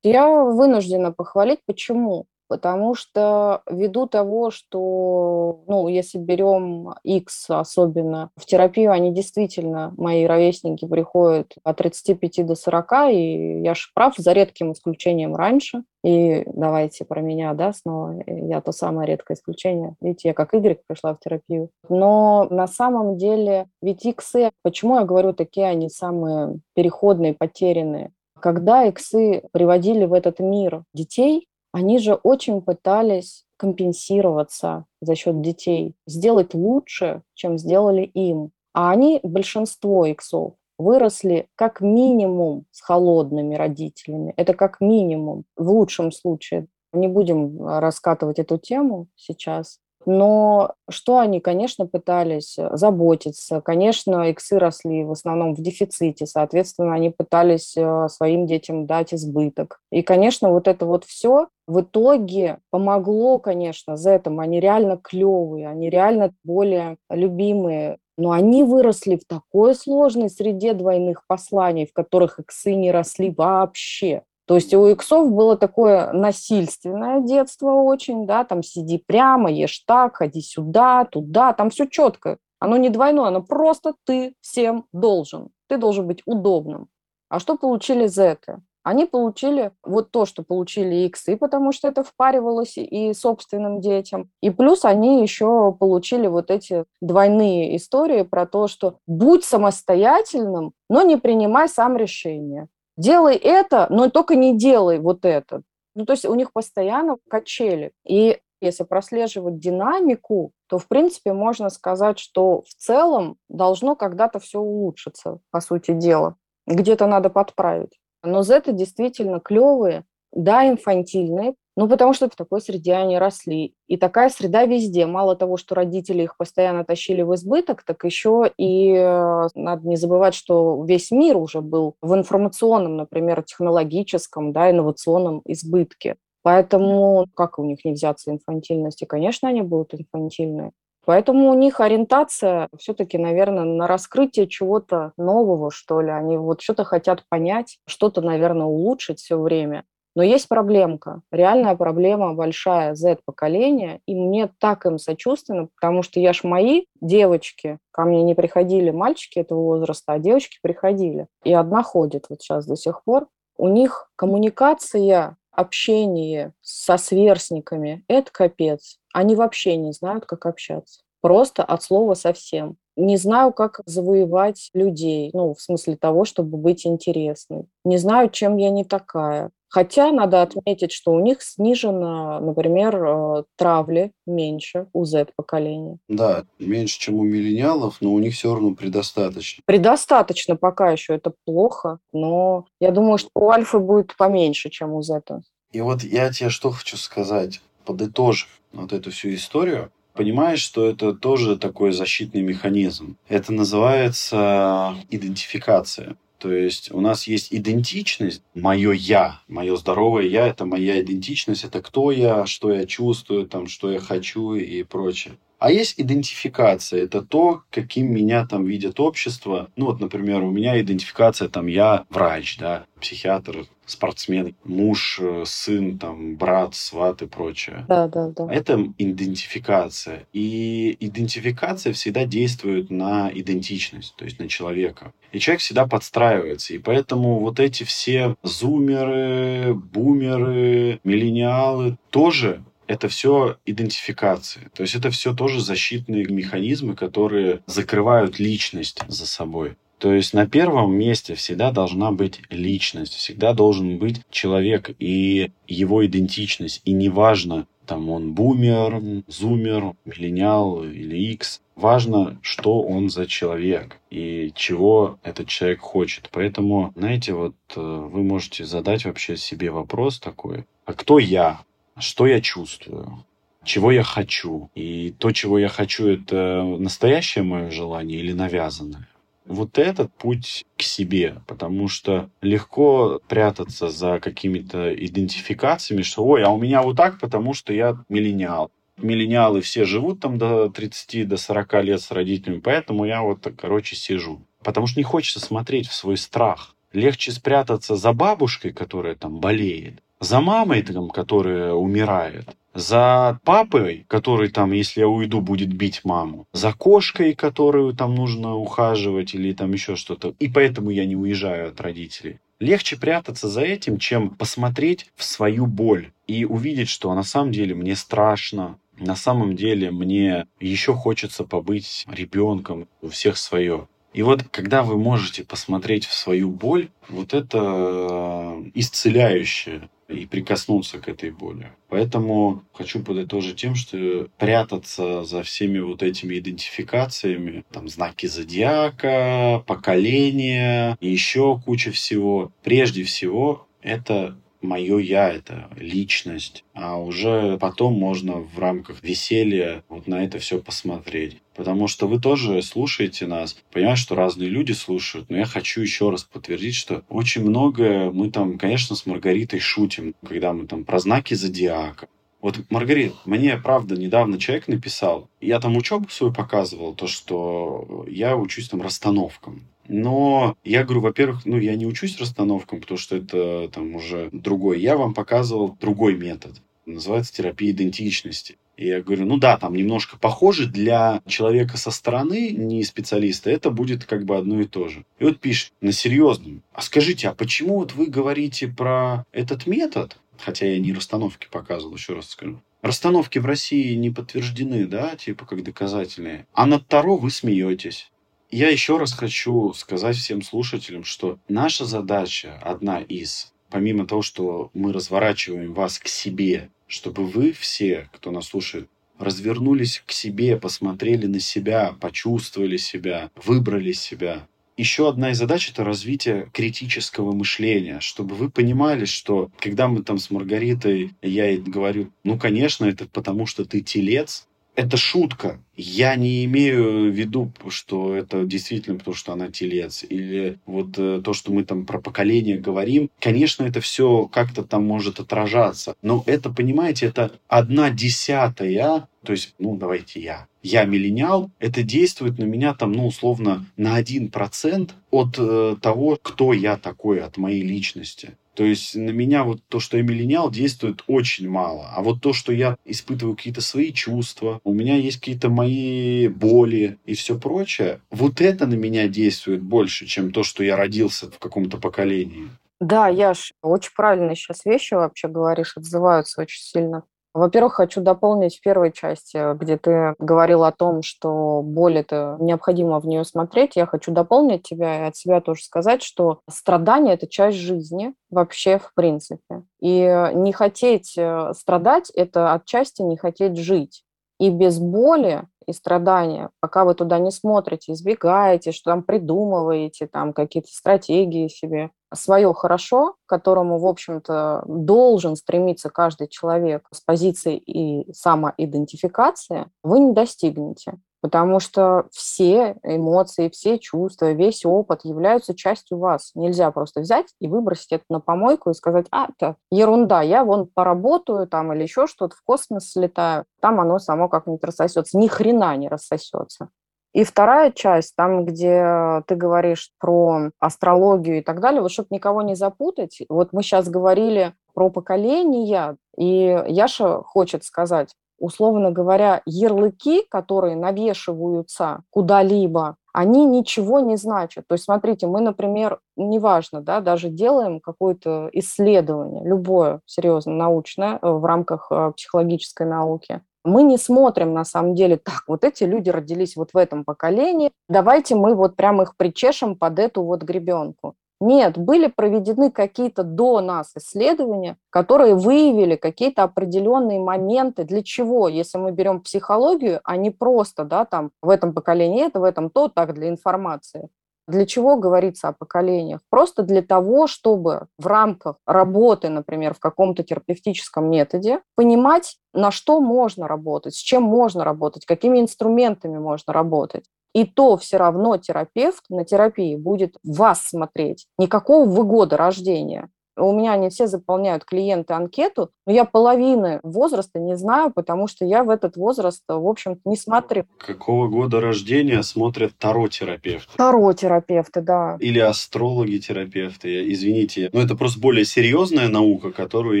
Я 0.02 0.28
вынуждена 0.28 1.12
похвалить. 1.12 1.60
Почему? 1.66 2.26
Потому 2.50 2.96
что 2.96 3.62
ввиду 3.70 4.08
того, 4.08 4.50
что, 4.50 5.60
ну, 5.68 5.86
если 5.86 6.18
берем 6.18 6.94
X 7.04 7.48
особенно, 7.48 8.30
в 8.36 8.44
терапию 8.44 8.90
они 8.90 9.14
действительно, 9.14 9.94
мои 9.96 10.26
ровесники, 10.26 10.84
приходят 10.84 11.54
от 11.62 11.76
35 11.76 12.44
до 12.44 12.56
40, 12.56 12.92
и 13.12 13.62
я 13.62 13.74
же 13.74 13.82
прав, 13.94 14.14
за 14.16 14.32
редким 14.32 14.72
исключением 14.72 15.36
раньше. 15.36 15.84
И 16.02 16.42
давайте 16.52 17.04
про 17.04 17.20
меня, 17.20 17.54
да, 17.54 17.72
снова, 17.72 18.20
я 18.26 18.60
то 18.60 18.72
самое 18.72 19.06
редкое 19.06 19.34
исключение. 19.34 19.94
Видите, 20.00 20.28
я 20.28 20.34
как 20.34 20.52
Y 20.52 20.80
пришла 20.88 21.14
в 21.14 21.20
терапию. 21.20 21.70
Но 21.88 22.48
на 22.50 22.66
самом 22.66 23.16
деле, 23.16 23.66
ведь 23.80 24.04
иксы, 24.04 24.50
почему 24.62 24.96
я 24.96 25.04
говорю, 25.04 25.34
такие 25.34 25.68
они 25.68 25.88
самые 25.88 26.58
переходные, 26.74 27.32
потерянные? 27.32 28.10
Когда 28.40 28.86
иксы 28.86 29.42
приводили 29.52 30.06
в 30.06 30.14
этот 30.14 30.40
мир 30.40 30.82
детей, 30.94 31.46
они 31.72 31.98
же 31.98 32.14
очень 32.14 32.62
пытались 32.62 33.44
компенсироваться 33.56 34.86
за 35.00 35.14
счет 35.14 35.40
детей, 35.42 35.94
сделать 36.06 36.54
лучше, 36.54 37.22
чем 37.34 37.58
сделали 37.58 38.02
им. 38.02 38.52
А 38.72 38.90
они, 38.90 39.20
большинство 39.22 40.06
иксов, 40.06 40.54
выросли 40.78 41.48
как 41.56 41.80
минимум 41.80 42.64
с 42.70 42.80
холодными 42.80 43.54
родителями. 43.54 44.32
Это 44.36 44.54
как 44.54 44.80
минимум, 44.80 45.44
в 45.56 45.70
лучшем 45.70 46.10
случае. 46.10 46.68
Не 46.92 47.06
будем 47.06 47.66
раскатывать 47.66 48.38
эту 48.38 48.58
тему 48.58 49.08
сейчас. 49.14 49.78
Но 50.06 50.74
что 50.88 51.18
они, 51.18 51.40
конечно, 51.40 51.86
пытались 51.86 52.58
э, 52.58 52.70
заботиться. 52.72 53.60
Конечно, 53.60 54.30
иксы 54.30 54.58
росли 54.58 55.04
в 55.04 55.12
основном 55.12 55.54
в 55.54 55.60
дефиците, 55.60 56.26
соответственно, 56.26 56.94
они 56.94 57.10
пытались 57.10 57.76
э, 57.76 58.08
своим 58.08 58.46
детям 58.46 58.86
дать 58.86 59.12
избыток. 59.12 59.80
И, 59.92 60.02
конечно, 60.02 60.50
вот 60.50 60.68
это 60.68 60.86
вот 60.86 61.04
все 61.04 61.48
в 61.66 61.82
итоге 61.82 62.58
помогло, 62.70 63.38
конечно, 63.38 63.96
за 63.96 64.12
этим. 64.12 64.40
Они 64.40 64.58
реально 64.58 64.96
клевые, 64.96 65.68
они 65.68 65.90
реально 65.90 66.32
более 66.44 66.96
любимые. 67.10 67.98
Но 68.16 68.32
они 68.32 68.64
выросли 68.64 69.16
в 69.16 69.26
такой 69.26 69.74
сложной 69.74 70.28
среде 70.28 70.74
двойных 70.74 71.22
посланий, 71.26 71.86
в 71.86 71.92
которых 71.92 72.38
иксы 72.38 72.74
не 72.74 72.90
росли 72.90 73.30
вообще. 73.30 74.24
То 74.50 74.56
есть 74.56 74.74
у 74.74 74.84
иксов 74.88 75.30
было 75.30 75.56
такое 75.56 76.12
насильственное 76.12 77.20
детство 77.20 77.70
очень, 77.70 78.26
да, 78.26 78.42
там 78.42 78.64
сиди 78.64 78.98
прямо, 78.98 79.48
ешь 79.48 79.84
так, 79.86 80.16
ходи 80.16 80.40
сюда, 80.40 81.04
туда, 81.04 81.52
там 81.52 81.70
все 81.70 81.86
четко. 81.86 82.36
Оно 82.58 82.76
не 82.76 82.90
двойное, 82.90 83.28
оно 83.28 83.44
просто 83.44 83.94
ты 84.04 84.34
всем 84.40 84.86
должен. 84.92 85.50
Ты 85.68 85.76
должен 85.76 86.08
быть 86.08 86.22
удобным. 86.26 86.88
А 87.28 87.38
что 87.38 87.56
получили 87.56 88.08
зеты? 88.08 88.60
Они 88.82 89.06
получили 89.06 89.70
вот 89.84 90.10
то, 90.10 90.26
что 90.26 90.42
получили 90.42 91.06
иксы, 91.06 91.36
потому 91.36 91.70
что 91.70 91.86
это 91.86 92.02
впаривалось 92.02 92.76
и 92.76 93.14
собственным 93.14 93.80
детям. 93.80 94.30
И 94.40 94.50
плюс 94.50 94.84
они 94.84 95.22
еще 95.22 95.72
получили 95.78 96.26
вот 96.26 96.50
эти 96.50 96.86
двойные 97.00 97.76
истории 97.76 98.22
про 98.22 98.46
то, 98.46 98.66
что 98.66 98.96
будь 99.06 99.44
самостоятельным, 99.44 100.72
но 100.88 101.02
не 101.02 101.18
принимай 101.18 101.68
сам 101.68 101.96
решение 101.96 102.66
делай 103.00 103.36
это, 103.36 103.86
но 103.90 104.10
только 104.10 104.36
не 104.36 104.56
делай 104.56 104.98
вот 104.98 105.24
это. 105.24 105.62
Ну, 105.94 106.04
то 106.04 106.12
есть 106.12 106.24
у 106.24 106.34
них 106.34 106.52
постоянно 106.52 107.16
качели. 107.28 107.92
И 108.06 108.38
Если 108.62 108.84
прослеживать 108.84 109.58
динамику, 109.58 110.52
то, 110.68 110.76
в 110.78 110.86
принципе, 110.86 111.32
можно 111.32 111.70
сказать, 111.70 112.18
что 112.18 112.62
в 112.62 112.74
целом 112.76 113.36
должно 113.48 113.96
когда-то 113.96 114.38
все 114.38 114.60
улучшиться, 114.60 115.40
по 115.50 115.60
сути 115.60 115.92
дела. 115.92 116.36
Где-то 116.66 117.06
надо 117.06 117.30
подправить. 117.30 117.98
Но 118.22 118.42
Z 118.42 118.64
действительно 118.66 119.40
клевые, 119.40 120.04
да, 120.32 120.68
инфантильные, 120.68 121.54
ну, 121.76 121.88
потому 121.88 122.12
что 122.12 122.28
в 122.28 122.36
такой 122.36 122.60
среде 122.60 122.94
они 122.94 123.18
росли. 123.18 123.74
И 123.86 123.96
такая 123.96 124.28
среда 124.28 124.66
везде. 124.66 125.06
Мало 125.06 125.36
того, 125.36 125.56
что 125.56 125.74
родители 125.74 126.24
их 126.24 126.36
постоянно 126.36 126.84
тащили 126.84 127.22
в 127.22 127.34
избыток, 127.34 127.84
так 127.84 128.04
еще 128.04 128.50
и 128.58 128.92
э, 128.92 129.48
надо 129.54 129.88
не 129.88 129.96
забывать, 129.96 130.34
что 130.34 130.84
весь 130.84 131.10
мир 131.10 131.36
уже 131.36 131.60
был 131.60 131.94
в 132.02 132.14
информационном, 132.14 132.96
например, 132.96 133.42
технологическом, 133.44 134.52
да, 134.52 134.70
инновационном 134.70 135.42
избытке. 135.46 136.16
Поэтому 136.42 137.26
как 137.34 137.58
у 137.58 137.64
них 137.64 137.84
не 137.84 137.92
взяться 137.92 138.30
инфантильности? 138.30 139.04
Конечно, 139.04 139.48
они 139.48 139.62
будут 139.62 139.94
инфантильные. 139.94 140.72
Поэтому 141.06 141.50
у 141.50 141.54
них 141.54 141.80
ориентация 141.80 142.68
все-таки, 142.78 143.16
наверное, 143.16 143.64
на 143.64 143.86
раскрытие 143.86 144.48
чего-то 144.48 145.12
нового, 145.16 145.70
что 145.70 146.00
ли. 146.00 146.10
Они 146.10 146.36
вот 146.36 146.60
что-то 146.60 146.84
хотят 146.84 147.24
понять, 147.28 147.78
что-то, 147.86 148.20
наверное, 148.20 148.66
улучшить 148.66 149.20
все 149.20 149.38
время. 149.38 149.84
Но 150.20 150.24
есть 150.24 150.48
проблемка, 150.48 151.22
реальная 151.32 151.74
проблема 151.76 152.34
большая 152.34 152.94
Z-поколения, 152.94 154.02
и 154.04 154.14
мне 154.14 154.50
так 154.58 154.84
им 154.84 154.98
сочувственно, 154.98 155.68
потому 155.80 156.02
что 156.02 156.20
я 156.20 156.34
ж 156.34 156.44
мои 156.44 156.84
девочки, 157.00 157.78
ко 157.90 158.04
мне 158.04 158.22
не 158.22 158.34
приходили 158.34 158.90
мальчики 158.90 159.38
этого 159.38 159.62
возраста, 159.62 160.12
а 160.12 160.18
девочки 160.18 160.58
приходили. 160.60 161.26
И 161.42 161.54
одна 161.54 161.82
ходит 161.82 162.26
вот 162.28 162.42
сейчас 162.42 162.66
до 162.66 162.76
сих 162.76 163.02
пор. 163.02 163.28
У 163.56 163.68
них 163.68 164.10
коммуникация 164.14 165.38
общение 165.52 166.52
со 166.60 166.98
сверстниками– 166.98 168.04
это 168.06 168.30
капец. 168.30 168.98
Они 169.14 169.34
вообще 169.34 169.76
не 169.76 169.92
знают, 169.92 170.26
как 170.26 170.44
общаться. 170.44 171.00
Просто 171.20 171.64
от 171.64 171.82
слова 171.82 172.14
совсем. 172.14 172.76
Не 172.96 173.16
знаю, 173.16 173.52
как 173.52 173.80
завоевать 173.86 174.70
людей, 174.74 175.30
ну, 175.32 175.54
в 175.54 175.60
смысле 175.60 175.96
того, 175.96 176.24
чтобы 176.24 176.58
быть 176.58 176.86
интересной. 176.86 177.64
Не 177.84 177.98
знаю, 177.98 178.30
чем 178.30 178.56
я 178.56 178.70
не 178.70 178.84
такая. 178.84 179.50
Хотя 179.72 180.10
надо 180.10 180.42
отметить, 180.42 180.90
что 180.90 181.12
у 181.12 181.20
них 181.20 181.42
снижено, 181.42 182.40
например, 182.40 182.96
э, 182.96 183.44
травли 183.56 184.12
меньше 184.26 184.88
у 184.92 185.04
Z-поколения. 185.04 185.98
Да, 186.08 186.44
меньше, 186.58 186.98
чем 186.98 187.14
у 187.14 187.22
миллениалов, 187.22 187.98
но 188.00 188.12
у 188.12 188.18
них 188.18 188.34
все 188.34 188.52
равно 188.52 188.74
предостаточно. 188.74 189.62
Предостаточно 189.64 190.56
пока 190.56 190.90
еще, 190.90 191.14
это 191.14 191.32
плохо, 191.46 192.00
но 192.12 192.66
я 192.80 192.90
думаю, 192.90 193.18
что 193.18 193.30
у 193.34 193.48
Альфы 193.48 193.78
будет 193.78 194.16
поменьше, 194.16 194.70
чем 194.70 194.92
у 194.92 195.02
Z. 195.02 195.22
И 195.70 195.80
вот 195.80 196.02
я 196.02 196.32
тебе 196.32 196.50
что 196.50 196.72
хочу 196.72 196.96
сказать, 196.96 197.60
подытожив 197.84 198.48
вот 198.72 198.92
эту 198.92 199.12
всю 199.12 199.32
историю, 199.34 199.92
понимаешь, 200.14 200.60
что 200.60 200.86
это 200.86 201.12
тоже 201.12 201.56
такой 201.56 201.92
защитный 201.92 202.42
механизм. 202.42 203.16
Это 203.28 203.52
называется 203.52 204.94
идентификация. 205.10 206.16
То 206.38 206.50
есть 206.50 206.90
у 206.90 207.00
нас 207.00 207.26
есть 207.26 207.52
идентичность, 207.52 208.42
мое 208.54 208.92
я, 208.92 209.40
мое 209.46 209.76
здоровое 209.76 210.24
я, 210.24 210.46
это 210.46 210.64
моя 210.64 210.98
идентичность, 211.00 211.64
это 211.64 211.82
кто 211.82 212.10
я, 212.10 212.46
что 212.46 212.72
я 212.72 212.86
чувствую, 212.86 213.46
там, 213.46 213.66
что 213.66 213.92
я 213.92 214.00
хочу 214.00 214.54
и 214.54 214.82
прочее. 214.82 215.34
А 215.60 215.70
есть 215.70 216.00
идентификация. 216.00 217.04
Это 217.04 217.20
то, 217.20 217.62
каким 217.70 218.12
меня 218.12 218.46
там 218.46 218.64
видят 218.64 218.98
общество. 218.98 219.70
Ну 219.76 219.86
вот, 219.86 220.00
например, 220.00 220.42
у 220.42 220.50
меня 220.50 220.80
идентификация 220.80 221.48
там 221.48 221.66
я 221.66 222.06
врач, 222.08 222.56
да, 222.58 222.86
психиатр, 222.98 223.66
спортсмен, 223.84 224.54
муж, 224.64 225.20
сын, 225.44 225.98
там, 225.98 226.36
брат, 226.36 226.74
сват 226.74 227.20
и 227.20 227.26
прочее. 227.26 227.84
Да, 227.88 228.08
да, 228.08 228.28
да. 228.28 228.48
Это 228.50 228.82
идентификация. 228.96 230.26
И 230.32 230.96
идентификация 230.98 231.92
всегда 231.92 232.24
действует 232.24 232.90
на 232.90 233.30
идентичность, 233.32 234.14
то 234.16 234.24
есть 234.24 234.38
на 234.38 234.48
человека. 234.48 235.12
И 235.32 235.38
человек 235.38 235.60
всегда 235.60 235.86
подстраивается. 235.86 236.72
И 236.72 236.78
поэтому 236.78 237.38
вот 237.38 237.60
эти 237.60 237.84
все 237.84 238.34
зумеры, 238.42 239.74
бумеры, 239.74 241.00
миллениалы 241.04 241.98
тоже 242.10 242.62
это 242.90 243.08
все 243.08 243.56
идентификации. 243.66 244.68
То 244.74 244.82
есть 244.82 244.96
это 244.96 245.10
все 245.10 245.32
тоже 245.32 245.60
защитные 245.60 246.24
механизмы, 246.24 246.96
которые 246.96 247.60
закрывают 247.66 248.40
личность 248.40 249.00
за 249.06 249.28
собой. 249.28 249.76
То 249.98 250.12
есть 250.12 250.34
на 250.34 250.48
первом 250.48 250.94
месте 250.94 251.36
всегда 251.36 251.70
должна 251.70 252.10
быть 252.10 252.40
личность, 252.50 253.14
всегда 253.14 253.52
должен 253.52 253.98
быть 253.98 254.22
человек 254.30 254.90
и 254.98 255.52
его 255.68 256.04
идентичность. 256.04 256.82
И 256.84 256.90
неважно, 256.90 257.68
там 257.86 258.10
он 258.10 258.32
бумер, 258.32 259.22
зумер, 259.28 259.92
миллениал 260.04 260.82
или 260.82 261.16
X. 261.34 261.60
Важно, 261.76 262.40
что 262.42 262.82
он 262.82 263.08
за 263.08 263.26
человек 263.26 264.00
и 264.10 264.50
чего 264.56 265.20
этот 265.22 265.46
человек 265.46 265.78
хочет. 265.80 266.28
Поэтому, 266.32 266.92
знаете, 266.96 267.34
вот 267.34 267.54
э, 267.76 267.80
вы 267.80 268.24
можете 268.24 268.64
задать 268.64 269.04
вообще 269.04 269.36
себе 269.36 269.70
вопрос 269.70 270.18
такой, 270.18 270.64
а 270.86 270.92
кто 270.92 271.20
я? 271.20 271.60
Что 271.98 272.26
я 272.26 272.40
чувствую, 272.40 273.24
чего 273.64 273.92
я 273.92 274.02
хочу. 274.02 274.70
И 274.74 275.14
то, 275.18 275.32
чего 275.32 275.58
я 275.58 275.68
хочу, 275.68 276.08
это 276.08 276.62
настоящее 276.78 277.44
мое 277.44 277.70
желание 277.70 278.18
или 278.18 278.32
навязанное. 278.32 279.08
Вот 279.46 279.78
этот 279.78 280.12
путь 280.14 280.64
к 280.76 280.82
себе, 280.82 281.42
потому 281.46 281.88
что 281.88 282.30
легко 282.40 283.20
прятаться 283.28 283.88
за 283.88 284.20
какими-то 284.20 284.94
идентификациями, 284.94 286.02
что 286.02 286.24
ой, 286.24 286.44
а 286.44 286.50
у 286.50 286.60
меня 286.60 286.82
вот 286.82 286.96
так, 286.96 287.18
потому 287.18 287.52
что 287.52 287.72
я 287.72 287.98
миллениал. 288.08 288.70
Миллениалы 288.96 289.60
все 289.62 289.84
живут 289.84 290.20
там 290.20 290.38
до 290.38 290.68
30, 290.68 291.26
до 291.26 291.36
40 291.36 291.84
лет 291.84 292.00
с 292.00 292.10
родителями, 292.10 292.60
поэтому 292.60 293.06
я 293.06 293.22
вот, 293.22 293.46
короче, 293.56 293.96
сижу. 293.96 294.42
Потому 294.62 294.86
что 294.86 295.00
не 295.00 295.04
хочется 295.04 295.40
смотреть 295.40 295.88
в 295.88 295.94
свой 295.94 296.16
страх. 296.16 296.76
Легче 296.92 297.32
спрятаться 297.32 297.96
за 297.96 298.12
бабушкой, 298.12 298.72
которая 298.72 299.14
там 299.14 299.40
болеет, 299.40 300.02
за 300.20 300.40
мамой, 300.40 300.82
там, 300.82 301.08
которая 301.10 301.72
умирает, 301.72 302.56
за 302.74 303.40
папой, 303.44 304.04
который 304.08 304.48
там, 304.50 304.72
если 304.72 305.00
я 305.00 305.08
уйду, 305.08 305.40
будет 305.40 305.72
бить 305.72 306.04
маму, 306.04 306.46
за 306.52 306.72
кошкой, 306.72 307.34
которую 307.34 307.94
там 307.94 308.14
нужно 308.14 308.54
ухаживать 308.54 309.34
или 309.34 309.52
там 309.52 309.72
еще 309.72 309.96
что-то. 309.96 310.34
И 310.38 310.48
поэтому 310.48 310.90
я 310.90 311.04
не 311.06 311.16
уезжаю 311.16 311.68
от 311.68 311.80
родителей. 311.80 312.38
Легче 312.60 312.96
прятаться 312.96 313.48
за 313.48 313.62
этим, 313.62 313.98
чем 313.98 314.30
посмотреть 314.30 315.06
в 315.16 315.24
свою 315.24 315.66
боль 315.66 316.12
и 316.26 316.44
увидеть, 316.44 316.90
что 316.90 317.12
на 317.14 317.22
самом 317.22 317.52
деле 317.52 317.74
мне 317.74 317.96
страшно, 317.96 318.78
на 318.98 319.16
самом 319.16 319.56
деле 319.56 319.90
мне 319.90 320.46
еще 320.60 320.92
хочется 320.92 321.44
побыть 321.44 322.04
ребенком, 322.10 322.86
у 323.00 323.08
всех 323.08 323.38
свое. 323.38 323.88
И 324.12 324.22
вот 324.22 324.42
когда 324.50 324.82
вы 324.82 324.98
можете 324.98 325.42
посмотреть 325.42 326.04
в 326.04 326.12
свою 326.12 326.50
боль, 326.50 326.90
вот 327.08 327.32
это 327.32 328.56
исцеляющее 328.74 329.88
и 330.10 330.26
прикоснуться 330.26 330.98
к 330.98 331.08
этой 331.08 331.30
боли. 331.30 331.70
Поэтому 331.88 332.62
хочу 332.72 333.02
подытожить 333.02 333.56
тем, 333.56 333.74
что 333.74 334.28
прятаться 334.38 335.24
за 335.24 335.42
всеми 335.42 335.78
вот 335.78 336.02
этими 336.02 336.38
идентификациями, 336.38 337.64
там 337.72 337.88
знаки 337.88 338.26
зодиака, 338.26 339.62
поколения 339.66 340.96
еще 341.00 341.60
куча 341.64 341.90
всего, 341.90 342.52
прежде 342.62 343.04
всего 343.04 343.66
это 343.82 344.36
мое 344.62 344.98
я, 344.98 345.30
это 345.30 345.70
личность. 345.76 346.64
А 346.74 346.98
уже 346.98 347.58
потом 347.58 347.94
можно 347.94 348.34
в 348.36 348.58
рамках 348.58 349.02
веселья 349.02 349.84
вот 349.88 350.06
на 350.06 350.24
это 350.24 350.38
все 350.38 350.58
посмотреть. 350.60 351.38
Потому 351.60 351.88
что 351.88 352.08
вы 352.08 352.18
тоже 352.18 352.62
слушаете 352.62 353.26
нас. 353.26 353.54
Понимаю, 353.70 353.98
что 353.98 354.14
разные 354.14 354.48
люди 354.48 354.72
слушают, 354.72 355.28
но 355.28 355.36
я 355.36 355.44
хочу 355.44 355.82
еще 355.82 356.08
раз 356.08 356.24
подтвердить, 356.24 356.74
что 356.74 357.02
очень 357.10 357.42
многое 357.42 358.10
мы 358.10 358.30
там, 358.30 358.56
конечно, 358.56 358.96
с 358.96 359.04
Маргаритой 359.04 359.60
шутим, 359.60 360.14
когда 360.26 360.54
мы 360.54 360.66
там 360.66 360.84
про 360.86 360.98
знаки 360.98 361.34
зодиака, 361.34 362.08
вот, 362.40 362.58
Маргарит, 362.70 363.12
мне, 363.26 363.58
правда, 363.58 363.94
недавно 363.94 364.38
человек 364.38 364.68
написал, 364.68 365.28
я 365.42 365.60
там 365.60 365.76
учебу 365.76 366.08
свою 366.08 366.32
показывал, 366.32 366.94
то, 366.94 367.06
что 367.06 368.06
я 368.08 368.38
учусь 368.38 368.70
там 368.70 368.80
расстановкам. 368.80 369.60
Но 369.86 370.56
я 370.64 370.82
говорю, 370.84 371.02
во-первых, 371.02 371.44
ну, 371.44 371.58
я 371.58 371.76
не 371.76 371.84
учусь 371.84 372.18
расстановкам, 372.18 372.80
потому 372.80 372.96
что 372.96 373.16
это 373.16 373.68
там 373.68 373.94
уже 373.94 374.30
другой. 374.32 374.80
Я 374.80 374.96
вам 374.96 375.12
показывал 375.12 375.76
другой 375.78 376.16
метод. 376.16 376.62
Называется 376.86 377.34
терапия 377.34 377.72
идентичности. 377.72 378.56
И 378.80 378.86
я 378.86 379.02
говорю, 379.02 379.26
ну 379.26 379.36
да, 379.36 379.58
там 379.58 379.74
немножко 379.74 380.16
похоже 380.16 380.64
для 380.64 381.20
человека 381.26 381.76
со 381.76 381.90
стороны, 381.90 382.48
не 382.48 382.82
специалиста, 382.82 383.50
это 383.50 383.68
будет 383.68 384.06
как 384.06 384.24
бы 384.24 384.38
одно 384.38 384.58
и 384.58 384.64
то 384.64 384.88
же. 384.88 385.04
И 385.18 385.24
вот 385.24 385.38
пишет, 385.38 385.74
на 385.82 385.92
серьезном, 385.92 386.62
а 386.72 386.80
скажите, 386.80 387.28
а 387.28 387.34
почему 387.34 387.76
вот 387.76 387.92
вы 387.92 388.06
говорите 388.06 388.68
про 388.68 389.26
этот 389.32 389.66
метод, 389.66 390.16
хотя 390.38 390.64
я 390.64 390.78
не 390.78 390.94
расстановки 390.94 391.46
показывал, 391.50 391.94
еще 391.94 392.14
раз 392.14 392.30
скажу. 392.30 392.62
Расстановки 392.80 393.38
в 393.38 393.44
России 393.44 393.94
не 393.96 394.08
подтверждены, 394.08 394.86
да, 394.86 395.14
типа 395.14 395.44
как 395.44 395.62
доказательные. 395.62 396.46
А 396.54 396.64
над 396.64 396.86
Таро 396.88 397.18
вы 397.18 397.30
смеетесь. 397.30 398.10
Я 398.50 398.70
еще 398.70 398.96
раз 398.96 399.12
хочу 399.12 399.74
сказать 399.74 400.16
всем 400.16 400.40
слушателям, 400.40 401.04
что 401.04 401.38
наша 401.48 401.84
задача 401.84 402.58
одна 402.62 403.02
из, 403.02 403.52
помимо 403.68 404.06
того, 404.06 404.22
что 404.22 404.70
мы 404.72 404.94
разворачиваем 404.94 405.74
вас 405.74 405.98
к 405.98 406.08
себе 406.08 406.70
чтобы 406.90 407.24
вы 407.24 407.52
все, 407.52 408.10
кто 408.12 408.32
нас 408.32 408.48
слушает, 408.48 408.90
развернулись 409.18 410.02
к 410.04 410.12
себе, 410.12 410.56
посмотрели 410.56 411.26
на 411.26 411.38
себя, 411.40 411.94
почувствовали 412.00 412.76
себя, 412.76 413.30
выбрали 413.36 413.92
себя. 413.92 414.48
Еще 414.76 415.08
одна 415.08 415.30
из 415.30 415.38
задач– 415.38 415.70
это 415.70 415.84
развитие 415.84 416.50
критического 416.52 417.32
мышления, 417.32 418.00
чтобы 418.00 418.34
вы 418.34 418.50
понимали, 418.50 419.04
что 419.04 419.50
когда 419.58 419.88
мы 419.88 420.02
там 420.02 420.18
с 420.18 420.30
Маргаритой, 420.30 421.14
я 421.22 421.48
ей 421.48 421.58
говорю, 421.58 422.10
ну, 422.24 422.38
конечно, 422.38 422.86
это 422.86 423.06
потому, 423.06 423.46
что 423.46 423.64
ты 423.64 423.82
телец, 423.82 424.48
это 424.74 424.96
шутка. 424.96 425.60
Я 425.76 426.16
не 426.16 426.44
имею 426.44 427.10
в 427.10 427.14
виду, 427.14 427.52
что 427.68 428.14
это 428.14 428.44
действительно 428.44 428.98
потому, 428.98 429.14
что 429.14 429.32
она 429.32 429.50
телец. 429.50 430.04
Или 430.08 430.58
вот 430.66 430.98
э, 430.98 431.20
то, 431.24 431.32
что 431.32 431.52
мы 431.52 431.64
там 431.64 431.86
про 431.86 432.00
поколение 432.00 432.58
говорим. 432.58 433.10
Конечно, 433.18 433.64
это 433.64 433.80
все 433.80 434.26
как-то 434.26 434.62
там 434.62 434.86
может 434.86 435.20
отражаться. 435.20 435.94
Но 436.02 436.22
это, 436.26 436.50
понимаете, 436.50 437.06
это 437.06 437.32
одна 437.48 437.90
десятая, 437.90 439.08
то 439.24 439.32
есть, 439.32 439.54
ну, 439.58 439.76
давайте 439.76 440.20
я. 440.20 440.46
Я 440.62 440.84
миллениал, 440.84 441.50
это 441.58 441.82
действует 441.82 442.38
на 442.38 442.44
меня 442.44 442.74
там, 442.74 442.92
ну, 442.92 443.06
условно, 443.06 443.66
на 443.76 443.96
один 443.96 444.30
процент 444.30 444.94
от 445.10 445.36
э, 445.38 445.76
того, 445.80 446.18
кто 446.20 446.52
я 446.52 446.76
такой, 446.76 447.20
от 447.20 447.36
моей 447.36 447.62
личности. 447.62 448.36
То 448.60 448.66
есть 448.66 448.94
на 448.94 449.08
меня 449.08 449.44
вот 449.44 449.62
то, 449.68 449.80
что 449.80 449.96
я 449.96 450.02
миллениал, 450.02 450.50
действует 450.50 451.02
очень 451.06 451.48
мало. 451.48 451.88
А 451.96 452.02
вот 452.02 452.20
то, 452.20 452.34
что 452.34 452.52
я 452.52 452.76
испытываю 452.84 453.34
какие-то 453.34 453.62
свои 453.62 453.90
чувства, 453.90 454.60
у 454.64 454.74
меня 454.74 454.96
есть 454.96 455.18
какие-то 455.18 455.48
мои 455.48 456.28
боли 456.28 456.98
и 457.06 457.14
все 457.14 457.38
прочее, 457.38 458.02
вот 458.10 458.42
это 458.42 458.66
на 458.66 458.74
меня 458.74 459.08
действует 459.08 459.62
больше, 459.62 460.04
чем 460.04 460.30
то, 460.30 460.42
что 460.42 460.62
я 460.62 460.76
родился 460.76 461.30
в 461.30 461.38
каком-то 461.38 461.78
поколении. 461.78 462.50
Да, 462.82 463.08
Яш, 463.08 463.54
очень 463.62 463.92
правильно 463.96 464.36
сейчас 464.36 464.66
вещи 464.66 464.92
вообще 464.92 465.28
говоришь, 465.28 465.78
отзываются 465.78 466.42
очень 466.42 466.60
сильно. 466.60 467.04
Во-первых, 467.32 467.74
хочу 467.74 468.00
дополнить 468.00 468.56
в 468.56 468.60
первой 468.60 468.92
части, 468.92 469.54
где 469.56 469.76
ты 469.76 470.14
говорил 470.18 470.64
о 470.64 470.72
том, 470.72 471.02
что 471.02 471.62
боль 471.62 471.98
это 471.98 472.36
необходимо 472.40 472.98
в 472.98 473.06
нее 473.06 473.24
смотреть. 473.24 473.76
Я 473.76 473.86
хочу 473.86 474.10
дополнить 474.10 474.64
тебя 474.64 475.00
и 475.04 475.08
от 475.08 475.16
себя 475.16 475.40
тоже 475.40 475.62
сказать, 475.62 476.02
что 476.02 476.40
страдание 476.50 477.14
это 477.14 477.28
часть 477.28 477.58
жизни 477.58 478.14
вообще 478.30 478.78
в 478.78 478.92
принципе. 478.94 479.62
И 479.80 480.30
не 480.34 480.52
хотеть 480.52 481.16
э, 481.16 481.52
страдать 481.54 482.10
это 482.10 482.52
отчасти 482.52 483.02
не 483.02 483.16
хотеть 483.16 483.56
жить. 483.56 484.04
И 484.40 484.50
без 484.50 484.78
боли 484.78 485.44
и 485.66 485.72
страдания, 485.72 486.50
пока 486.60 486.84
вы 486.84 486.94
туда 486.94 487.18
не 487.18 487.30
смотрите, 487.30 487.92
избегаете, 487.92 488.72
что 488.72 488.90
там 488.90 489.02
придумываете, 489.02 490.06
там 490.06 490.32
какие-то 490.32 490.70
стратегии 490.70 491.48
себе, 491.48 491.90
свое 492.14 492.52
хорошо, 492.54 493.14
к 493.26 493.28
которому, 493.28 493.78
в 493.78 493.86
общем-то, 493.86 494.64
должен 494.66 495.36
стремиться 495.36 495.90
каждый 495.90 496.28
человек 496.28 496.86
с 496.92 497.00
позиции 497.00 497.56
и 497.56 498.12
самоидентификации, 498.12 499.66
вы 499.82 500.00
не 500.00 500.12
достигнете. 500.12 500.98
Потому 501.22 501.60
что 501.60 502.06
все 502.12 502.78
эмоции, 502.82 503.50
все 503.50 503.78
чувства, 503.78 504.32
весь 504.32 504.64
опыт 504.64 505.04
являются 505.04 505.54
частью 505.54 505.98
вас. 505.98 506.30
Нельзя 506.34 506.70
просто 506.70 507.00
взять 507.00 507.26
и 507.40 507.48
выбросить 507.48 507.92
это 507.92 508.04
на 508.08 508.20
помойку 508.20 508.70
и 508.70 508.74
сказать, 508.74 509.06
а, 509.10 509.26
это 509.28 509.56
ерунда, 509.70 510.22
я 510.22 510.44
вон 510.44 510.66
поработаю 510.66 511.46
там 511.46 511.72
или 511.74 511.82
еще 511.82 512.06
что-то, 512.06 512.34
в 512.36 512.42
космос 512.42 512.90
слетаю, 512.90 513.44
там 513.60 513.80
оно 513.80 513.98
само 513.98 514.28
как-нибудь 514.28 514.64
рассосется. 514.64 515.18
Ни 515.18 515.26
хрена 515.26 515.76
не 515.76 515.88
рассосется. 515.88 516.70
И 517.12 517.24
вторая 517.24 517.72
часть, 517.72 518.14
там, 518.16 518.44
где 518.44 519.22
ты 519.26 519.34
говоришь 519.34 519.92
про 519.98 520.50
астрологию 520.60 521.38
и 521.38 521.42
так 521.42 521.60
далее, 521.60 521.82
вот 521.82 521.90
чтобы 521.90 522.08
никого 522.10 522.42
не 522.42 522.54
запутать, 522.54 523.20
вот 523.28 523.52
мы 523.52 523.62
сейчас 523.62 523.88
говорили 523.88 524.54
про 524.74 524.90
поколения, 524.90 525.96
и 526.16 526.62
Яша 526.68 527.22
хочет 527.22 527.64
сказать, 527.64 528.14
условно 528.38 528.90
говоря, 528.90 529.42
ярлыки, 529.44 530.24
которые 530.28 530.76
навешиваются 530.76 532.02
куда-либо, 532.10 532.96
они 533.12 533.44
ничего 533.44 534.00
не 534.00 534.16
значат. 534.16 534.66
То 534.68 534.74
есть, 534.74 534.84
смотрите, 534.84 535.26
мы, 535.26 535.40
например, 535.40 535.98
неважно, 536.16 536.80
да, 536.80 537.00
даже 537.00 537.28
делаем 537.28 537.80
какое-то 537.80 538.48
исследование, 538.52 539.44
любое 539.44 540.00
серьезно 540.06 540.54
научное 540.54 541.18
э, 541.20 541.28
в 541.28 541.44
рамках 541.44 541.88
э, 541.90 542.12
психологической 542.16 542.86
науки, 542.86 543.42
мы 543.64 543.82
не 543.82 543.98
смотрим 543.98 544.52
на 544.52 544.64
самом 544.64 544.94
деле, 544.94 545.16
так, 545.16 545.44
вот 545.46 545.64
эти 545.64 545.84
люди 545.84 546.10
родились 546.10 546.56
вот 546.56 546.70
в 546.72 546.76
этом 546.76 547.04
поколении, 547.04 547.72
давайте 547.88 548.34
мы 548.34 548.54
вот 548.54 548.76
прям 548.76 549.02
их 549.02 549.16
причешем 549.16 549.76
под 549.76 549.98
эту 549.98 550.22
вот 550.22 550.42
гребенку. 550.42 551.14
Нет, 551.42 551.78
были 551.78 552.08
проведены 552.08 552.70
какие-то 552.70 553.22
до 553.22 553.62
нас 553.62 553.92
исследования, 553.96 554.76
которые 554.90 555.34
выявили 555.34 555.96
какие-то 555.96 556.42
определенные 556.42 557.18
моменты. 557.18 557.84
Для 557.84 558.02
чего? 558.02 558.46
Если 558.46 558.76
мы 558.76 558.92
берем 558.92 559.22
психологию, 559.22 560.00
а 560.04 560.18
не 560.18 560.30
просто, 560.30 560.84
да, 560.84 561.06
там, 561.06 561.30
в 561.40 561.48
этом 561.48 561.72
поколении 561.72 562.26
это, 562.26 562.40
в 562.40 562.44
этом 562.44 562.68
то, 562.68 562.88
так, 562.88 563.14
для 563.14 563.30
информации. 563.30 564.10
Для 564.50 564.66
чего 564.66 564.96
говорится 564.96 565.48
о 565.48 565.52
поколениях? 565.52 566.20
Просто 566.28 566.62
для 566.62 566.82
того, 566.82 567.26
чтобы 567.26 567.86
в 567.98 568.06
рамках 568.06 568.56
работы, 568.66 569.28
например, 569.28 569.74
в 569.74 569.78
каком-то 569.78 570.22
терапевтическом 570.24 571.08
методе, 571.08 571.60
понимать, 571.76 572.36
на 572.52 572.70
что 572.70 573.00
можно 573.00 573.46
работать, 573.46 573.94
с 573.94 573.98
чем 573.98 574.24
можно 574.24 574.64
работать, 574.64 575.06
какими 575.06 575.40
инструментами 575.40 576.18
можно 576.18 576.52
работать. 576.52 577.04
И 577.32 577.44
то 577.44 577.76
все 577.76 577.96
равно 577.96 578.38
терапевт 578.38 579.04
на 579.08 579.24
терапии 579.24 579.76
будет 579.76 580.16
вас 580.24 580.62
смотреть. 580.62 581.26
Никакого 581.38 581.88
вы 581.88 582.02
года 582.02 582.36
рождения. 582.36 583.08
У 583.40 583.52
меня 583.52 583.72
они 583.72 583.88
все 583.88 584.06
заполняют 584.06 584.64
клиенты 584.64 585.14
анкету, 585.14 585.70
но 585.86 585.92
я 585.92 586.04
половины 586.04 586.80
возраста 586.82 587.38
не 587.38 587.56
знаю, 587.56 587.92
потому 587.92 588.26
что 588.28 588.44
я 588.44 588.64
в 588.64 588.70
этот 588.70 588.96
возраст, 588.96 589.42
в 589.48 589.66
общем-то, 589.66 590.00
не 590.04 590.16
смотрю. 590.16 590.64
Какого 590.78 591.28
года 591.28 591.60
рождения 591.60 592.22
смотрят 592.22 592.76
таротерапевты? 592.78 593.76
Таротерапевты, 593.76 594.80
да. 594.80 595.16
Или 595.20 595.38
астрологи-терапевты, 595.38 597.12
извините. 597.12 597.70
Но 597.72 597.80
это 597.80 597.96
просто 597.96 598.20
более 598.20 598.44
серьезная 598.44 599.08
наука, 599.08 599.52
которую 599.52 600.00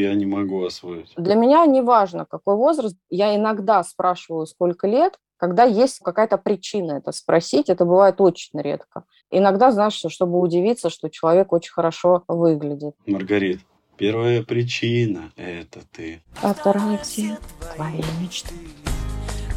я 0.00 0.14
не 0.14 0.26
могу 0.26 0.64
освоить. 0.64 1.12
Для 1.16 1.34
меня 1.34 1.64
не 1.66 1.80
важно, 1.80 2.26
какой 2.26 2.56
возраст. 2.56 2.96
Я 3.08 3.34
иногда 3.34 3.82
спрашиваю, 3.82 4.46
сколько 4.46 4.86
лет, 4.86 5.18
когда 5.40 5.64
есть 5.64 6.00
какая-то 6.00 6.36
причина 6.36 6.92
это 6.98 7.12
спросить, 7.12 7.70
это 7.70 7.86
бывает 7.86 8.20
очень 8.20 8.60
редко. 8.60 9.04
Иногда, 9.30 9.72
знаешь, 9.72 9.94
чтобы 9.94 10.38
удивиться, 10.38 10.90
что 10.90 11.08
человек 11.08 11.52
очень 11.54 11.72
хорошо 11.72 12.24
выглядит. 12.28 12.94
Маргарит, 13.06 13.60
первая 13.96 14.42
причина– 14.42 15.32
это 15.36 15.80
ты. 15.92 16.22
А 16.42 16.52
вторая– 16.52 16.98
все 17.02 17.38
твои 17.74 18.02
мечты. 18.20 18.54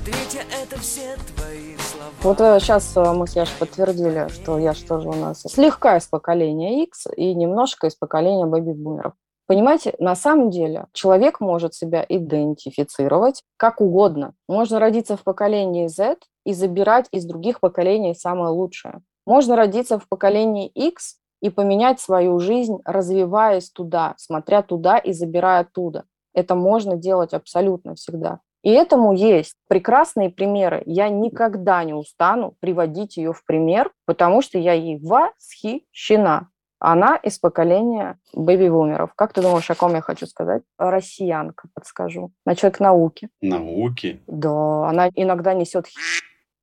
Третья– 0.05 0.45
это 0.63 0.79
все 0.79 1.17
твои 1.35 1.75
слова. 1.77 2.11
Вот 2.21 2.61
сейчас 2.61 2.95
э, 2.95 3.01
э, 3.01 3.13
мы 3.13 3.27
с 3.27 3.35
Яш 3.35 3.51
подтвердили, 3.51 4.29
что 4.29 4.57
Яш 4.59 4.79
тоже 4.79 5.09
у 5.09 5.15
нас 5.15 5.41
слегка 5.41 5.97
из 5.97 6.07
поколения 6.07 6.83
X 6.83 7.07
и 7.17 7.33
немножко 7.33 7.87
из 7.87 7.95
поколения 7.95 8.45
бэби-бумеров. 8.45 9.13
Понимаете, 9.45 9.93
на 9.99 10.15
самом 10.15 10.49
деле 10.49 10.87
человек 10.93 11.39
может 11.39 11.73
себя 11.73 12.05
идентифицировать 12.07 13.43
как 13.57 13.81
угодно. 13.81 14.33
Можно 14.47 14.79
родиться 14.79 15.17
в 15.17 15.23
поколении 15.23 15.87
Z 15.87 16.17
и 16.45 16.53
забирать 16.53 17.07
из 17.11 17.25
других 17.25 17.59
поколений 17.59 18.15
самое 18.15 18.51
лучшее. 18.51 19.01
Можно 19.25 19.55
родиться 19.55 19.99
в 19.99 20.07
поколении 20.07 20.67
X 20.67 21.17
и 21.41 21.49
поменять 21.49 21.99
свою 21.99 22.39
жизнь, 22.39 22.77
развиваясь 22.85 23.69
туда, 23.69 24.15
смотря 24.17 24.61
туда 24.61 24.97
и 24.97 25.11
забирая 25.11 25.61
оттуда. 25.61 26.05
Это 26.33 26.55
можно 26.55 26.95
делать 26.95 27.33
абсолютно 27.33 27.95
всегда. 27.95 28.39
И 28.63 28.71
этому 28.71 29.13
есть 29.13 29.55
прекрасные 29.67 30.29
примеры. 30.29 30.83
Я 30.85 31.09
никогда 31.09 31.83
не 31.83 31.93
устану 31.93 32.55
приводить 32.61 33.17
ее 33.17 33.33
в 33.33 33.45
пример, 33.45 33.91
потому 34.05 34.41
что 34.41 34.57
я 34.57 34.71
ей 34.71 34.97
восхищена. 35.01 36.47
Она 36.85 37.15
из 37.15 37.39
поколения 37.39 38.19
бэби-бумеров. 38.33 39.13
Как 39.15 39.31
ты 39.31 39.41
думаешь, 39.41 39.69
о 39.69 39.75
ком 39.75 39.93
я 39.93 40.01
хочу 40.01 40.27
сказать? 40.27 40.63
Россиянка, 40.77 41.69
подскажу. 41.73 42.33
На 42.45 42.55
человек 42.55 42.81
науки. 42.81 43.29
Науки? 43.39 44.21
Да, 44.27 44.89
она 44.89 45.09
иногда 45.15 45.53
несет 45.53 45.87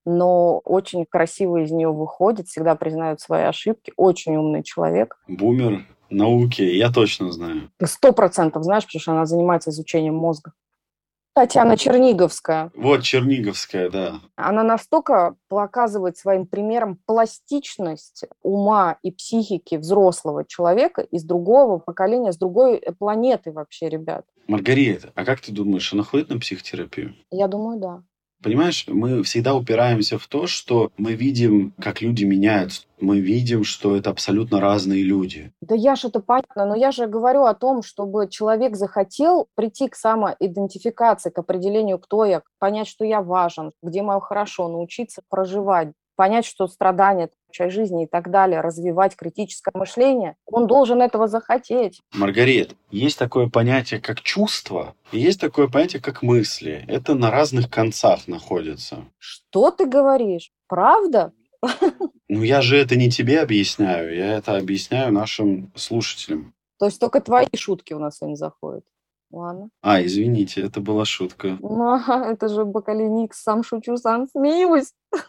но 0.07 0.59
очень 0.59 1.07
красиво 1.07 1.63
из 1.63 1.71
нее 1.71 1.93
выходит, 1.93 2.49
всегда 2.49 2.75
признает 2.75 3.21
свои 3.21 3.45
ошибки, 3.45 3.93
очень 3.97 4.37
умный 4.37 4.63
человек. 4.63 5.19
Бумер 5.29 5.87
науки, 6.11 6.63
я 6.63 6.91
точно 6.91 7.33
знаю. 7.33 7.71
Сто 7.85 8.13
процентов 8.13 8.65
знаешь, 8.65 8.85
потому 8.85 9.01
что 9.01 9.13
она 9.13 9.27
занимается 9.27 9.71
изучением 9.71 10.17
мозга. 10.17 10.53
Татьяна 11.35 11.77
Черниговская. 11.77 12.71
Вот 12.75 13.03
Черниговская, 13.03 13.89
да. 13.89 14.21
Она 14.37 14.63
настолько 14.63 15.37
показывает 15.49 16.17
своим 16.17 16.47
примером 16.47 16.99
пластичность 17.07 18.25
ума 18.43 18.99
и 19.03 19.13
психики 19.13 19.77
взрослого 19.77 20.45
человека 20.45 21.03
из 21.03 21.25
другого 21.25 21.79
поколения, 21.79 22.33
с 22.33 22.37
другой 22.37 22.83
планеты 22.99 23.53
вообще, 23.53 23.89
ребят. 23.89 24.25
Маргарита, 24.49 25.13
а 25.15 25.25
как 25.25 25.41
ты 25.41 25.53
думаешь, 25.53 25.93
она 25.93 26.03
ходит 26.03 26.31
на 26.31 26.39
психотерапию? 26.41 27.15
Я 27.31 27.47
думаю, 27.47 27.79
да. 27.79 28.03
Понимаешь, 28.43 28.85
мы 28.89 29.23
всегда 29.23 29.55
упираемся 29.55 30.19
в 30.19 30.27
то, 30.27 30.47
что 30.47 30.91
мы 30.97 31.13
видим, 31.13 31.75
как 31.79 32.01
люди 32.01 32.25
меняются. 32.25 32.83
Мы 32.99 33.21
видим, 33.21 33.65
что 33.65 33.97
это 33.97 34.11
абсолютно 34.11 34.61
разные 34.61 35.03
люди. 35.03 35.53
Да 35.61 35.75
я 35.75 35.95
же 35.95 36.09
это 36.09 36.21
понятно, 36.21 36.67
но 36.67 36.75
я 36.75 36.91
же 36.91 37.07
говорю 37.07 37.45
о 37.45 37.55
том, 37.55 37.83
чтобы 37.83 38.29
человек 38.29 38.77
захотел 38.77 39.49
прийти 39.55 39.89
к 39.89 39.95
самоидентификации, 39.95 41.31
к 41.31 41.39
определению, 41.39 41.99
кто 41.99 42.25
я, 42.25 42.43
понять, 42.59 42.89
что 42.89 43.05
я 43.05 43.23
важен, 43.23 43.73
где 43.83 44.03
мое 44.03 44.21
хорошо, 44.21 44.69
научиться 44.69 45.23
проживать, 45.29 45.93
понять, 46.21 46.45
что 46.45 46.67
страдание– 46.67 47.31
часть 47.51 47.75
жизни 47.75 48.05
и 48.05 48.07
так 48.07 48.31
далее, 48.31 48.61
развивать 48.61 49.17
критическое 49.17 49.71
мышление, 49.73 50.37
он 50.45 50.67
должен 50.67 51.01
этого 51.01 51.29
захотеть. 51.29 52.03
Маргарет, 52.13 52.77
есть 52.91 53.19
такое 53.19 53.49
понятие, 53.49 54.03
как 54.03 54.21
чувство, 54.21 54.95
и 55.13 55.19
есть 55.19 55.41
такое 55.41 55.69
понятие, 55.69 56.03
как 56.03 56.21
мысли. 56.21 56.85
Это 56.89 57.15
на 57.15 57.31
разных 57.31 57.71
концах 57.71 58.29
находится. 58.29 58.99
Что 59.17 59.71
ты 59.71 59.87
говоришь? 59.87 60.53
Правда? 60.69 61.33
Ну, 62.29 62.43
я 62.43 62.61
же 62.61 62.77
это 62.77 62.97
не 62.97 63.11
тебе 63.11 63.41
объясняю, 63.41 64.15
я 64.15 64.37
это 64.37 64.59
объясняю 64.59 65.15
нашим 65.15 65.73
слушателям. 65.75 66.53
То 66.79 66.85
есть 66.85 67.01
только 67.01 67.23
твои 67.23 67.47
шутки 67.57 67.95
у 67.95 67.99
нас 67.99 68.19
сегодня 68.19 68.37
заходят. 68.37 68.85
Ладно. 69.31 69.71
А, 69.83 70.03
извините, 70.05 70.61
это 70.63 70.81
была 70.81 71.05
шутка. 71.05 71.59
Ну, 71.61 71.97
это 72.25 72.49
же 72.49 72.65
Бакалиникс, 72.65 73.43
сам 73.43 73.63
шучу, 73.63 73.97
сам 73.97 74.27
смеюсь. 74.29 74.93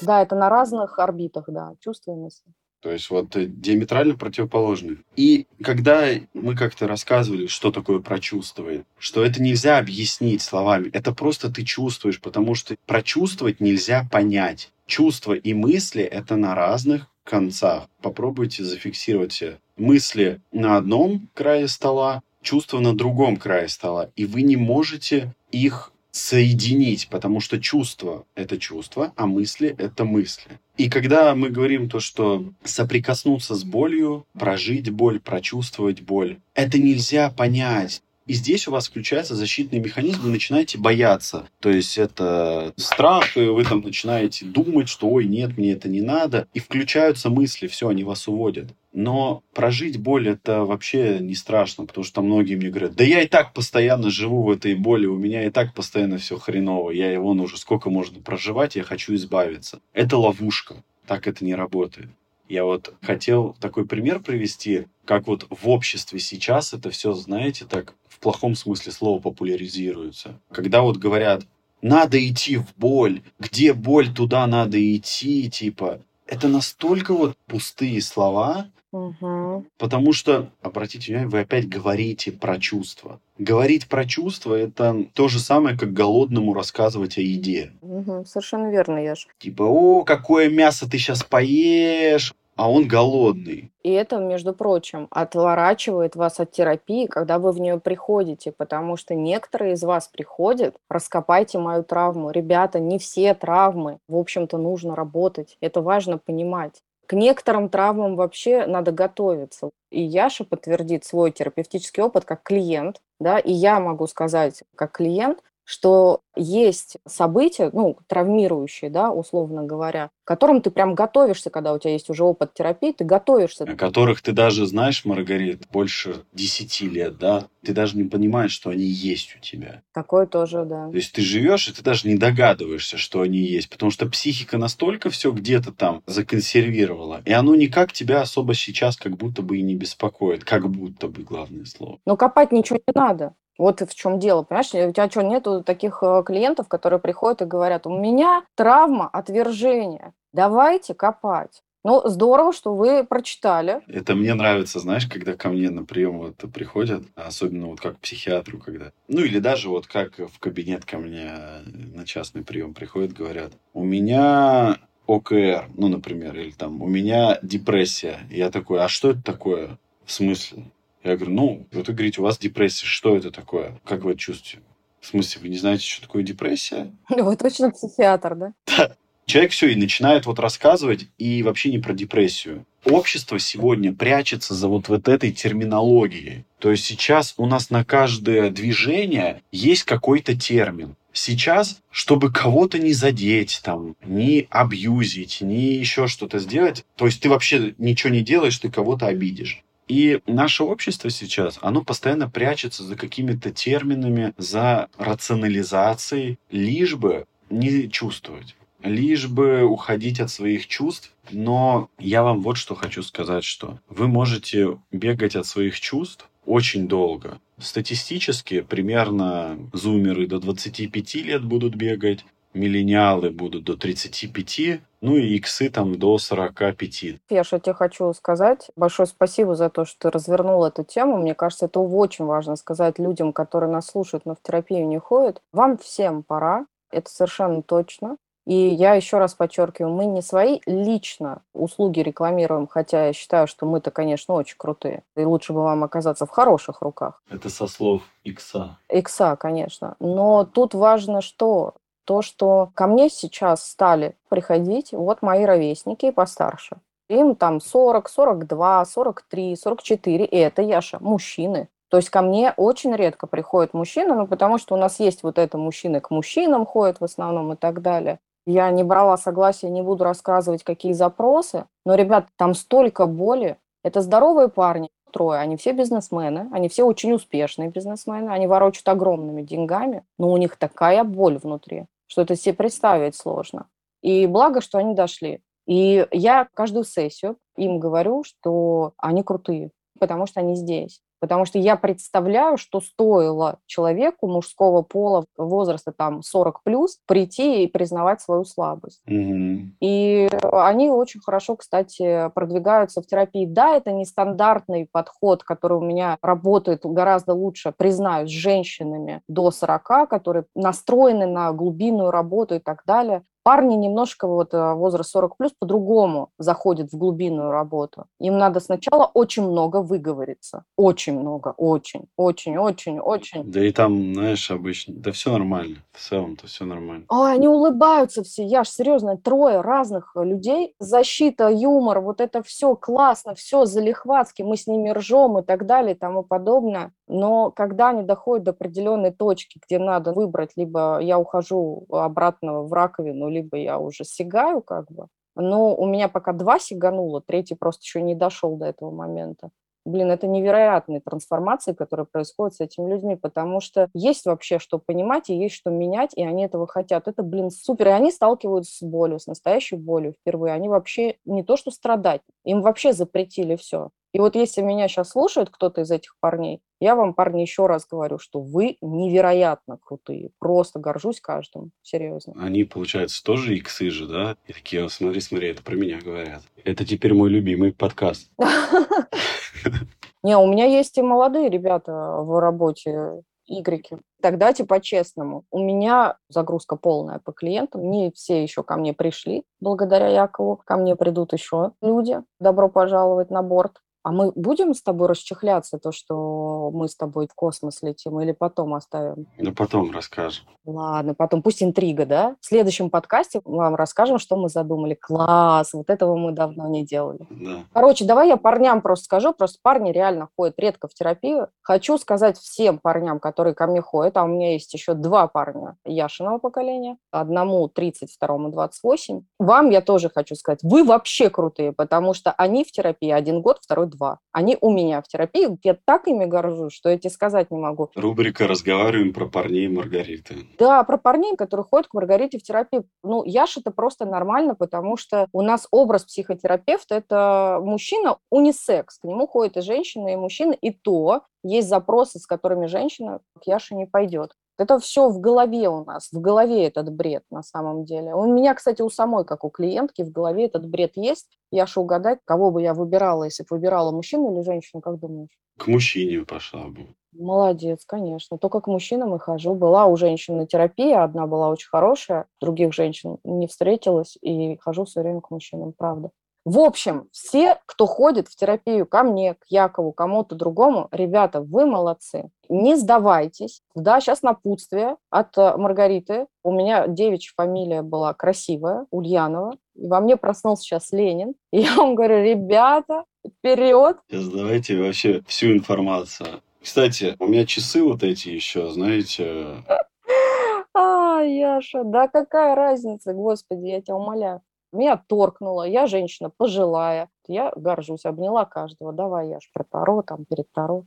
Да, 0.00 0.22
это 0.22 0.36
на 0.36 0.48
разных 0.48 0.96
орбитах, 1.00 1.46
да, 1.48 1.72
мысли. 2.06 2.52
То 2.80 2.92
есть 2.92 3.10
вот 3.10 3.34
э, 3.34 3.46
диаметрально 3.46 4.14
противоположные. 4.14 4.98
И 5.16 5.46
когда 5.62 6.06
мы 6.34 6.54
как-то 6.54 6.86
рассказывали, 6.86 7.48
что 7.48 7.72
такое 7.72 7.98
прочувствовать, 7.98 8.84
что 8.98 9.24
это 9.24 9.42
нельзя 9.42 9.78
объяснить 9.78 10.42
словами, 10.42 10.88
это 10.92 11.12
просто 11.12 11.52
ты 11.52 11.64
чувствуешь, 11.64 12.20
потому 12.20 12.54
что 12.54 12.76
прочувствовать 12.86 13.60
нельзя 13.60 14.06
понять. 14.10 14.70
Чувства 14.86 15.32
и 15.32 15.52
мысли– 15.54 16.02
это 16.04 16.36
на 16.36 16.54
разных 16.54 17.08
концах. 17.24 17.88
Попробуйте 18.00 18.64
зафиксировать 18.64 19.42
мысли 19.78 20.40
на 20.52 20.76
одном 20.76 21.28
крае 21.34 21.68
стола, 21.68 22.22
чувства 22.42 22.80
на 22.80 22.94
другом 22.94 23.36
крае 23.36 23.68
стола, 23.68 24.10
и 24.16 24.24
вы 24.24 24.42
не 24.42 24.56
можете 24.56 25.34
их 25.50 25.92
соединить, 26.10 27.08
потому 27.10 27.40
что 27.40 27.60
чувство– 27.60 28.24
это 28.34 28.58
чувство, 28.58 29.12
а 29.16 29.26
мысли– 29.26 29.74
это 29.78 30.04
мысли. 30.04 30.58
И 30.76 30.88
когда 30.88 31.34
мы 31.34 31.50
говорим 31.50 31.88
то, 31.88 32.00
что 32.00 32.52
соприкоснуться 32.64 33.54
с 33.54 33.64
болью, 33.64 34.26
прожить 34.32 34.90
боль, 34.90 35.20
прочувствовать 35.20 36.00
боль, 36.00 36.38
это 36.54 36.78
нельзя 36.78 37.30
понять. 37.30 38.02
И 38.28 38.34
здесь 38.34 38.68
у 38.68 38.72
вас 38.72 38.88
включается 38.88 39.34
защитный 39.34 39.78
механизм, 39.80 40.20
вы 40.20 40.30
начинаете 40.30 40.76
бояться. 40.76 41.48
То 41.60 41.70
есть 41.70 41.96
это 41.96 42.74
страх, 42.76 43.38
и 43.38 43.46
вы 43.46 43.64
там 43.64 43.80
начинаете 43.80 44.44
думать, 44.44 44.90
что 44.90 45.08
ой, 45.08 45.24
нет, 45.24 45.56
мне 45.56 45.72
это 45.72 45.88
не 45.88 46.02
надо. 46.02 46.46
И 46.52 46.60
включаются 46.60 47.30
мысли, 47.30 47.68
все, 47.68 47.88
они 47.88 48.04
вас 48.04 48.28
уводят. 48.28 48.74
Но 48.92 49.42
прожить 49.54 49.98
боль 49.98 50.28
это 50.28 50.66
вообще 50.66 51.20
не 51.20 51.34
страшно, 51.34 51.86
потому 51.86 52.04
что 52.04 52.20
многие 52.20 52.56
мне 52.56 52.68
говорят, 52.68 52.94
да 52.96 53.04
я 53.04 53.22
и 53.22 53.28
так 53.28 53.54
постоянно 53.54 54.10
живу 54.10 54.42
в 54.42 54.50
этой 54.50 54.74
боли, 54.74 55.06
у 55.06 55.16
меня 55.16 55.46
и 55.46 55.50
так 55.50 55.72
постоянно 55.72 56.18
все 56.18 56.36
хреново, 56.36 56.90
я 56.90 57.10
его 57.10 57.30
уже 57.30 57.56
сколько 57.56 57.88
можно 57.88 58.20
проживать, 58.20 58.76
я 58.76 58.82
хочу 58.82 59.14
избавиться. 59.14 59.80
Это 59.94 60.18
ловушка, 60.18 60.82
так 61.06 61.26
это 61.26 61.46
не 61.46 61.54
работает. 61.54 62.10
Я 62.48 62.64
вот 62.64 62.94
хотел 63.02 63.54
такой 63.60 63.86
пример 63.86 64.20
привести, 64.20 64.86
как 65.04 65.26
вот 65.26 65.46
в 65.50 65.68
обществе 65.68 66.18
сейчас 66.18 66.72
это 66.72 66.90
все, 66.90 67.12
знаете, 67.12 67.66
так 67.66 67.94
в 68.18 68.20
плохом 68.20 68.56
смысле 68.56 68.90
слова 68.90 69.20
популяризируется. 69.20 70.40
Когда 70.50 70.82
вот 70.82 70.96
говорят, 70.96 71.44
надо 71.82 72.18
идти 72.26 72.56
в 72.56 72.66
боль, 72.76 73.22
где 73.38 73.72
боль, 73.72 74.12
туда 74.12 74.44
надо 74.48 74.78
идти, 74.96 75.48
типа. 75.48 76.00
Это 76.26 76.48
настолько 76.48 77.14
вот 77.14 77.36
пустые 77.46 78.02
слова, 78.02 78.66
Угу. 78.90 79.66
потому 79.76 80.14
что, 80.14 80.50
обратите 80.62 81.08
внимание, 81.08 81.28
вы 81.28 81.40
опять 81.40 81.68
говорите 81.68 82.32
про 82.32 82.58
чувства. 82.58 83.20
Говорить 83.38 83.86
про 83.86 84.06
чувства– 84.06 84.54
это 84.58 85.04
то 85.12 85.28
же 85.28 85.40
самое, 85.40 85.76
как 85.76 85.92
голодному 85.92 86.54
рассказывать 86.54 87.18
о 87.18 87.20
еде. 87.20 87.72
Угу. 87.82 88.24
Совершенно 88.24 88.70
верно, 88.70 88.98
Яш. 88.98 89.28
Типа, 89.38 89.62
о, 89.62 90.04
какое 90.04 90.48
мясо 90.48 90.90
ты 90.90 90.96
сейчас 90.96 91.22
поешь, 91.22 92.34
а 92.58 92.68
он 92.68 92.88
голодный. 92.88 93.70
И 93.84 93.92
это, 93.92 94.18
между 94.18 94.52
прочим, 94.52 95.06
отворачивает 95.10 96.16
вас 96.16 96.40
от 96.40 96.50
терапии, 96.50 97.06
когда 97.06 97.38
вы 97.38 97.52
в 97.52 97.60
нее 97.60 97.78
приходите, 97.78 98.50
потому 98.50 98.96
что 98.96 99.14
некоторые 99.14 99.74
из 99.74 99.84
вас 99.84 100.08
приходят, 100.08 100.74
раскопайте 100.90 101.58
мою 101.58 101.84
травму. 101.84 102.32
Ребята, 102.32 102.80
не 102.80 102.98
все 102.98 103.34
травмы, 103.34 103.98
в 104.08 104.16
общем-то, 104.16 104.58
нужно 104.58 104.96
работать. 104.96 105.56
Это 105.60 105.80
важно 105.80 106.18
понимать. 106.18 106.82
К 107.06 107.12
некоторым 107.12 107.68
травмам 107.68 108.16
вообще 108.16 108.66
надо 108.66 108.90
готовиться. 108.90 109.70
И 109.90 110.02
Яша 110.02 110.44
подтвердит 110.44 111.04
свой 111.04 111.30
терапевтический 111.30 112.02
опыт 112.02 112.24
как 112.24 112.42
клиент, 112.42 113.00
да, 113.20 113.38
и 113.38 113.52
я 113.52 113.78
могу 113.78 114.08
сказать 114.08 114.64
как 114.74 114.92
клиент, 114.92 115.38
что 115.68 116.22
есть 116.34 116.96
события, 117.06 117.68
ну, 117.74 117.98
травмирующие, 118.06 118.88
да, 118.88 119.10
условно 119.10 119.64
говоря, 119.64 120.08
к 120.24 120.28
которым 120.28 120.62
ты 120.62 120.70
прям 120.70 120.94
готовишься, 120.94 121.50
когда 121.50 121.74
у 121.74 121.78
тебя 121.78 121.92
есть 121.92 122.08
уже 122.08 122.24
опыт 122.24 122.54
терапии, 122.54 122.92
ты 122.92 123.04
готовишься. 123.04 123.64
О 123.64 123.76
которых 123.76 124.22
ты 124.22 124.32
даже 124.32 124.64
знаешь, 124.64 125.04
Маргарит, 125.04 125.68
больше 125.70 126.24
10 126.32 126.80
лет, 126.90 127.18
да? 127.18 127.48
Ты 127.62 127.74
даже 127.74 127.98
не 127.98 128.04
понимаешь, 128.04 128.52
что 128.52 128.70
они 128.70 128.84
есть 128.84 129.36
у 129.36 129.40
тебя. 129.40 129.82
Такое 129.92 130.24
тоже, 130.24 130.64
да. 130.64 130.88
То 130.88 130.96
есть 130.96 131.12
ты 131.12 131.20
живешь, 131.20 131.68
и 131.68 131.74
ты 131.74 131.82
даже 131.82 132.08
не 132.08 132.16
догадываешься, 132.16 132.96
что 132.96 133.20
они 133.20 133.40
есть, 133.40 133.68
потому 133.68 133.90
что 133.90 134.08
психика 134.08 134.56
настолько 134.56 135.10
все 135.10 135.32
где-то 135.32 135.72
там 135.72 136.02
законсервировала, 136.06 137.20
и 137.26 137.32
оно 137.32 137.54
никак 137.54 137.92
тебя 137.92 138.22
особо 138.22 138.54
сейчас 138.54 138.96
как 138.96 139.18
будто 139.18 139.42
бы 139.42 139.58
и 139.58 139.62
не 139.62 139.74
беспокоит, 139.74 140.44
как 140.44 140.66
будто 140.70 141.08
бы 141.08 141.24
главное 141.24 141.66
слово. 141.66 141.98
Но 142.06 142.16
копать 142.16 142.52
ничего 142.52 142.78
не 142.86 142.92
надо. 142.94 143.34
Вот 143.58 143.80
в 143.80 143.94
чем 143.94 144.20
дело, 144.20 144.42
понимаешь? 144.42 144.68
У 144.68 144.92
тебя 144.92 145.10
что, 145.10 145.22
нету 145.22 145.62
таких 145.64 145.98
э, 146.02 146.22
клиентов, 146.24 146.68
которые 146.68 147.00
приходят 147.00 147.42
и 147.42 147.44
говорят, 147.44 147.86
у 147.86 147.98
меня 147.98 148.44
травма 148.54 149.08
отвержения, 149.08 150.14
давайте 150.32 150.94
копать. 150.94 151.62
Ну, 151.84 152.02
здорово, 152.04 152.52
что 152.52 152.74
вы 152.74 153.04
прочитали. 153.04 153.80
Это 153.86 154.14
мне 154.14 154.34
нравится, 154.34 154.78
знаешь, 154.78 155.06
когда 155.06 155.34
ко 155.34 155.48
мне 155.48 155.70
на 155.70 155.84
прием 155.84 156.18
вот 156.18 156.36
приходят, 156.52 157.04
особенно 157.14 157.68
вот 157.68 157.80
как 157.80 157.96
к 157.96 158.00
психиатру, 158.00 158.58
когда... 158.58 158.92
Ну, 159.06 159.20
или 159.20 159.38
даже 159.38 159.68
вот 159.68 159.86
как 159.86 160.18
в 160.18 160.38
кабинет 160.38 160.84
ко 160.84 160.98
мне 160.98 161.32
на 161.66 162.04
частный 162.04 162.44
прием 162.44 162.74
приходят, 162.74 163.12
говорят, 163.12 163.52
у 163.74 163.84
меня 163.84 164.76
ОКР, 165.06 165.70
ну, 165.76 165.88
например, 165.88 166.38
или 166.38 166.50
там, 166.50 166.82
у 166.82 166.86
меня 166.86 167.38
депрессия. 167.42 168.18
Я 168.28 168.50
такой, 168.50 168.80
а 168.84 168.88
что 168.88 169.10
это 169.10 169.22
такое? 169.22 169.78
В 170.04 170.12
смысле? 170.12 170.64
Я 171.04 171.16
говорю, 171.16 171.32
ну, 171.32 171.66
вот 171.72 171.88
вы 171.88 171.94
говорите, 171.94 172.20
у 172.20 172.24
вас 172.24 172.38
депрессия, 172.38 172.86
что 172.86 173.16
это 173.16 173.30
такое? 173.30 173.78
Как 173.84 174.02
вы 174.02 174.12
это 174.12 174.20
чувствуете? 174.20 174.64
В 175.00 175.06
смысле, 175.06 175.42
вы 175.42 175.48
не 175.48 175.56
знаете, 175.56 175.86
что 175.86 176.02
такое 176.02 176.22
депрессия? 176.22 176.90
Вы 177.08 177.36
точно 177.36 177.70
психиатр, 177.70 178.34
да? 178.34 178.52
Человек 179.26 179.52
все 179.52 179.68
и 179.68 179.76
начинает 179.76 180.24
вот 180.24 180.38
рассказывать, 180.38 181.06
и 181.18 181.42
вообще 181.42 181.70
не 181.70 181.78
про 181.78 181.92
депрессию. 181.92 182.64
Общество 182.84 183.38
сегодня 183.38 183.92
прячется 183.92 184.54
за 184.54 184.68
вот, 184.68 184.88
вот 184.88 185.06
этой 185.06 185.32
терминологией. 185.32 186.46
То 186.58 186.70
есть 186.70 186.84
сейчас 186.86 187.34
у 187.36 187.44
нас 187.44 187.68
на 187.68 187.84
каждое 187.84 188.50
движение 188.50 189.42
есть 189.52 189.84
какой-то 189.84 190.34
термин. 190.34 190.96
Сейчас, 191.12 191.80
чтобы 191.90 192.32
кого-то 192.32 192.78
не 192.78 192.94
задеть, 192.94 193.60
там, 193.62 193.96
не 194.02 194.46
абьюзить, 194.50 195.42
не 195.42 195.74
еще 195.74 196.06
что-то 196.06 196.38
сделать, 196.38 196.84
то 196.96 197.06
есть 197.06 197.20
ты 197.20 197.28
вообще 197.28 197.74
ничего 197.76 198.12
не 198.12 198.22
делаешь, 198.22 198.58
ты 198.58 198.70
кого-то 198.70 199.06
обидишь. 199.06 199.62
И 199.88 200.20
наше 200.26 200.64
общество 200.64 201.10
сейчас, 201.10 201.58
оно 201.62 201.82
постоянно 201.82 202.28
прячется 202.28 202.84
за 202.84 202.94
какими-то 202.94 203.50
терминами, 203.50 204.34
за 204.36 204.88
рационализацией, 204.98 206.38
лишь 206.50 206.94
бы 206.94 207.26
не 207.50 207.90
чувствовать 207.90 208.54
лишь 208.82 209.26
бы 209.26 209.64
уходить 209.64 210.20
от 210.20 210.30
своих 210.30 210.66
чувств. 210.66 211.12
Но 211.30 211.90
я 211.98 212.22
вам 212.22 212.40
вот 212.42 212.56
что 212.56 212.74
хочу 212.74 213.02
сказать, 213.02 213.44
что 213.44 213.78
вы 213.88 214.08
можете 214.08 214.78
бегать 214.92 215.36
от 215.36 215.46
своих 215.46 215.78
чувств 215.78 216.28
очень 216.46 216.88
долго. 216.88 217.38
Статистически 217.58 218.62
примерно 218.62 219.58
зумеры 219.72 220.26
до 220.26 220.38
25 220.38 221.14
лет 221.16 221.44
будут 221.44 221.74
бегать, 221.74 222.24
миллениалы 222.54 223.30
будут 223.30 223.64
до 223.64 223.76
35, 223.76 224.80
ну 225.00 225.16
и 225.16 225.36
иксы 225.36 225.70
там 225.70 225.98
до 225.98 226.18
45. 226.18 227.04
Я 227.30 227.44
что 227.44 227.58
тебе 227.58 227.74
хочу 227.74 228.12
сказать. 228.14 228.70
Большое 228.76 229.06
спасибо 229.06 229.54
за 229.54 229.70
то, 229.70 229.84
что 229.84 229.98
ты 229.98 230.10
развернул 230.10 230.64
эту 230.64 230.84
тему. 230.84 231.18
Мне 231.18 231.34
кажется, 231.34 231.66
это 231.66 231.80
очень 231.80 232.24
важно 232.24 232.56
сказать 232.56 232.98
людям, 232.98 233.32
которые 233.32 233.70
нас 233.70 233.86
слушают, 233.86 234.26
но 234.26 234.34
в 234.34 234.42
терапию 234.42 234.86
не 234.86 234.98
ходят. 234.98 235.40
Вам 235.52 235.78
всем 235.78 236.22
пора, 236.22 236.66
это 236.90 237.10
совершенно 237.10 237.62
точно. 237.62 238.16
И 238.48 238.54
я 238.54 238.94
еще 238.94 239.18
раз 239.18 239.34
подчеркиваю, 239.34 239.92
мы 239.92 240.06
не 240.06 240.22
свои 240.22 240.60
лично 240.64 241.42
услуги 241.52 242.00
рекламируем, 242.00 242.66
хотя 242.66 243.08
я 243.08 243.12
считаю, 243.12 243.46
что 243.46 243.66
мы-то, 243.66 243.90
конечно, 243.90 244.32
очень 244.32 244.56
крутые. 244.56 245.02
И 245.16 245.22
лучше 245.22 245.52
бы 245.52 245.62
вам 245.62 245.84
оказаться 245.84 246.24
в 246.24 246.30
хороших 246.30 246.80
руках. 246.80 247.22
Это 247.28 247.50
со 247.50 247.66
слов 247.66 248.04
Икса. 248.24 248.78
Икса, 248.88 249.36
конечно. 249.36 249.96
Но 250.00 250.46
тут 250.46 250.72
важно 250.72 251.20
что? 251.20 251.74
То, 252.08 252.22
что 252.22 252.70
ко 252.72 252.86
мне 252.86 253.10
сейчас 253.10 253.62
стали 253.68 254.16
приходить 254.30 254.92
вот 254.92 255.20
мои 255.20 255.44
ровесники 255.44 256.10
постарше. 256.10 256.78
Им 257.10 257.34
там 257.34 257.60
40, 257.60 258.08
42, 258.08 258.86
43, 258.86 259.54
44. 259.54 260.24
И 260.24 260.36
это, 260.38 260.62
Яша, 260.62 260.96
мужчины. 261.02 261.68
То 261.90 261.98
есть 261.98 262.08
ко 262.08 262.22
мне 262.22 262.54
очень 262.56 262.96
редко 262.96 263.26
приходят 263.26 263.74
мужчины, 263.74 264.14
ну, 264.14 264.26
потому 264.26 264.56
что 264.56 264.74
у 264.74 264.78
нас 264.78 264.98
есть 265.00 265.22
вот 265.22 265.36
это 265.36 265.58
мужчины 265.58 266.00
к 266.00 266.10
мужчинам 266.10 266.64
ходят 266.64 266.98
в 266.98 267.04
основном 267.04 267.52
и 267.52 267.56
так 267.56 267.82
далее. 267.82 268.20
Я 268.46 268.70
не 268.70 268.84
брала 268.84 269.18
согласия, 269.18 269.68
не 269.68 269.82
буду 269.82 270.04
рассказывать, 270.04 270.64
какие 270.64 270.94
запросы, 270.94 271.66
но, 271.84 271.94
ребят, 271.94 272.28
там 272.36 272.54
столько 272.54 273.04
боли. 273.04 273.58
Это 273.84 274.00
здоровые 274.00 274.48
парни, 274.48 274.88
трое, 275.10 275.40
они 275.40 275.58
все 275.58 275.72
бизнесмены, 275.72 276.48
они 276.52 276.70
все 276.70 276.84
очень 276.84 277.12
успешные 277.12 277.68
бизнесмены, 277.68 278.30
они 278.30 278.46
ворочают 278.46 278.88
огромными 278.88 279.42
деньгами, 279.42 280.04
но 280.18 280.32
у 280.32 280.36
них 280.38 280.56
такая 280.56 281.04
боль 281.04 281.36
внутри, 281.36 281.86
что 282.08 282.22
это 282.22 282.34
себе 282.34 282.54
представить 282.54 283.14
сложно. 283.14 283.68
И 284.02 284.26
благо, 284.26 284.60
что 284.60 284.78
они 284.78 284.94
дошли. 284.94 285.42
И 285.66 286.06
я 286.10 286.48
каждую 286.54 286.84
сессию 286.84 287.36
им 287.56 287.78
говорю, 287.78 288.24
что 288.24 288.94
они 288.96 289.22
крутые, 289.22 289.70
потому 290.00 290.26
что 290.26 290.40
они 290.40 290.56
здесь. 290.56 291.02
Потому 291.20 291.44
что 291.44 291.58
я 291.58 291.76
представляю, 291.76 292.56
что 292.56 292.80
стоило 292.80 293.58
человеку 293.66 294.28
мужского 294.28 294.82
пола 294.82 295.24
возраста 295.36 295.92
там 295.92 296.22
40 296.22 296.62
плюс 296.62 296.98
прийти 297.06 297.64
и 297.64 297.66
признавать 297.66 298.20
свою 298.20 298.44
слабость. 298.44 299.02
Угу. 299.06 299.72
И 299.80 300.28
они 300.52 300.90
очень 300.90 301.20
хорошо, 301.20 301.56
кстати, 301.56 302.30
продвигаются 302.34 303.02
в 303.02 303.06
терапии. 303.06 303.46
Да, 303.46 303.76
это 303.76 303.92
не 303.92 304.04
стандартный 304.04 304.88
подход, 304.90 305.42
который 305.42 305.78
у 305.78 305.82
меня 305.82 306.18
работает 306.22 306.80
гораздо 306.84 307.34
лучше, 307.34 307.72
признаюсь, 307.76 308.30
с 308.30 308.32
женщинами 308.32 309.22
до 309.28 309.50
40, 309.50 310.08
которые 310.08 310.44
настроены 310.54 311.26
на 311.26 311.52
глубинную 311.52 312.10
работу 312.10 312.54
и 312.54 312.58
так 312.58 312.82
далее 312.86 313.22
парни 313.48 313.76
немножко 313.76 314.28
вот 314.28 314.52
э, 314.52 314.74
возраст 314.74 315.10
40 315.10 315.38
плюс 315.38 315.52
по-другому 315.58 316.28
заходят 316.36 316.92
в 316.92 316.98
глубинную 316.98 317.50
работу. 317.50 318.04
Им 318.20 318.36
надо 318.36 318.60
сначала 318.60 319.10
очень 319.14 319.42
много 319.42 319.80
выговориться. 319.80 320.64
Очень 320.76 321.18
много, 321.18 321.54
очень, 321.56 322.08
очень, 322.18 322.58
очень, 322.58 323.00
очень. 323.00 323.50
Да 323.50 323.64
и 323.64 323.72
там, 323.72 324.12
знаешь, 324.12 324.50
обычно, 324.50 324.96
да 324.98 325.12
все 325.12 325.32
нормально. 325.32 325.76
В 325.92 325.98
целом-то 325.98 326.46
все 326.46 326.66
нормально. 326.66 327.06
Ой, 327.08 327.32
они 327.32 327.48
улыбаются 327.48 328.22
все. 328.22 328.44
Я 328.44 328.64
ж 328.64 328.68
серьезно, 328.68 329.16
трое 329.16 329.62
разных 329.62 330.12
людей. 330.14 330.74
Защита, 330.78 331.48
юмор, 331.48 332.00
вот 332.00 332.20
это 332.20 332.42
все 332.42 332.76
классно, 332.76 333.34
все 333.34 333.64
залихватски. 333.64 334.42
Мы 334.42 334.58
с 334.58 334.66
ними 334.66 334.90
ржем 334.90 335.38
и 335.38 335.42
так 335.42 335.64
далее 335.64 335.94
и 335.94 335.98
тому 335.98 336.22
подобное. 336.22 336.92
Но 337.08 337.50
когда 337.50 337.88
они 337.90 338.02
доходят 338.02 338.44
до 338.44 338.50
определенной 338.52 339.10
точки, 339.12 339.60
где 339.64 339.78
надо 339.78 340.12
выбрать, 340.12 340.52
либо 340.56 340.98
я 341.00 341.18
ухожу 341.18 341.86
обратно 341.90 342.62
в 342.62 342.72
раковину, 342.72 343.28
либо 343.28 343.56
я 343.56 343.78
уже 343.78 344.04
сигаю 344.04 344.60
как 344.60 344.90
бы, 344.92 345.08
но 345.34 345.74
у 345.74 345.86
меня 345.86 346.08
пока 346.08 346.32
два 346.32 346.58
сигануло, 346.58 347.22
третий 347.26 347.54
просто 347.54 347.82
еще 347.82 348.02
не 348.02 348.14
дошел 348.14 348.56
до 348.56 348.66
этого 348.66 348.90
момента. 348.90 349.50
Блин, 349.84 350.10
это 350.10 350.26
невероятные 350.26 351.00
трансформации, 351.00 351.72
которые 351.72 352.04
происходят 352.04 352.54
с 352.54 352.60
этими 352.60 352.90
людьми, 352.90 353.16
потому 353.16 353.60
что 353.60 353.88
есть 353.94 354.26
вообще 354.26 354.58
что 354.58 354.78
понимать 354.78 355.30
и 355.30 355.34
есть 355.34 355.54
что 355.54 355.70
менять, 355.70 356.12
и 356.14 356.22
они 356.22 356.44
этого 356.44 356.66
хотят. 356.66 357.08
Это, 357.08 357.22
блин, 357.22 357.50
супер. 357.50 357.88
И 357.88 357.92
они 357.92 358.10
сталкиваются 358.12 358.76
с 358.76 358.82
болью, 358.82 359.18
с 359.18 359.26
настоящей 359.26 359.76
болью 359.76 360.12
впервые. 360.20 360.52
Они 360.52 360.68
вообще 360.68 361.16
не 361.24 361.42
то 361.42 361.56
что 361.56 361.70
страдать, 361.70 362.20
им 362.44 362.60
вообще 362.60 362.92
запретили 362.92 363.56
все. 363.56 363.88
И 364.12 364.20
вот 364.20 364.36
если 364.36 364.62
меня 364.62 364.88
сейчас 364.88 365.10
слушает 365.10 365.50
кто-то 365.50 365.82
из 365.82 365.90
этих 365.90 366.16
парней, 366.20 366.60
я 366.80 366.94
вам, 366.94 367.12
парни, 367.12 367.42
еще 367.42 367.66
раз 367.66 367.86
говорю, 367.86 368.18
что 368.18 368.40
вы 368.40 368.78
невероятно 368.80 369.78
крутые. 369.78 370.30
Просто 370.38 370.78
горжусь 370.78 371.20
каждым, 371.20 371.72
серьезно. 371.82 372.34
Они, 372.40 372.64
получается, 372.64 373.22
тоже 373.22 373.56
иксы 373.56 373.90
же, 373.90 374.06
да? 374.06 374.36
И 374.46 374.52
такие, 374.52 374.84
«О, 374.84 374.88
смотри, 374.88 375.20
смотри, 375.20 375.48
это 375.48 375.62
про 375.62 375.74
меня 375.74 375.98
говорят. 376.00 376.42
Это 376.64 376.84
теперь 376.84 377.14
мой 377.14 377.30
любимый 377.30 377.72
подкаст. 377.72 378.30
Не, 380.22 380.36
у 380.36 380.46
меня 380.46 380.64
есть 380.64 380.96
и 380.98 381.02
молодые 381.02 381.48
ребята 381.48 381.92
в 381.92 382.40
работе, 382.40 383.22
игреки. 383.48 383.96
Тогда, 384.20 384.52
типа, 384.52 384.76
по-честному, 384.76 385.44
у 385.50 385.58
меня 385.58 386.16
загрузка 386.28 386.76
полная 386.76 387.18
по 387.18 387.32
клиентам, 387.32 387.90
не 387.90 388.10
все 388.12 388.42
еще 388.42 388.62
ко 388.62 388.76
мне 388.76 388.92
пришли, 388.92 389.44
благодаря 389.60 390.08
Якову, 390.08 390.60
ко 390.64 390.76
мне 390.76 390.96
придут 390.96 391.32
еще 391.32 391.72
люди, 391.80 392.20
добро 392.40 392.68
пожаловать 392.68 393.30
на 393.30 393.42
борт. 393.42 393.80
А 394.02 394.12
мы 394.12 394.32
будем 394.34 394.74
с 394.74 394.82
тобой 394.82 395.08
расчехляться, 395.08 395.78
то, 395.78 395.92
что 395.92 396.70
мы 396.72 396.88
с 396.88 396.96
тобой 396.96 397.26
в 397.26 397.34
космос 397.34 397.82
летим, 397.82 398.20
или 398.20 398.32
потом 398.32 398.74
оставим? 398.74 399.26
Да 399.38 399.52
потом 399.52 399.90
расскажем. 399.90 400.44
Ладно, 400.64 401.14
потом 401.14 401.42
пусть 401.42 401.62
интрига, 401.62 402.06
да? 402.06 402.36
В 402.40 402.46
следующем 402.46 402.90
подкасте 402.90 403.40
вам 403.44 403.74
расскажем, 403.74 404.18
что 404.18 404.36
мы 404.36 404.48
задумали. 404.48 404.94
Класс, 404.94 405.72
вот 405.72 405.90
этого 405.90 406.16
мы 406.16 406.32
давно 406.32 406.68
не 406.68 406.84
делали. 406.84 407.20
Да. 407.30 407.64
Короче, 407.72 408.04
давай 408.04 408.28
я 408.28 408.36
парням 408.36 408.82
просто 408.82 409.06
скажу, 409.06 409.32
просто 409.32 409.58
парни 409.62 409.90
реально 409.90 410.28
ходят 410.36 410.58
редко 410.58 410.86
в 410.86 410.94
терапию. 410.94 411.48
Хочу 411.62 411.98
сказать 411.98 412.36
всем 412.38 412.78
парням, 412.78 413.18
которые 413.18 413.54
ко 413.54 413.66
мне 413.66 413.80
ходят, 413.80 414.16
а 414.16 414.24
у 414.24 414.28
меня 414.28 414.52
есть 414.52 414.72
еще 414.74 414.94
два 414.94 415.26
парня 415.26 415.76
Яшиного 415.84 416.38
поколения, 416.38 416.98
одному 417.10 417.66
30, 417.68 418.12
второму 418.12 418.50
28. 418.50 419.22
Вам 419.38 419.70
я 419.70 419.80
тоже 419.80 420.10
хочу 420.10 420.34
сказать, 420.34 420.60
вы 420.62 420.84
вообще 420.84 421.30
крутые, 421.30 421.72
потому 421.72 422.14
что 422.14 422.32
они 422.32 422.64
в 422.64 422.72
терапии 422.72 423.10
один 423.10 423.40
год, 423.42 423.58
второй 423.62 423.87
два. 423.88 424.18
Они 424.32 424.56
у 424.60 424.70
меня 424.70 425.00
в 425.02 425.08
терапии, 425.08 425.58
я 425.62 425.74
так 425.74 426.06
ими 426.06 426.24
горжусь, 426.24 426.72
что 426.72 426.90
я 426.90 426.98
тебе 426.98 427.10
сказать 427.10 427.50
не 427.50 427.58
могу. 427.58 427.90
Рубрика 427.94 428.46
«Разговариваем 428.46 429.12
про 429.12 429.26
парней 429.26 429.68
Маргариты». 429.68 430.46
Да, 430.58 430.82
про 430.84 430.98
парней, 430.98 431.36
которые 431.36 431.64
ходят 431.64 431.88
к 431.88 431.94
Маргарите 431.94 432.38
в 432.38 432.42
терапию. 432.42 432.84
Ну, 433.02 433.24
Яша 433.24 433.60
это 433.60 433.70
просто 433.70 434.04
нормально, 434.04 434.54
потому 434.54 434.96
что 434.96 435.28
у 435.32 435.42
нас 435.42 435.66
образ 435.70 436.04
психотерапевта– 436.04 436.94
это 436.96 437.60
мужчина 437.62 438.18
унисекс. 438.30 438.98
К 438.98 439.04
нему 439.04 439.26
ходят 439.26 439.56
и 439.56 439.60
женщины, 439.60 440.12
и 440.12 440.16
мужчины, 440.16 440.56
и 440.60 440.70
то 440.70 441.22
есть 441.42 441.68
запросы, 441.68 442.18
с 442.18 442.26
которыми 442.26 442.66
женщина 442.66 443.20
к 443.40 443.46
Яше 443.46 443.74
не 443.74 443.86
пойдет. 443.86 444.32
Это 444.58 444.80
все 444.80 445.08
в 445.08 445.20
голове 445.20 445.68
у 445.68 445.84
нас, 445.84 446.08
в 446.10 446.20
голове 446.20 446.66
этот 446.66 446.92
бред 446.92 447.22
на 447.30 447.42
самом 447.42 447.84
деле. 447.84 448.14
У 448.14 448.26
меня, 448.26 448.54
кстати, 448.54 448.82
у 448.82 448.90
самой, 448.90 449.24
как 449.24 449.44
у 449.44 449.50
клиентки, 449.50 450.02
в 450.02 450.10
голове 450.10 450.46
этот 450.46 450.68
бред 450.68 450.92
есть. 450.96 451.38
Яша, 451.52 451.80
угадать, 451.80 452.18
кого 452.24 452.50
бы 452.50 452.60
я 452.60 452.74
выбирала, 452.74 453.24
если 453.24 453.44
бы 453.44 453.48
выбирала 453.50 453.92
мужчину 453.92 454.34
или 454.34 454.42
женщину, 454.42 454.82
как 454.82 454.98
думаешь? 454.98 455.30
К 455.58 455.68
мужчине 455.68 456.24
пошла 456.24 456.64
бы. 456.64 456.88
Молодец, 457.12 457.84
конечно. 457.86 458.36
Только 458.36 458.60
к 458.60 458.66
мужчинам 458.66 459.14
и 459.14 459.18
хожу. 459.18 459.54
Была 459.54 459.86
у 459.86 459.96
женщин 459.96 460.36
на 460.36 460.46
терапии, 460.46 460.92
одна 460.92 461.26
была 461.26 461.48
очень 461.48 461.68
хорошая, 461.68 462.26
других 462.40 462.74
женщин 462.74 463.18
не 463.24 463.46
встретилась, 463.46 464.18
и 464.20 464.56
хожу 464.58 464.84
все 464.84 465.02
время 465.02 465.20
к 465.20 465.30
мужчинам, 465.30 465.72
правда. 465.72 466.10
В 466.48 466.60
общем, 466.60 467.10
все, 467.12 467.58
кто 467.66 467.84
ходит 467.84 468.28
в 468.28 468.34
терапию 468.34 468.86
ко 468.86 469.02
мне, 469.02 469.34
к 469.34 469.44
Якову, 469.50 469.92
кому-то 469.92 470.34
другому, 470.34 470.88
ребята, 470.92 471.42
вы 471.42 471.66
молодцы. 471.66 472.30
Не 472.48 472.74
сдавайтесь. 472.76 473.60
Да, 473.74 474.00
сейчас 474.00 474.22
напутствие 474.22 474.96
от 475.10 475.36
э, 475.36 475.58
Маргариты. 475.58 476.26
У 476.42 476.50
меня 476.50 476.86
девичья 476.88 477.34
фамилия 477.36 477.82
была 477.82 478.14
красивая, 478.14 478.86
Ульянова. 478.90 479.58
И 479.74 479.86
во 479.86 480.00
мне 480.00 480.16
проснулся 480.16 480.62
сейчас 480.62 480.90
Ленин. 480.90 481.34
И 481.52 481.60
я 481.60 481.76
вам 481.76 481.94
говорю, 481.94 482.24
ребята, 482.24 483.04
вперед! 483.28 483.98
Сейчас 484.08 484.28
давайте 484.28 484.78
вообще 484.78 485.20
всю 485.26 485.52
информацию. 485.52 486.40
Кстати, 486.62 487.14
у 487.18 487.26
меня 487.26 487.44
часы 487.44 487.82
вот 487.82 488.02
эти 488.02 488.30
еще, 488.30 488.70
знаете, 488.70 489.48
А, 490.74 491.22
Яша, 491.22 491.82
да 491.84 492.06
какая 492.06 492.54
разница, 492.54 493.12
господи, 493.12 493.66
я 493.66 493.82
тебя 493.82 493.96
умоляю. 493.96 494.40
Меня 494.72 495.02
торкнуло, 495.06 495.66
я 495.66 495.86
женщина 495.86 496.30
пожилая, 496.30 497.08
я 497.26 497.52
горжусь, 497.56 498.04
обняла 498.04 498.44
каждого. 498.44 498.92
Давай, 498.92 499.28
Яш, 499.28 499.50
про 499.52 499.64
Таро, 499.64 500.02
там, 500.02 500.24
перед 500.26 500.52
Таро. 500.52 500.84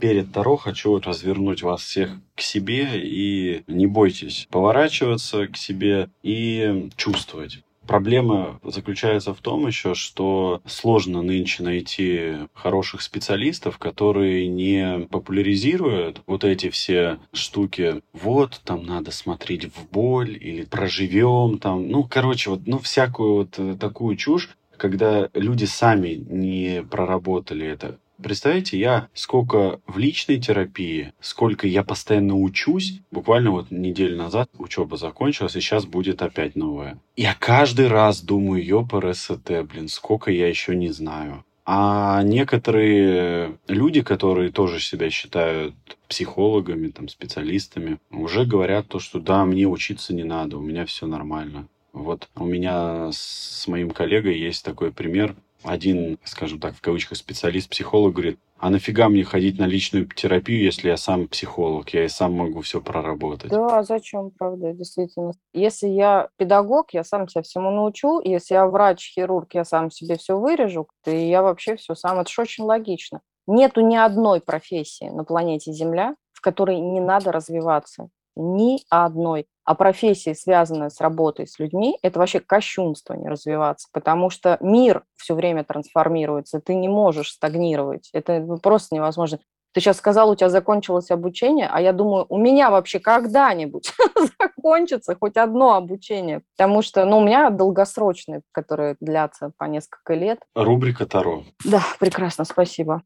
перед 0.00 0.32
Таро 0.32 0.56
хочу 0.56 1.00
развернуть 1.00 1.62
вас 1.62 1.82
всех 1.82 2.10
к 2.34 2.40
себе 2.40 2.88
и 2.94 3.64
не 3.66 3.86
бойтесь 3.86 4.46
поворачиваться 4.50 5.46
к 5.46 5.56
себе 5.56 6.08
и 6.22 6.88
чувствовать. 6.96 7.60
Проблема 7.88 8.60
заключается 8.62 9.32
в 9.32 9.40
том 9.40 9.66
еще, 9.66 9.94
что 9.94 10.60
сложно 10.66 11.22
нынче 11.22 11.62
найти 11.62 12.34
хороших 12.52 13.00
специалистов, 13.00 13.78
которые 13.78 14.46
не 14.46 15.06
популяризируют 15.10 16.20
вот 16.26 16.44
эти 16.44 16.68
все 16.68 17.18
штуки. 17.32 18.02
Вот, 18.12 18.60
там 18.62 18.84
надо 18.84 19.10
смотреть 19.10 19.74
в 19.74 19.88
боль 19.90 20.36
или 20.38 20.64
проживем 20.64 21.58
там. 21.58 21.88
Ну, 21.88 22.04
короче, 22.04 22.50
вот, 22.50 22.66
ну, 22.66 22.78
всякую 22.78 23.32
вот 23.32 23.58
э, 23.58 23.74
такую 23.80 24.16
чушь, 24.16 24.50
когда 24.76 25.30
люди 25.32 25.64
сами 25.64 26.22
не 26.28 26.82
проработали 26.82 27.66
это. 27.66 27.98
Представляете, 28.22 28.78
я 28.78 29.08
сколько 29.14 29.80
в 29.86 29.96
личной 29.96 30.40
терапии, 30.40 31.12
сколько 31.20 31.68
я 31.68 31.84
постоянно 31.84 32.36
учусь. 32.36 33.00
Буквально 33.12 33.52
вот 33.52 33.70
неделю 33.70 34.16
назад 34.16 34.50
учеба 34.58 34.96
закончилась, 34.96 35.54
и 35.54 35.60
сейчас 35.60 35.86
будет 35.86 36.20
опять 36.20 36.56
новая. 36.56 36.98
Я 37.16 37.36
каждый 37.38 37.86
раз 37.86 38.20
думаю, 38.20 38.64
ёпар 38.64 39.14
СТ, 39.14 39.62
блин, 39.70 39.88
сколько 39.88 40.32
я 40.32 40.48
еще 40.48 40.74
не 40.74 40.88
знаю. 40.88 41.44
А 41.64 42.22
некоторые 42.22 43.58
люди, 43.68 44.00
которые 44.00 44.50
тоже 44.50 44.80
себя 44.80 45.10
считают 45.10 45.74
психологами, 46.08 46.88
там, 46.88 47.08
специалистами, 47.08 47.98
уже 48.10 48.46
говорят 48.46 48.88
то, 48.88 48.98
что 48.98 49.20
да, 49.20 49.44
мне 49.44 49.66
учиться 49.66 50.14
не 50.14 50.24
надо, 50.24 50.56
у 50.56 50.62
меня 50.62 50.86
все 50.86 51.06
нормально. 51.06 51.68
Вот 51.92 52.28
у 52.36 52.46
меня 52.46 53.10
с 53.12 53.66
моим 53.68 53.90
коллегой 53.90 54.38
есть 54.38 54.64
такой 54.64 54.92
пример. 54.92 55.36
Один, 55.68 56.18
скажем 56.24 56.60
так, 56.60 56.74
в 56.74 56.80
кавычках 56.80 57.18
специалист-психолог 57.18 58.14
говорит, 58.14 58.38
а 58.56 58.70
нафига 58.70 59.08
мне 59.08 59.22
ходить 59.22 59.58
на 59.58 59.66
личную 59.66 60.06
терапию, 60.06 60.64
если 60.64 60.88
я 60.88 60.96
сам 60.96 61.28
психолог, 61.28 61.90
я 61.90 62.06
и 62.06 62.08
сам 62.08 62.32
могу 62.32 62.62
все 62.62 62.80
проработать? 62.80 63.50
Да, 63.50 63.78
а 63.78 63.82
зачем, 63.82 64.30
правда, 64.30 64.72
действительно. 64.72 65.32
Если 65.52 65.88
я 65.88 66.28
педагог, 66.38 66.94
я 66.94 67.04
сам 67.04 67.28
себя 67.28 67.42
всему 67.42 67.70
научу. 67.70 68.20
Если 68.24 68.54
я 68.54 68.66
врач, 68.66 69.12
хирург, 69.14 69.54
я 69.54 69.64
сам 69.64 69.90
себе 69.90 70.16
все 70.16 70.38
вырежу, 70.38 70.88
то 71.04 71.10
я 71.10 71.42
вообще 71.42 71.76
все 71.76 71.94
сам. 71.94 72.18
Это 72.18 72.30
же 72.30 72.40
очень 72.40 72.64
логично. 72.64 73.20
Нету 73.46 73.82
ни 73.82 73.96
одной 73.96 74.40
профессии 74.40 75.10
на 75.10 75.24
планете 75.24 75.72
Земля, 75.72 76.16
в 76.32 76.40
которой 76.40 76.80
не 76.80 77.00
надо 77.00 77.30
развиваться. 77.30 78.08
Ни 78.36 78.80
одной. 78.88 79.46
А 79.68 79.74
профессии, 79.74 80.32
связанные 80.32 80.88
с 80.88 80.98
работой 80.98 81.46
с 81.46 81.58
людьми, 81.58 81.98
это 82.00 82.18
вообще 82.18 82.40
кощунство 82.40 83.12
не 83.12 83.28
развиваться, 83.28 83.86
потому 83.92 84.30
что 84.30 84.56
мир 84.62 85.02
все 85.16 85.34
время 85.34 85.62
трансформируется, 85.62 86.58
ты 86.58 86.74
не 86.74 86.88
можешь 86.88 87.32
стагнировать, 87.32 88.08
это 88.14 88.40
просто 88.62 88.94
невозможно. 88.94 89.40
Ты 89.74 89.82
сейчас 89.82 89.98
сказал, 89.98 90.30
у 90.30 90.36
тебя 90.36 90.48
закончилось 90.48 91.10
обучение, 91.10 91.68
а 91.70 91.82
я 91.82 91.92
думаю, 91.92 92.24
у 92.30 92.38
меня 92.38 92.70
вообще 92.70 92.98
когда-нибудь 92.98 93.92
закончится 94.40 95.14
хоть 95.20 95.36
одно 95.36 95.74
обучение, 95.74 96.40
потому 96.56 96.80
что, 96.80 97.04
ну, 97.04 97.18
у 97.18 97.22
меня 97.22 97.50
долгосрочные, 97.50 98.40
которые 98.52 98.96
длятся 99.00 99.52
по 99.58 99.64
несколько 99.64 100.14
лет. 100.14 100.38
Рубрика 100.54 101.04
Таро. 101.04 101.42
Да, 101.62 101.82
прекрасно, 102.00 102.46
спасибо. 102.46 103.02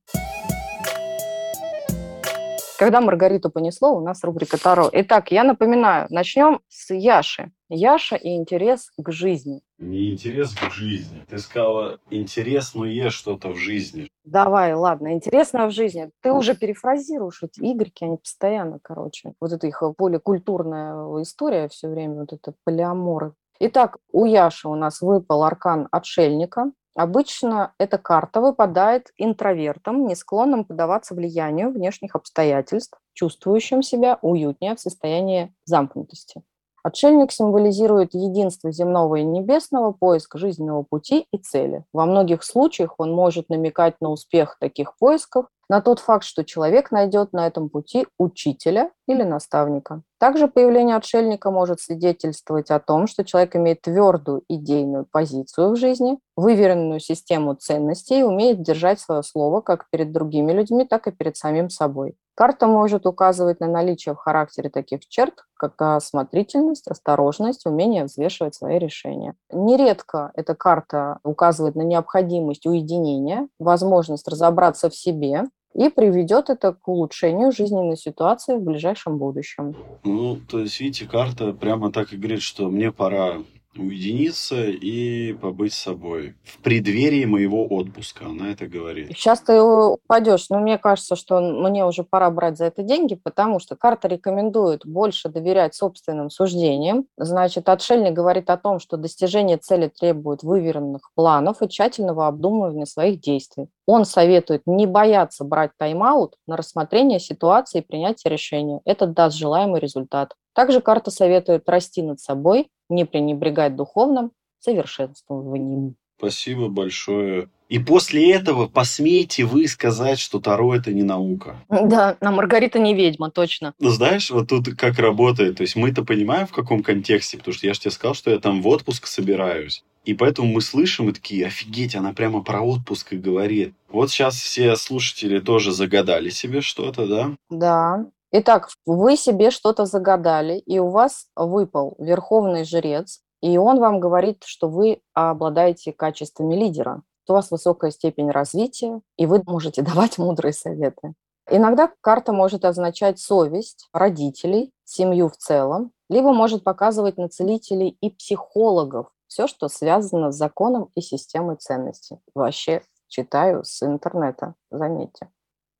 Когда 2.83 3.01
Маргариту 3.01 3.49
понесло, 3.49 3.93
у 3.93 4.01
нас 4.01 4.25
рубрика 4.25 4.61
Таро. 4.61 4.91
Итак, 4.91 5.31
я 5.31 5.45
напоминаю, 5.45 6.09
начнем 6.11 6.59
с 6.67 6.93
Яши. 6.93 7.53
Яша 7.69 8.17
и 8.17 8.35
интерес 8.35 8.91
к 8.99 9.13
жизни. 9.13 9.61
Не 9.79 10.11
интерес 10.11 10.53
к 10.53 10.69
жизни. 10.73 11.25
Ты 11.31 11.39
сказала, 11.39 12.01
интересное 12.11 13.09
что-то 13.11 13.51
в 13.51 13.57
жизни. 13.57 14.09
Давай, 14.25 14.75
ладно, 14.75 15.13
интересно 15.13 15.69
в 15.69 15.71
жизни. 15.71 16.11
Ты 16.23 16.33
уже 16.33 16.57
перефразируешь 16.57 17.45
эти 17.45 17.61
игреки, 17.61 18.05
они 18.05 18.17
постоянно, 18.17 18.81
короче. 18.83 19.35
Вот 19.41 19.53
это 19.53 19.69
их 19.69 19.81
поликультурная 19.97 21.23
история 21.23 21.69
все 21.69 21.87
время, 21.87 22.23
вот 22.23 22.33
это 22.33 22.53
полиаморы. 22.65 23.35
Итак, 23.61 23.99
у 24.11 24.25
Яши 24.25 24.67
у 24.67 24.75
нас 24.75 25.03
выпал 25.03 25.45
аркан 25.45 25.87
отшельника. 25.93 26.73
Обычно 26.95 27.75
эта 27.79 27.97
карта 27.97 28.41
выпадает 28.41 29.13
интровертам, 29.17 30.07
не 30.07 30.15
склонным 30.15 30.65
поддаваться 30.65 31.15
влиянию 31.15 31.71
внешних 31.71 32.15
обстоятельств, 32.15 32.99
чувствующим 33.15 33.83
себя 33.83 34.19
уютнее 34.21 34.75
в 34.77 34.81
состоянии 34.81 35.55
замкнутости. 35.65 36.43
Отшельник 36.85 37.31
символизирует 37.31 38.15
единство 38.15 38.73
земного 38.73 39.17
и 39.17 39.25
небесного, 39.25 39.93
поиск 39.93 40.37
жизненного 40.37 40.83
пути 40.83 41.27
и 41.33 41.39
цели. 41.39 41.85
Во 41.93 42.07
многих 42.07 42.43
случаях 42.43 42.95
он 42.99 43.13
может 43.13 43.49
намекать 43.49 43.95
на 44.01 44.11
успех 44.11 44.57
таких 44.59 44.97
поисков, 44.99 45.47
на 45.69 45.81
тот 45.81 46.01
факт, 46.01 46.25
что 46.25 46.45
человек 46.45 46.91
найдет 46.91 47.33
на 47.33 47.47
этом 47.47 47.71
пути 47.71 48.07
учителя 48.19 48.91
или 49.07 49.23
наставника. 49.23 50.03
Также 50.19 50.47
появление 50.47 50.97
отшельника 50.97 51.51
может 51.51 51.81
свидетельствовать 51.81 52.71
о 52.71 52.79
том, 52.79 53.07
что 53.07 53.25
человек 53.25 53.57
имеет 53.57 53.81
твердую 53.81 54.43
идейную 54.49 55.07
позицию 55.11 55.71
в 55.71 55.77
жизни, 55.77 56.19
выверенную 56.37 57.01
систему 57.01 57.55
ценностей 57.55 58.21
и 58.21 58.23
умеет 58.23 58.63
держать 58.63 59.01
свое 59.01 59.23
слово 59.23 59.63
как 59.63 59.89
перед 59.89 60.13
другими 60.13 60.53
людьми, 60.53 60.85
так 60.85 61.07
и 61.07 61.13
перед 61.13 61.37
самим 61.37 61.71
собой. 61.71 62.17
Карта 62.35 62.67
может 62.67 63.07
указывать 63.07 63.61
на 63.61 63.67
наличие 63.67 64.15
в 64.15 64.19
характере 64.19 64.71
таких 64.71 65.07
черт, 65.07 65.45
как 65.55 65.81
осмотрительность, 65.81 66.89
осторожность, 66.89 67.67
умение 67.67 68.05
взвешивать 68.05 68.55
свои 68.55 68.79
решения. 68.79 69.35
Нередко 69.53 70.33
эта 70.35 70.55
карта 70.55 71.19
указывает 71.25 71.75
на 71.75 71.83
необходимость 71.83 72.65
уединения, 72.67 73.49
возможность 73.59 74.27
разобраться 74.29 74.89
в 74.89 74.97
себе, 74.97 75.45
и 75.75 75.89
приведет 75.89 76.51
это 76.51 76.73
к 76.73 76.87
улучшению 76.89 77.53
жизненной 77.53 77.97
ситуации 77.97 78.57
в 78.57 78.63
ближайшем 78.63 79.19
будущем. 79.19 79.75
Ну, 80.05 80.37
то 80.37 80.61
есть, 80.61 80.81
видите, 80.81 81.07
карта 81.07 81.53
прямо 81.53 81.93
так 81.93 82.13
и 82.13 82.17
говорит, 82.17 82.43
что 82.43 82.69
мне 82.69 82.93
пора 82.93 83.39
уединиться 83.77 84.65
и 84.65 85.33
побыть 85.35 85.73
собой. 85.73 86.35
В 86.45 86.59
преддверии 86.59 87.25
моего 87.25 87.67
отпуска, 87.67 88.27
она 88.27 88.51
это 88.51 88.67
говорит. 88.67 89.09
Сейчас 89.17 89.41
ты 89.41 89.61
упадешь, 89.61 90.49
но 90.51 90.61
мне 90.61 90.79
кажется, 90.79 91.17
что 91.17 91.41
мне 91.41 91.85
уже 91.85 92.05
пора 92.05 92.31
брать 92.31 92.59
за 92.59 92.67
это 92.67 92.83
деньги, 92.83 93.15
потому 93.15 93.59
что 93.59 93.77
карта 93.77 94.09
рекомендует 94.09 94.87
больше 94.87 95.29
доверять 95.29 95.75
собственным 95.75 96.31
суждениям. 96.31 97.07
Значит, 97.17 97.69
отшельник 97.69 98.13
говорит 98.13 98.51
о 98.51 98.57
том, 98.57 98.79
что 98.79 98.97
достижение 98.97 99.57
цели 99.57 99.89
требует 99.89 100.43
выверенных 100.43 101.11
планов 101.15 101.63
и 101.63 101.69
тщательного 101.69 102.27
обдумывания 102.27 102.87
своих 102.87 103.21
действий. 103.21 103.69
Он 103.87 104.05
советует 104.05 104.63
не 104.67 104.87
бояться 104.87 105.45
брать 105.45 105.73
тайм-аут 105.79 106.37
на 106.47 106.57
рассмотрение 106.57 107.19
ситуации 107.19 107.79
и 107.79 107.85
принятие 107.85 108.31
решения. 108.31 108.81
Это 108.85 109.07
даст 109.07 109.37
желаемый 109.37 109.81
результат. 109.81 110.35
Также 110.55 110.81
карта 110.81 111.11
советует 111.11 111.69
расти 111.69 112.03
над 112.03 112.21
собой, 112.21 112.69
не 112.89 113.05
пренебрегать 113.05 113.77
духовным 113.77 114.33
совершенствованием. 114.59 115.97
Спасибо 116.19 116.69
большое. 116.69 117.49
И 117.69 117.79
после 117.79 118.33
этого 118.33 118.69
посмейте 118.69 119.45
вы 119.45 119.67
сказать, 119.67 120.19
что 120.19 120.41
Таро– 120.41 120.75
это 120.77 120.93
не 120.93 121.03
наука. 121.03 121.57
Да, 121.71 122.19
а 122.21 122.31
Маргарита 122.31 122.79
не 122.79 122.95
ведьма, 122.95 123.31
точно. 123.31 123.73
Ну, 123.79 123.89
знаешь, 123.89 124.31
вот 124.31 124.49
тут 124.49 124.69
как 124.77 124.99
работает. 124.99 125.57
То 125.57 125.63
есть 125.63 125.75
мы-то 125.75 126.05
понимаем, 126.05 126.47
в 126.47 126.53
каком 126.53 126.83
контексте, 126.83 127.39
потому 127.39 127.55
что 127.55 127.67
я 127.67 127.73
же 127.73 127.81
тебе 127.81 127.91
сказал, 127.91 128.15
что 128.15 128.31
я 128.31 128.39
там 128.39 128.61
в 128.61 128.69
отпуск 128.69 129.07
собираюсь. 129.07 129.83
И 130.05 130.15
поэтому 130.15 130.53
мы 130.53 130.61
слышим 130.61 131.09
и 131.09 131.13
такие, 131.13 131.47
офигеть, 131.47 131.97
она 131.97 132.13
прямо 132.13 132.43
про 132.43 132.61
отпуск 132.61 133.15
и 133.15 133.17
говорит. 133.17 133.73
Вот 133.89 134.11
сейчас 134.11 134.35
все 134.35 134.77
слушатели 134.77 135.39
тоже 135.39 135.73
загадали 135.73 136.29
себе 136.29 136.61
что-то, 136.61 137.07
да? 137.07 137.37
Да. 137.49 138.07
Итак, 138.35 138.71
вы 138.87 139.17
себе 139.17 139.51
что-то 139.51 139.85
загадали, 139.85 140.59
и 140.59 140.79
у 140.79 140.89
вас 140.89 141.27
выпал 141.37 141.97
верховный 141.99 142.65
жрец, 142.65 143.21
и 143.43 143.59
он 143.59 143.79
вам 143.79 144.01
говорит, 144.01 144.45
что 144.45 144.69
вы 144.69 145.03
обладаете 145.13 145.93
качествами 145.93 146.55
лидера, 146.55 147.03
у 147.29 147.35
вас 147.35 147.51
высокая 147.51 147.91
степень 147.91 148.31
развития, 148.31 149.01
и 149.17 149.27
вы 149.27 149.43
можете 149.47 149.83
давать 149.83 150.19
мудрые 150.19 150.53
советы. 150.53 151.15
Иногда 151.51 151.91
карта 152.01 152.33
может 152.33 152.65
означать 152.65 153.19
совесть 153.19 153.89
родителей, 153.93 154.73
семью 154.85 155.29
в 155.29 155.37
целом, 155.37 155.93
либо 156.09 156.33
может 156.33 156.65
показывать 156.65 157.19
на 157.19 157.29
целителей 157.29 157.97
и 158.01 158.11
психологов, 158.11 159.09
все, 159.27 159.47
что 159.47 159.69
связано 159.69 160.31
с 160.31 160.37
законом 160.37 160.91
и 160.95 161.01
системой 161.01 161.57
ценностей. 161.57 162.19
Вообще 162.35 162.83
читаю 163.09 163.65
с 163.65 163.83
интернета, 163.83 164.55
заметьте. 164.71 165.31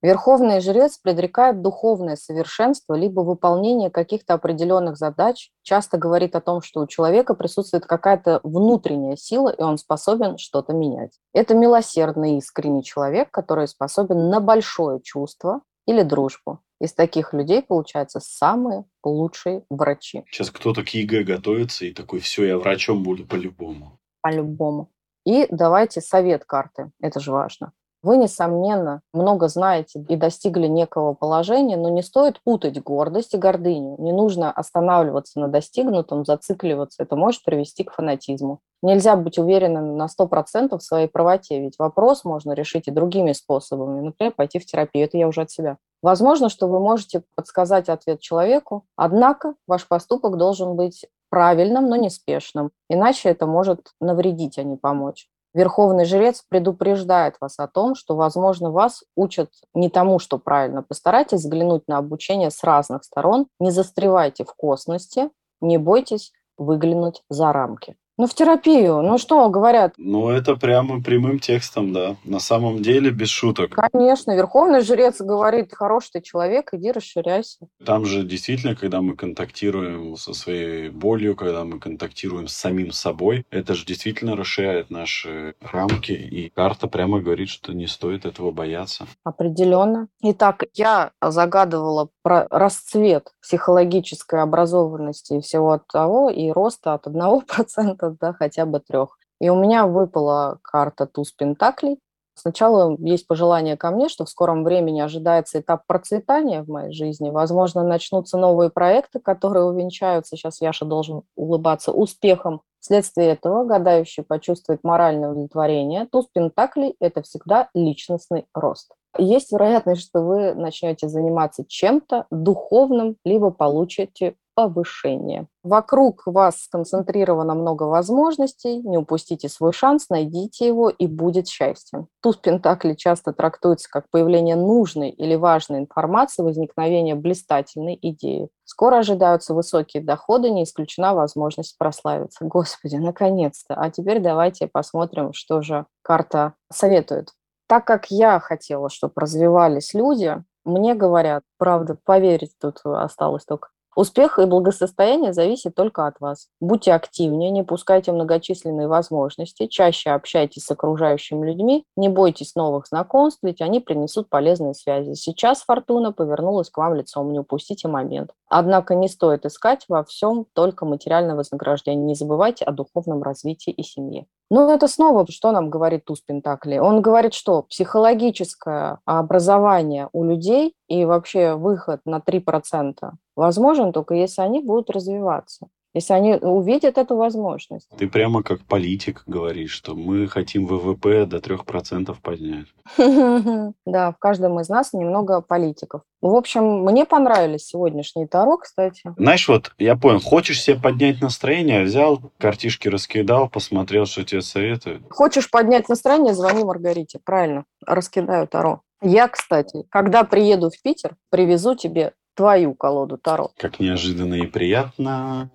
Верховный 0.03 0.61
жрец 0.61 0.99
предрекает 0.99 1.63
духовное 1.63 2.17
совершенство 2.17 2.95
либо 2.95 3.21
выполнение 3.21 3.89
каких-то 3.89 4.35
определенных 4.35 4.97
задач, 4.97 5.51
часто 5.63 5.97
говорит 5.97 6.35
о 6.35 6.41
том, 6.41 6.61
что 6.61 6.81
у 6.81 6.89
человека 6.89 7.35
присутствует 7.35 7.87
какая-то 7.87 8.41
внутренняя 8.43 9.15
сила, 9.15 9.51
и 9.51 9.63
он 9.63 9.79
способен 9.79 10.39
что-то 10.39 10.73
менять. 10.73 11.21
Это 11.33 11.55
милосердный 11.55 12.39
искренний 12.39 12.83
человек, 12.83 13.31
который 13.31 13.69
способен 13.69 14.29
на 14.29 14.41
большое 14.41 15.01
чувство 15.01 15.61
или 15.87 16.03
дружбу. 16.03 16.59
Из 16.81 16.93
таких 16.93 17.33
людей 17.33 17.63
получаются 17.63 18.19
самые 18.19 18.85
лучшие 19.05 19.65
врачи. 19.71 20.25
Сейчас 20.29 20.51
кто-то 20.51 20.83
к 20.83 20.89
ЕГЭ 20.89 21.23
готовится 21.23 21.85
и 21.85 21.93
такой, 21.93 22.19
все, 22.19 22.45
я 22.45 22.59
врачом 22.59 23.05
буду 23.05 23.25
по-любому. 23.25 24.01
По-любому. 24.21 24.91
И 25.25 25.47
давайте 25.49 26.01
совет 26.01 26.45
карты, 26.45 26.91
это 27.01 27.21
же 27.21 27.31
важно. 27.31 27.73
Вы, 28.03 28.17
несомненно, 28.17 29.03
много 29.13 29.47
знаете 29.47 30.05
и 30.09 30.17
достигли 30.17 30.67
некого 30.67 31.15
положения, 31.15 31.77
но 31.77 31.89
не 31.89 32.03
стоит 32.03 32.41
путать 32.43 32.83
гордость 32.83 33.35
и 33.35 33.39
гордыню. 33.39 33.97
Не 33.99 34.13
нужно 34.13 34.51
останавливаться 34.51 35.39
на 35.39 35.47
достигнутом, 35.47 36.25
зацикливаться. 36.25 37.05
Это 37.05 37.15
может 37.15 37.45
привести 37.45 37.85
к 37.85 37.93
фанатизму. 37.93 38.59
Нельзя 38.83 39.15
быть 39.15 39.39
уверенным 39.39 39.97
на 39.97 40.07
100% 40.07 40.77
в 40.77 40.83
своей 40.83 41.07
правоте, 41.07 41.61
ведь 41.61 41.79
вопрос 41.79 42.25
можно 42.25 42.53
решить 42.53 42.89
и 42.89 42.91
другими 42.91 43.33
способами. 43.33 44.01
Например, 44.01 44.33
пойти 44.33 44.59
в 44.59 44.67
терапию. 44.67 45.05
Это 45.05 45.17
я 45.17 45.29
уже 45.29 45.43
от 45.43 45.53
себя. 45.53 45.79
Возможно, 46.03 46.49
что 46.49 46.67
вы 46.67 46.81
можете 46.81 47.23
подсказать 47.37 47.89
ответ 47.89 48.19
человеку, 48.19 48.85
однако 48.97 49.55
ваш 49.69 49.87
поступок 49.87 50.37
должен 50.37 50.75
быть 50.75 51.07
правильным, 51.31 51.89
но 51.89 51.95
неспешным, 51.97 52.73
иначе 52.91 53.29
это 53.29 53.47
может 53.47 53.93
навредить, 54.01 54.59
а 54.59 54.65
не 54.65 54.77
помочь. 54.77 55.29
Верховный 55.55 56.07
жрец 56.07 56.43
предупреждает 56.49 57.37
вас 57.41 57.59
о 57.59 57.69
том, 57.69 57.95
что, 57.95 58.17
возможно, 58.17 58.71
вас 58.71 59.05
учат 59.17 59.51
не 59.75 59.91
тому, 59.91 60.19
что 60.19 60.39
правильно. 60.39 60.83
Постарайтесь 60.83 61.41
взглянуть 61.41 61.87
на 61.89 61.99
обучение 61.99 62.51
с 62.51 62.65
разных 62.65 63.05
сторон, 63.05 63.47
не 63.61 63.71
застревайте 63.71 64.45
в 64.45 64.55
косности, 64.55 65.31
не 65.61 65.77
бойтесь 65.77 66.33
выглянуть 66.57 67.23
за 67.29 67.53
рамки. 67.53 67.97
Ну, 68.23 68.29
в 68.29 68.35
терапию. 68.35 69.03
Ну, 69.03 69.19
что 69.19 69.49
говорят? 69.49 69.95
Ну, 69.97 70.29
это 70.29 70.55
прямо 70.55 71.03
прямым 71.03 71.41
текстом, 71.41 71.93
да. 71.93 72.15
На 72.23 72.39
самом 72.39 72.81
деле, 72.81 73.11
без 73.11 73.31
шуток. 73.31 73.75
Конечно, 73.75 74.37
верховный 74.37 74.81
жрец 74.83 75.21
говорит, 75.21 75.75
хороший 75.75 76.11
ты 76.13 76.21
человек, 76.21 76.73
иди 76.73 76.93
расширяйся. 76.93 77.67
Там 77.85 78.05
же 78.05 78.23
действительно, 78.23 78.77
когда 78.77 79.03
мы 79.03 79.17
контактируем 79.17 80.17
со 80.17 80.35
своей 80.35 80.89
болью, 80.89 81.35
когда 81.35 81.65
мы 81.65 81.81
контактируем 81.81 82.47
с 82.47 82.53
самим 82.53 82.93
собой, 82.93 83.45
это 83.51 83.75
же 83.75 83.85
действительно 83.85 84.37
расширяет 84.37 84.89
наши 84.89 85.57
рамки. 85.61 86.13
И 86.13 86.49
карта 86.49 86.87
прямо 86.87 87.19
говорит, 87.19 87.49
что 87.49 87.73
не 87.73 87.89
стоит 87.89 88.25
этого 88.25 88.53
бояться. 88.53 89.09
Определенно. 89.25 90.07
Итак, 90.21 90.63
я 90.75 91.11
загадывала 91.21 92.11
про 92.23 92.47
расцвет 92.51 93.33
психологической 93.43 94.43
образованности 94.43 95.35
и 95.35 95.41
всего 95.41 95.81
того, 95.93 96.31
и 96.31 96.53
роста 96.53 96.95
от 96.95 97.09
1% 97.09 98.12
да, 98.21 98.33
хотя 98.33 98.67
бы 98.67 98.81
трех. 98.81 99.19
И 99.41 99.49
у 99.49 99.57
меня 99.57 99.87
выпала 99.87 100.59
карта 100.63 101.07
туз 101.07 101.33
пентаклей. 101.33 101.99
Сначала 102.35 102.97
есть 102.99 103.27
пожелание 103.27 103.77
ко 103.77 103.91
мне, 103.91 104.09
что 104.09 104.25
в 104.25 104.31
скором 104.31 104.65
времени 104.65 105.01
ожидается 105.01 105.61
этап 105.61 105.87
процветания 105.87 106.63
в 106.63 106.69
моей 106.69 106.93
жизни. 106.93 107.31
Возможно, 107.31 107.83
начнутся 107.83 108.39
новые 108.39 108.71
проекты, 108.71 109.21
которые 109.21 109.65
увенчаются. 109.65 110.37
Сейчас 110.37 110.61
Яша 110.61 110.85
должен 110.85 111.23
улыбаться 111.37 111.93
успехом. 111.93 112.63
Вследствие 112.81 113.29
этого 113.29 113.65
гадающий 113.65 114.23
почувствует 114.23 114.83
моральное 114.83 115.31
удовлетворение. 115.31 116.07
Туз 116.11 116.27
пентаклей– 116.33 116.97
это 117.01 117.23
всегда 117.23 117.69
личностный 117.75 118.47
рост. 118.55 118.93
Есть 119.19 119.53
вероятность, 119.53 120.03
что 120.03 120.23
вы 120.23 120.55
начнете 120.55 121.07
заниматься 121.09 121.65
чем-то 121.69 122.27
духовным, 122.31 123.17
либо 123.25 123.51
получите 123.51 124.37
повышение. 124.55 125.47
Вокруг 125.63 126.23
вас 126.27 126.63
сконцентрировано 126.63 127.55
много 127.55 127.85
возможностей, 127.85 128.81
не 128.83 128.99
упустите 128.99 129.49
свой 129.49 129.73
шанс, 129.73 130.09
найдите 130.09 130.67
его, 130.67 130.91
и 130.91 131.07
будет 131.07 131.49
счастье. 131.49 132.07
Туз 132.21 132.37
Пентакли 132.37 132.95
часто 132.95 133.33
трактуется 133.33 133.89
как 133.91 134.11
появление 134.11 134.57
нужной 134.57 135.11
или 135.11 135.35
важной 135.35 135.81
информации, 135.81 136.43
возникновение 136.43 137.15
блистательной 137.15 137.99
идеи. 138.01 138.49
Скоро 138.65 138.99
ожидаются 138.99 139.55
высокие 139.55 140.03
доходы, 140.03 140.51
не 140.51 140.65
исключена 140.65 141.15
возможность 141.15 141.77
прославиться. 141.79 142.45
Господи, 142.45 142.97
наконец-то! 142.97 143.75
А 143.75 143.91
теперь 143.91 144.21
давайте 144.21 144.67
посмотрим, 144.67 145.33
что 145.33 145.63
же 145.63 145.87
карта 146.03 146.55
советует. 146.73 147.31
Так 147.69 147.87
как 147.87 148.11
я 148.11 148.39
хотела, 148.41 148.91
чтобы 148.91 149.15
развивались 149.17 149.95
люди, 149.95 150.43
мне 150.65 150.95
говорят, 150.95 151.43
правда, 151.59 151.97
поверить 152.05 152.53
тут 152.61 152.81
осталось 152.85 153.45
только 153.45 153.69
Успех 153.95 154.39
и 154.39 154.47
благосостояние 154.47 155.35
зависит 155.35 155.75
только 155.75 156.07
от 156.07 156.19
вас. 156.19 156.49
Будьте 156.61 156.95
активнее, 156.95 157.51
не 157.51 157.63
пускайте 157.63 158.11
многочисленные 158.13 158.89
возможности, 158.89 159.67
чаще 159.67 160.11
общайтесь 160.11 160.65
с 160.65 160.71
окружающими 160.71 161.47
людьми, 161.47 161.85
не 161.97 162.09
бойтесь 162.09 162.55
новых 162.55 162.87
знакомств, 162.87 163.41
ведь 163.43 163.61
они 163.61 163.81
принесут 163.81 164.31
полезные 164.31 164.73
связи. 164.73 165.13
Сейчас 165.13 165.63
фортуна 165.63 166.13
повернулась 166.13 166.71
к 166.71 166.79
вам 166.79 166.95
лицом, 166.95 167.33
не 167.33 167.41
упустите 167.41 167.87
момент. 167.87 168.31
Однако 168.49 168.95
не 168.95 169.09
стоит 169.09 169.45
искать 169.45 169.85
во 169.89 170.05
всем 170.05 170.47
только 170.55 170.87
материальное 170.87 171.35
вознаграждение. 171.35 172.05
Не 172.05 172.15
забывайте 172.15 172.65
о 172.65 172.73
духовном 172.73 173.23
развитии 173.23 173.71
и 173.71 173.83
семье. 173.83 174.27
Ну, 174.55 174.69
это 174.69 174.87
снова, 174.87 175.27
что 175.31 175.51
нам 175.51 175.71
говорит 175.71 176.05
туз 176.05 176.21
Пентакли? 176.21 176.77
Он 176.77 177.01
говорит, 177.01 177.33
что 177.33 177.63
психологическое 177.63 178.99
образование 179.07 180.11
у 180.13 180.25
людей 180.25 180.75
и 180.89 181.07
вообще 181.07 181.55
выход 181.55 182.03
на 182.05 182.19
3% 182.19 183.13
возможен 183.35 183.95
только 183.95 184.13
если 184.13 184.43
они 184.43 184.61
будут 184.61 184.91
развиваться 184.91 185.69
если 185.95 186.15
они 186.15 186.35
увидят 186.35 186.99
эту 186.99 187.17
возможность. 187.17 187.89
Ты 187.97 188.09
прямо 188.09 188.43
как 188.43 188.61
политик 188.63 189.23
говоришь, 189.27 189.73
что 189.73 189.95
мы 189.95 190.27
хотим 190.29 190.67
ВВП 190.67 191.27
до 191.27 191.39
3% 191.39 192.15
поднять. 192.23 192.67
Да, 193.85 194.13
в 194.13 194.19
каждом 194.19 194.61
из 194.61 194.69
нас 194.69 194.93
немного 194.93 195.41
политиков. 195.41 196.03
В 196.21 196.35
общем, 196.35 196.83
мне 196.85 197.05
понравились 197.05 197.67
сегодняшние 197.67 198.27
Таро, 198.27 198.57
кстати. 198.57 199.03
Знаешь, 199.17 199.49
вот 199.49 199.73
я 199.79 199.97
понял, 199.97 200.21
хочешь 200.21 200.63
себе 200.63 200.79
поднять 200.79 201.21
настроение, 201.21 201.83
взял, 201.83 202.21
картишки 202.39 202.89
раскидал, 202.89 203.49
посмотрел, 203.49 204.07
что 204.07 204.25
тебе 204.25 204.41
советуют. 204.41 205.03
Хочешь 205.11 205.51
поднять 205.51 205.89
настроение, 205.89 206.35
звони 206.35 206.65
Маргарите. 206.65 207.19
Правильно, 207.25 207.65
раскидаю 207.87 208.47
Таро. 208.47 208.83
Я, 209.03 209.27
кстати, 209.29 209.85
когда 209.91 210.23
приеду 210.23 210.71
в 210.71 210.81
Питер, 210.81 211.17
привезу 211.31 211.75
тебе 211.75 212.13
твою 212.35 212.75
колоду 212.75 213.19
Таро. 213.19 213.51
Как 213.59 213.81
неожиданно 213.81 214.35
и 214.35 214.47
приятно. 214.47 215.51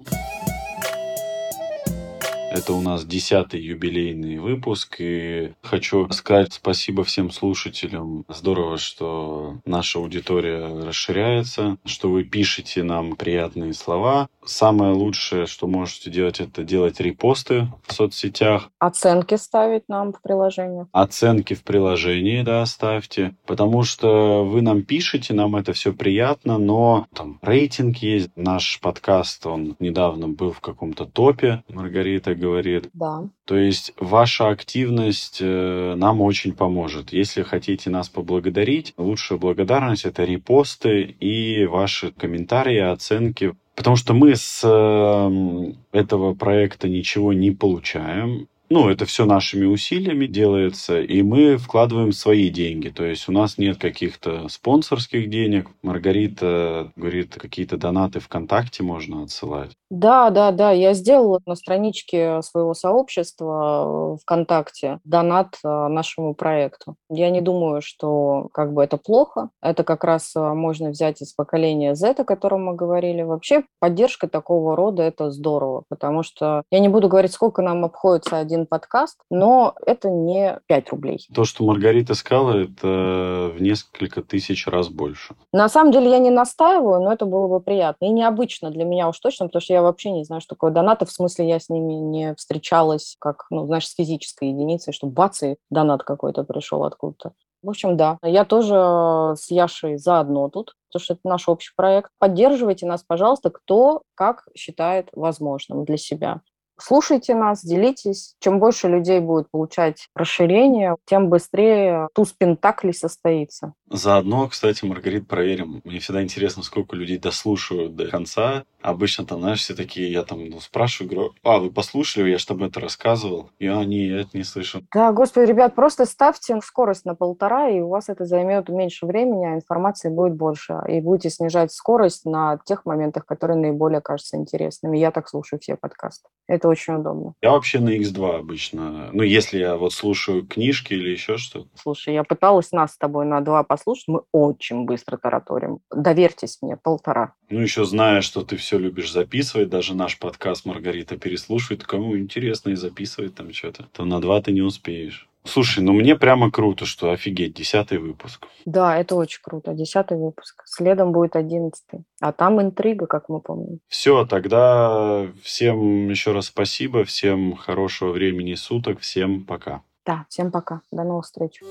Это 2.49 2.73
у 2.73 2.81
нас 2.81 3.05
десятый 3.05 3.61
юбилейный 3.61 4.37
выпуск, 4.37 4.95
и 4.99 5.51
хочу 5.61 6.09
сказать 6.11 6.53
спасибо 6.53 7.03
всем 7.03 7.29
слушателям. 7.29 8.23
Здорово, 8.29 8.77
что 8.77 9.59
наша 9.65 9.99
аудитория 9.99 10.65
расширяется, 10.65 11.77
что 11.85 12.09
вы 12.09 12.23
пишете 12.23 12.83
нам 12.83 13.17
приятные 13.17 13.73
слова. 13.73 14.29
Самое 14.47 14.93
лучшее, 14.93 15.45
что 15.45 15.67
можете 15.67 16.09
делать, 16.09 16.39
это 16.39 16.63
делать 16.63 16.99
репосты 16.99 17.67
в 17.85 17.93
соцсетях. 17.93 18.69
Оценки 18.79 19.35
ставить 19.35 19.89
нам 19.89 20.13
в 20.13 20.21
приложении. 20.21 20.87
Оценки 20.93 21.53
в 21.53 21.63
приложении, 21.63 22.41
да, 22.43 22.65
ставьте. 22.65 23.35
Потому 23.45 23.83
что 23.83 24.45
вы 24.45 24.61
нам 24.61 24.83
пишете, 24.83 25.33
нам 25.33 25.55
это 25.55 25.73
все 25.73 25.93
приятно, 25.93 26.57
но 26.57 27.07
там 27.13 27.39
рейтинг 27.41 27.97
есть. 27.97 28.29
Наш 28.35 28.79
подкаст, 28.79 29.45
он 29.45 29.75
недавно 29.79 30.29
был 30.29 30.51
в 30.51 30.61
каком-то 30.61 31.05
топе. 31.05 31.63
Маргарита 31.69 32.33
говорит. 32.35 32.89
Да. 32.93 33.23
То 33.45 33.57
есть 33.57 33.93
ваша 33.99 34.49
активность 34.49 35.39
э, 35.41 35.95
нам 35.95 36.21
очень 36.21 36.53
поможет. 36.53 37.13
Если 37.13 37.43
хотите 37.43 37.89
нас 37.89 38.09
поблагодарить, 38.09 38.93
лучшая 38.97 39.39
благодарность 39.39 40.05
это 40.05 40.23
репосты 40.23 41.03
и 41.03 41.65
ваши 41.65 42.11
комментарии, 42.11 42.79
оценки. 42.79 43.53
Потому 43.77 43.95
что 43.95 44.15
мы 44.15 44.35
с 44.35 44.61
э, 44.63 45.73
этого 45.91 46.33
проекта 46.33 46.89
ничего 46.89 47.31
не 47.31 47.51
получаем. 47.51 48.47
Ну, 48.69 48.89
это 48.89 49.05
все 49.05 49.25
нашими 49.25 49.65
усилиями 49.65 50.25
делается, 50.25 50.99
и 50.99 51.21
мы 51.21 51.57
вкладываем 51.57 52.11
свои 52.11 52.49
деньги. 52.49 52.89
То 52.89 53.05
есть 53.05 53.29
у 53.29 53.31
нас 53.31 53.57
нет 53.57 53.77
каких-то 53.77 54.49
спонсорских 54.49 55.29
денег. 55.29 55.69
Маргарита 55.81 56.91
говорит, 56.95 57.35
какие-то 57.35 57.77
донаты 57.77 58.19
ВКонтакте 58.19 58.83
можно 58.83 59.23
отсылать. 59.23 59.71
Да, 59.89 60.29
да, 60.31 60.51
да. 60.51 60.71
Я 60.71 60.93
сделала 60.93 61.39
на 61.45 61.55
страничке 61.55 62.41
своего 62.41 62.73
сообщества 62.73 64.17
ВКонтакте 64.21 64.99
донат 65.05 65.55
э, 65.63 65.67
нашему 65.67 66.33
проекту. 66.33 66.95
Я 67.09 67.29
не 67.29 67.39
думаю, 67.39 67.81
что 67.81 68.49
как 68.51 68.73
бы 68.73 68.83
это 68.83 68.97
плохо. 68.97 69.49
Это 69.61 69.85
как 69.85 70.03
раз 70.03 70.35
э, 70.35 70.39
можно 70.39 70.89
взять 70.89 71.21
из 71.21 71.31
поколения 71.31 71.95
Z, 71.95 72.15
о 72.17 72.25
котором 72.25 72.65
мы 72.65 72.75
говорили. 72.75 73.21
Вообще 73.21 73.63
поддержка 73.79 74.27
такого 74.27 74.75
рода– 74.75 75.03
это 75.03 75.31
здорово, 75.31 75.83
потому 75.87 76.21
что 76.21 76.63
я 76.69 76.79
не 76.79 76.89
буду 76.89 77.07
говорить, 77.07 77.31
сколько 77.31 77.61
нам 77.61 77.85
обходится 77.85 78.39
один 78.39 78.56
подкаст, 78.65 79.19
но 79.29 79.75
это 79.85 80.09
не 80.09 80.59
5 80.67 80.89
рублей. 80.89 81.27
То, 81.33 81.45
что 81.45 81.63
Маргарита 81.65 82.13
сказала, 82.15 82.63
это 82.63 83.51
в 83.53 83.61
несколько 83.61 84.21
тысяч 84.21 84.67
раз 84.67 84.89
больше. 84.89 85.35
На 85.51 85.69
самом 85.69 85.91
деле 85.91 86.09
я 86.09 86.19
не 86.19 86.29
настаиваю, 86.29 87.01
но 87.01 87.11
это 87.11 87.25
было 87.25 87.47
бы 87.47 87.59
приятно. 87.59 88.05
И 88.05 88.09
необычно 88.09 88.71
для 88.71 88.85
меня 88.85 89.09
уж 89.09 89.19
точно, 89.19 89.47
потому 89.47 89.61
что 89.61 89.73
я 89.73 89.81
вообще 89.81 90.11
не 90.11 90.23
знаю, 90.23 90.41
что 90.41 90.55
такое 90.55 90.71
донаты. 90.71 91.05
В 91.05 91.11
смысле, 91.11 91.47
я 91.47 91.59
с 91.59 91.69
ними 91.69 91.93
не 91.93 92.35
встречалась, 92.35 93.15
как, 93.19 93.45
ну, 93.49 93.65
знаешь, 93.65 93.87
с 93.87 93.95
физической 93.95 94.49
единицей, 94.49 94.93
что 94.93 95.07
бац, 95.07 95.43
и 95.43 95.57
донат 95.69 96.03
какой-то 96.03 96.43
пришел 96.43 96.83
откуда-то. 96.83 97.33
В 97.63 97.69
общем, 97.69 97.97
да, 97.97 98.17
я 98.23 98.45
тоже 98.45 99.35
с 99.35 99.49
Яшей 99.49 99.97
заодно 99.97 100.47
тут, 100.49 100.75
потому 100.87 101.03
что 101.03 101.13
это 101.15 101.21
наш 101.23 101.49
общий 101.49 101.71
проект. 101.75 102.11
Поддерживайте 102.19 102.85
нас, 102.85 103.03
пожалуйста, 103.03 103.49
кто 103.49 104.03
как 104.15 104.47
считает 104.55 105.09
возможным 105.13 105.83
для 105.83 105.97
себя. 105.97 106.41
Слушайте 106.79 107.35
нас, 107.35 107.63
делитесь. 107.63 108.35
Чем 108.39 108.59
больше 108.59 108.87
людей 108.87 109.19
будет 109.19 109.49
получать 109.49 110.07
расширение, 110.15 110.95
тем 111.05 111.29
быстрее 111.29 112.07
туз 112.13 112.33
пентаклей 112.33 112.93
состоится. 112.93 113.73
Заодно, 113.89 114.47
кстати, 114.47 114.85
Маргарит, 114.85 115.27
проверим. 115.27 115.81
Мне 115.83 115.99
всегда 115.99 116.21
интересно, 116.21 116.61
сколько 116.61 116.95
людей 116.95 117.17
дослушивают 117.17 117.95
до 117.95 118.07
конца. 118.07 118.63
Обычно 118.81 119.25
там, 119.25 119.39
знаешь, 119.39 119.59
все 119.59 119.73
такие, 119.73 120.11
я 120.11 120.23
там 120.23 120.49
ну, 120.49 120.59
спрашиваю, 120.59 121.09
говорю, 121.09 121.33
а, 121.43 121.59
вы 121.59 121.71
послушали, 121.71 122.29
я 122.29 122.37
же 122.37 122.45
там 122.45 122.63
это 122.63 122.79
рассказывал. 122.79 123.49
Я 123.59 123.83
не, 123.83 124.07
я 124.07 124.21
это 124.21 124.37
не 124.37 124.43
слышу. 124.43 124.83
Да, 124.93 125.11
господи, 125.11 125.49
ребят, 125.49 125.73
просто 125.73 126.05
ставьте 126.05 126.59
скорость 126.61 127.05
на 127.05 127.15
полтора, 127.15 127.69
и 127.69 127.79
у 127.79 127.89
вас 127.89 128.09
это 128.09 128.25
займет 128.25 128.69
меньше 128.69 129.05
времени, 129.05 129.45
а 129.45 129.55
информации 129.55 130.09
будет 130.09 130.35
больше. 130.35 130.79
И 130.87 131.01
будете 131.01 131.29
снижать 131.29 131.71
скорость 131.71 132.25
на 132.25 132.59
тех 132.65 132.85
моментах, 132.85 133.25
которые 133.25 133.57
наиболее 133.57 134.01
кажутся 134.01 134.37
интересными. 134.37 134.97
Я 134.97 135.11
так 135.11 135.27
слушаю 135.27 135.59
все 135.59 135.75
подкасты. 135.75 136.27
Это 136.47 136.66
это 136.67 136.69
очень 136.69 136.93
удобно. 136.95 137.33
Я 137.41 137.51
вообще 137.51 137.79
на 137.79 137.97
X2 137.97 138.39
обычно. 138.39 139.09
Ну, 139.13 139.23
если 139.23 139.59
я 139.59 139.77
вот 139.77 139.93
слушаю 139.93 140.45
книжки 140.45 140.93
или 140.93 141.09
еще 141.09 141.37
что-то. 141.37 141.69
Слушай, 141.75 142.13
я 142.13 142.23
пыталась 142.23 142.71
нас 142.71 142.93
с 142.93 142.97
тобой 142.97 143.25
на 143.25 143.41
два 143.41 143.63
послушать, 143.63 144.07
мы 144.07 144.21
очень 144.31 144.85
быстро 144.85 145.17
тараторим. 145.17 145.79
Доверьтесь 145.91 146.59
мне, 146.61 146.77
полтора. 146.77 147.33
Ну, 147.49 147.59
еще 147.59 147.85
зная, 147.85 148.21
что 148.21 148.43
ты 148.43 148.57
все 148.57 148.77
любишь 148.77 149.11
записывать, 149.11 149.69
даже 149.69 149.95
наш 149.95 150.19
подкаст 150.19 150.65
Маргарита 150.65 151.17
переслушивает, 151.17 151.83
кому 151.83 152.17
интересно 152.17 152.71
и 152.71 152.75
записывает 152.75 153.35
там 153.35 153.53
что-то, 153.53 153.87
то 153.93 154.05
на 154.05 154.19
два 154.19 154.41
ты 154.41 154.51
не 154.51 154.61
успеешь. 154.61 155.29
Слушай, 155.47 155.83
ну 155.83 155.93
мне 155.93 156.15
прямо 156.15 156.51
круто, 156.51 156.85
что 156.85 157.11
офигеть, 157.11 157.53
десятый 157.53 157.97
выпуск. 157.97 158.47
Да, 158.65 158.97
это 158.97 159.15
очень 159.15 159.39
круто. 159.41 159.73
Десятый 159.73 160.17
выпуск. 160.17 160.63
Следом 160.65 161.11
будет 161.11 161.35
одиннадцатый. 161.35 162.03
А 162.19 162.31
там 162.31 162.61
интрига, 162.61 163.07
как 163.07 163.29
мы 163.29 163.39
помним. 163.39 163.79
Все, 163.87 164.25
тогда 164.25 165.27
всем 165.41 166.09
еще 166.09 166.31
раз 166.31 166.47
спасибо, 166.47 167.03
всем 167.03 167.55
хорошего 167.55 168.11
времени 168.11 168.55
суток, 168.55 168.99
всем 168.99 169.45
пока. 169.45 169.81
Да, 170.05 170.25
всем 170.29 170.51
пока. 170.51 170.81
До 170.91 171.03
новых 171.03 171.25
встреч. 171.25 171.61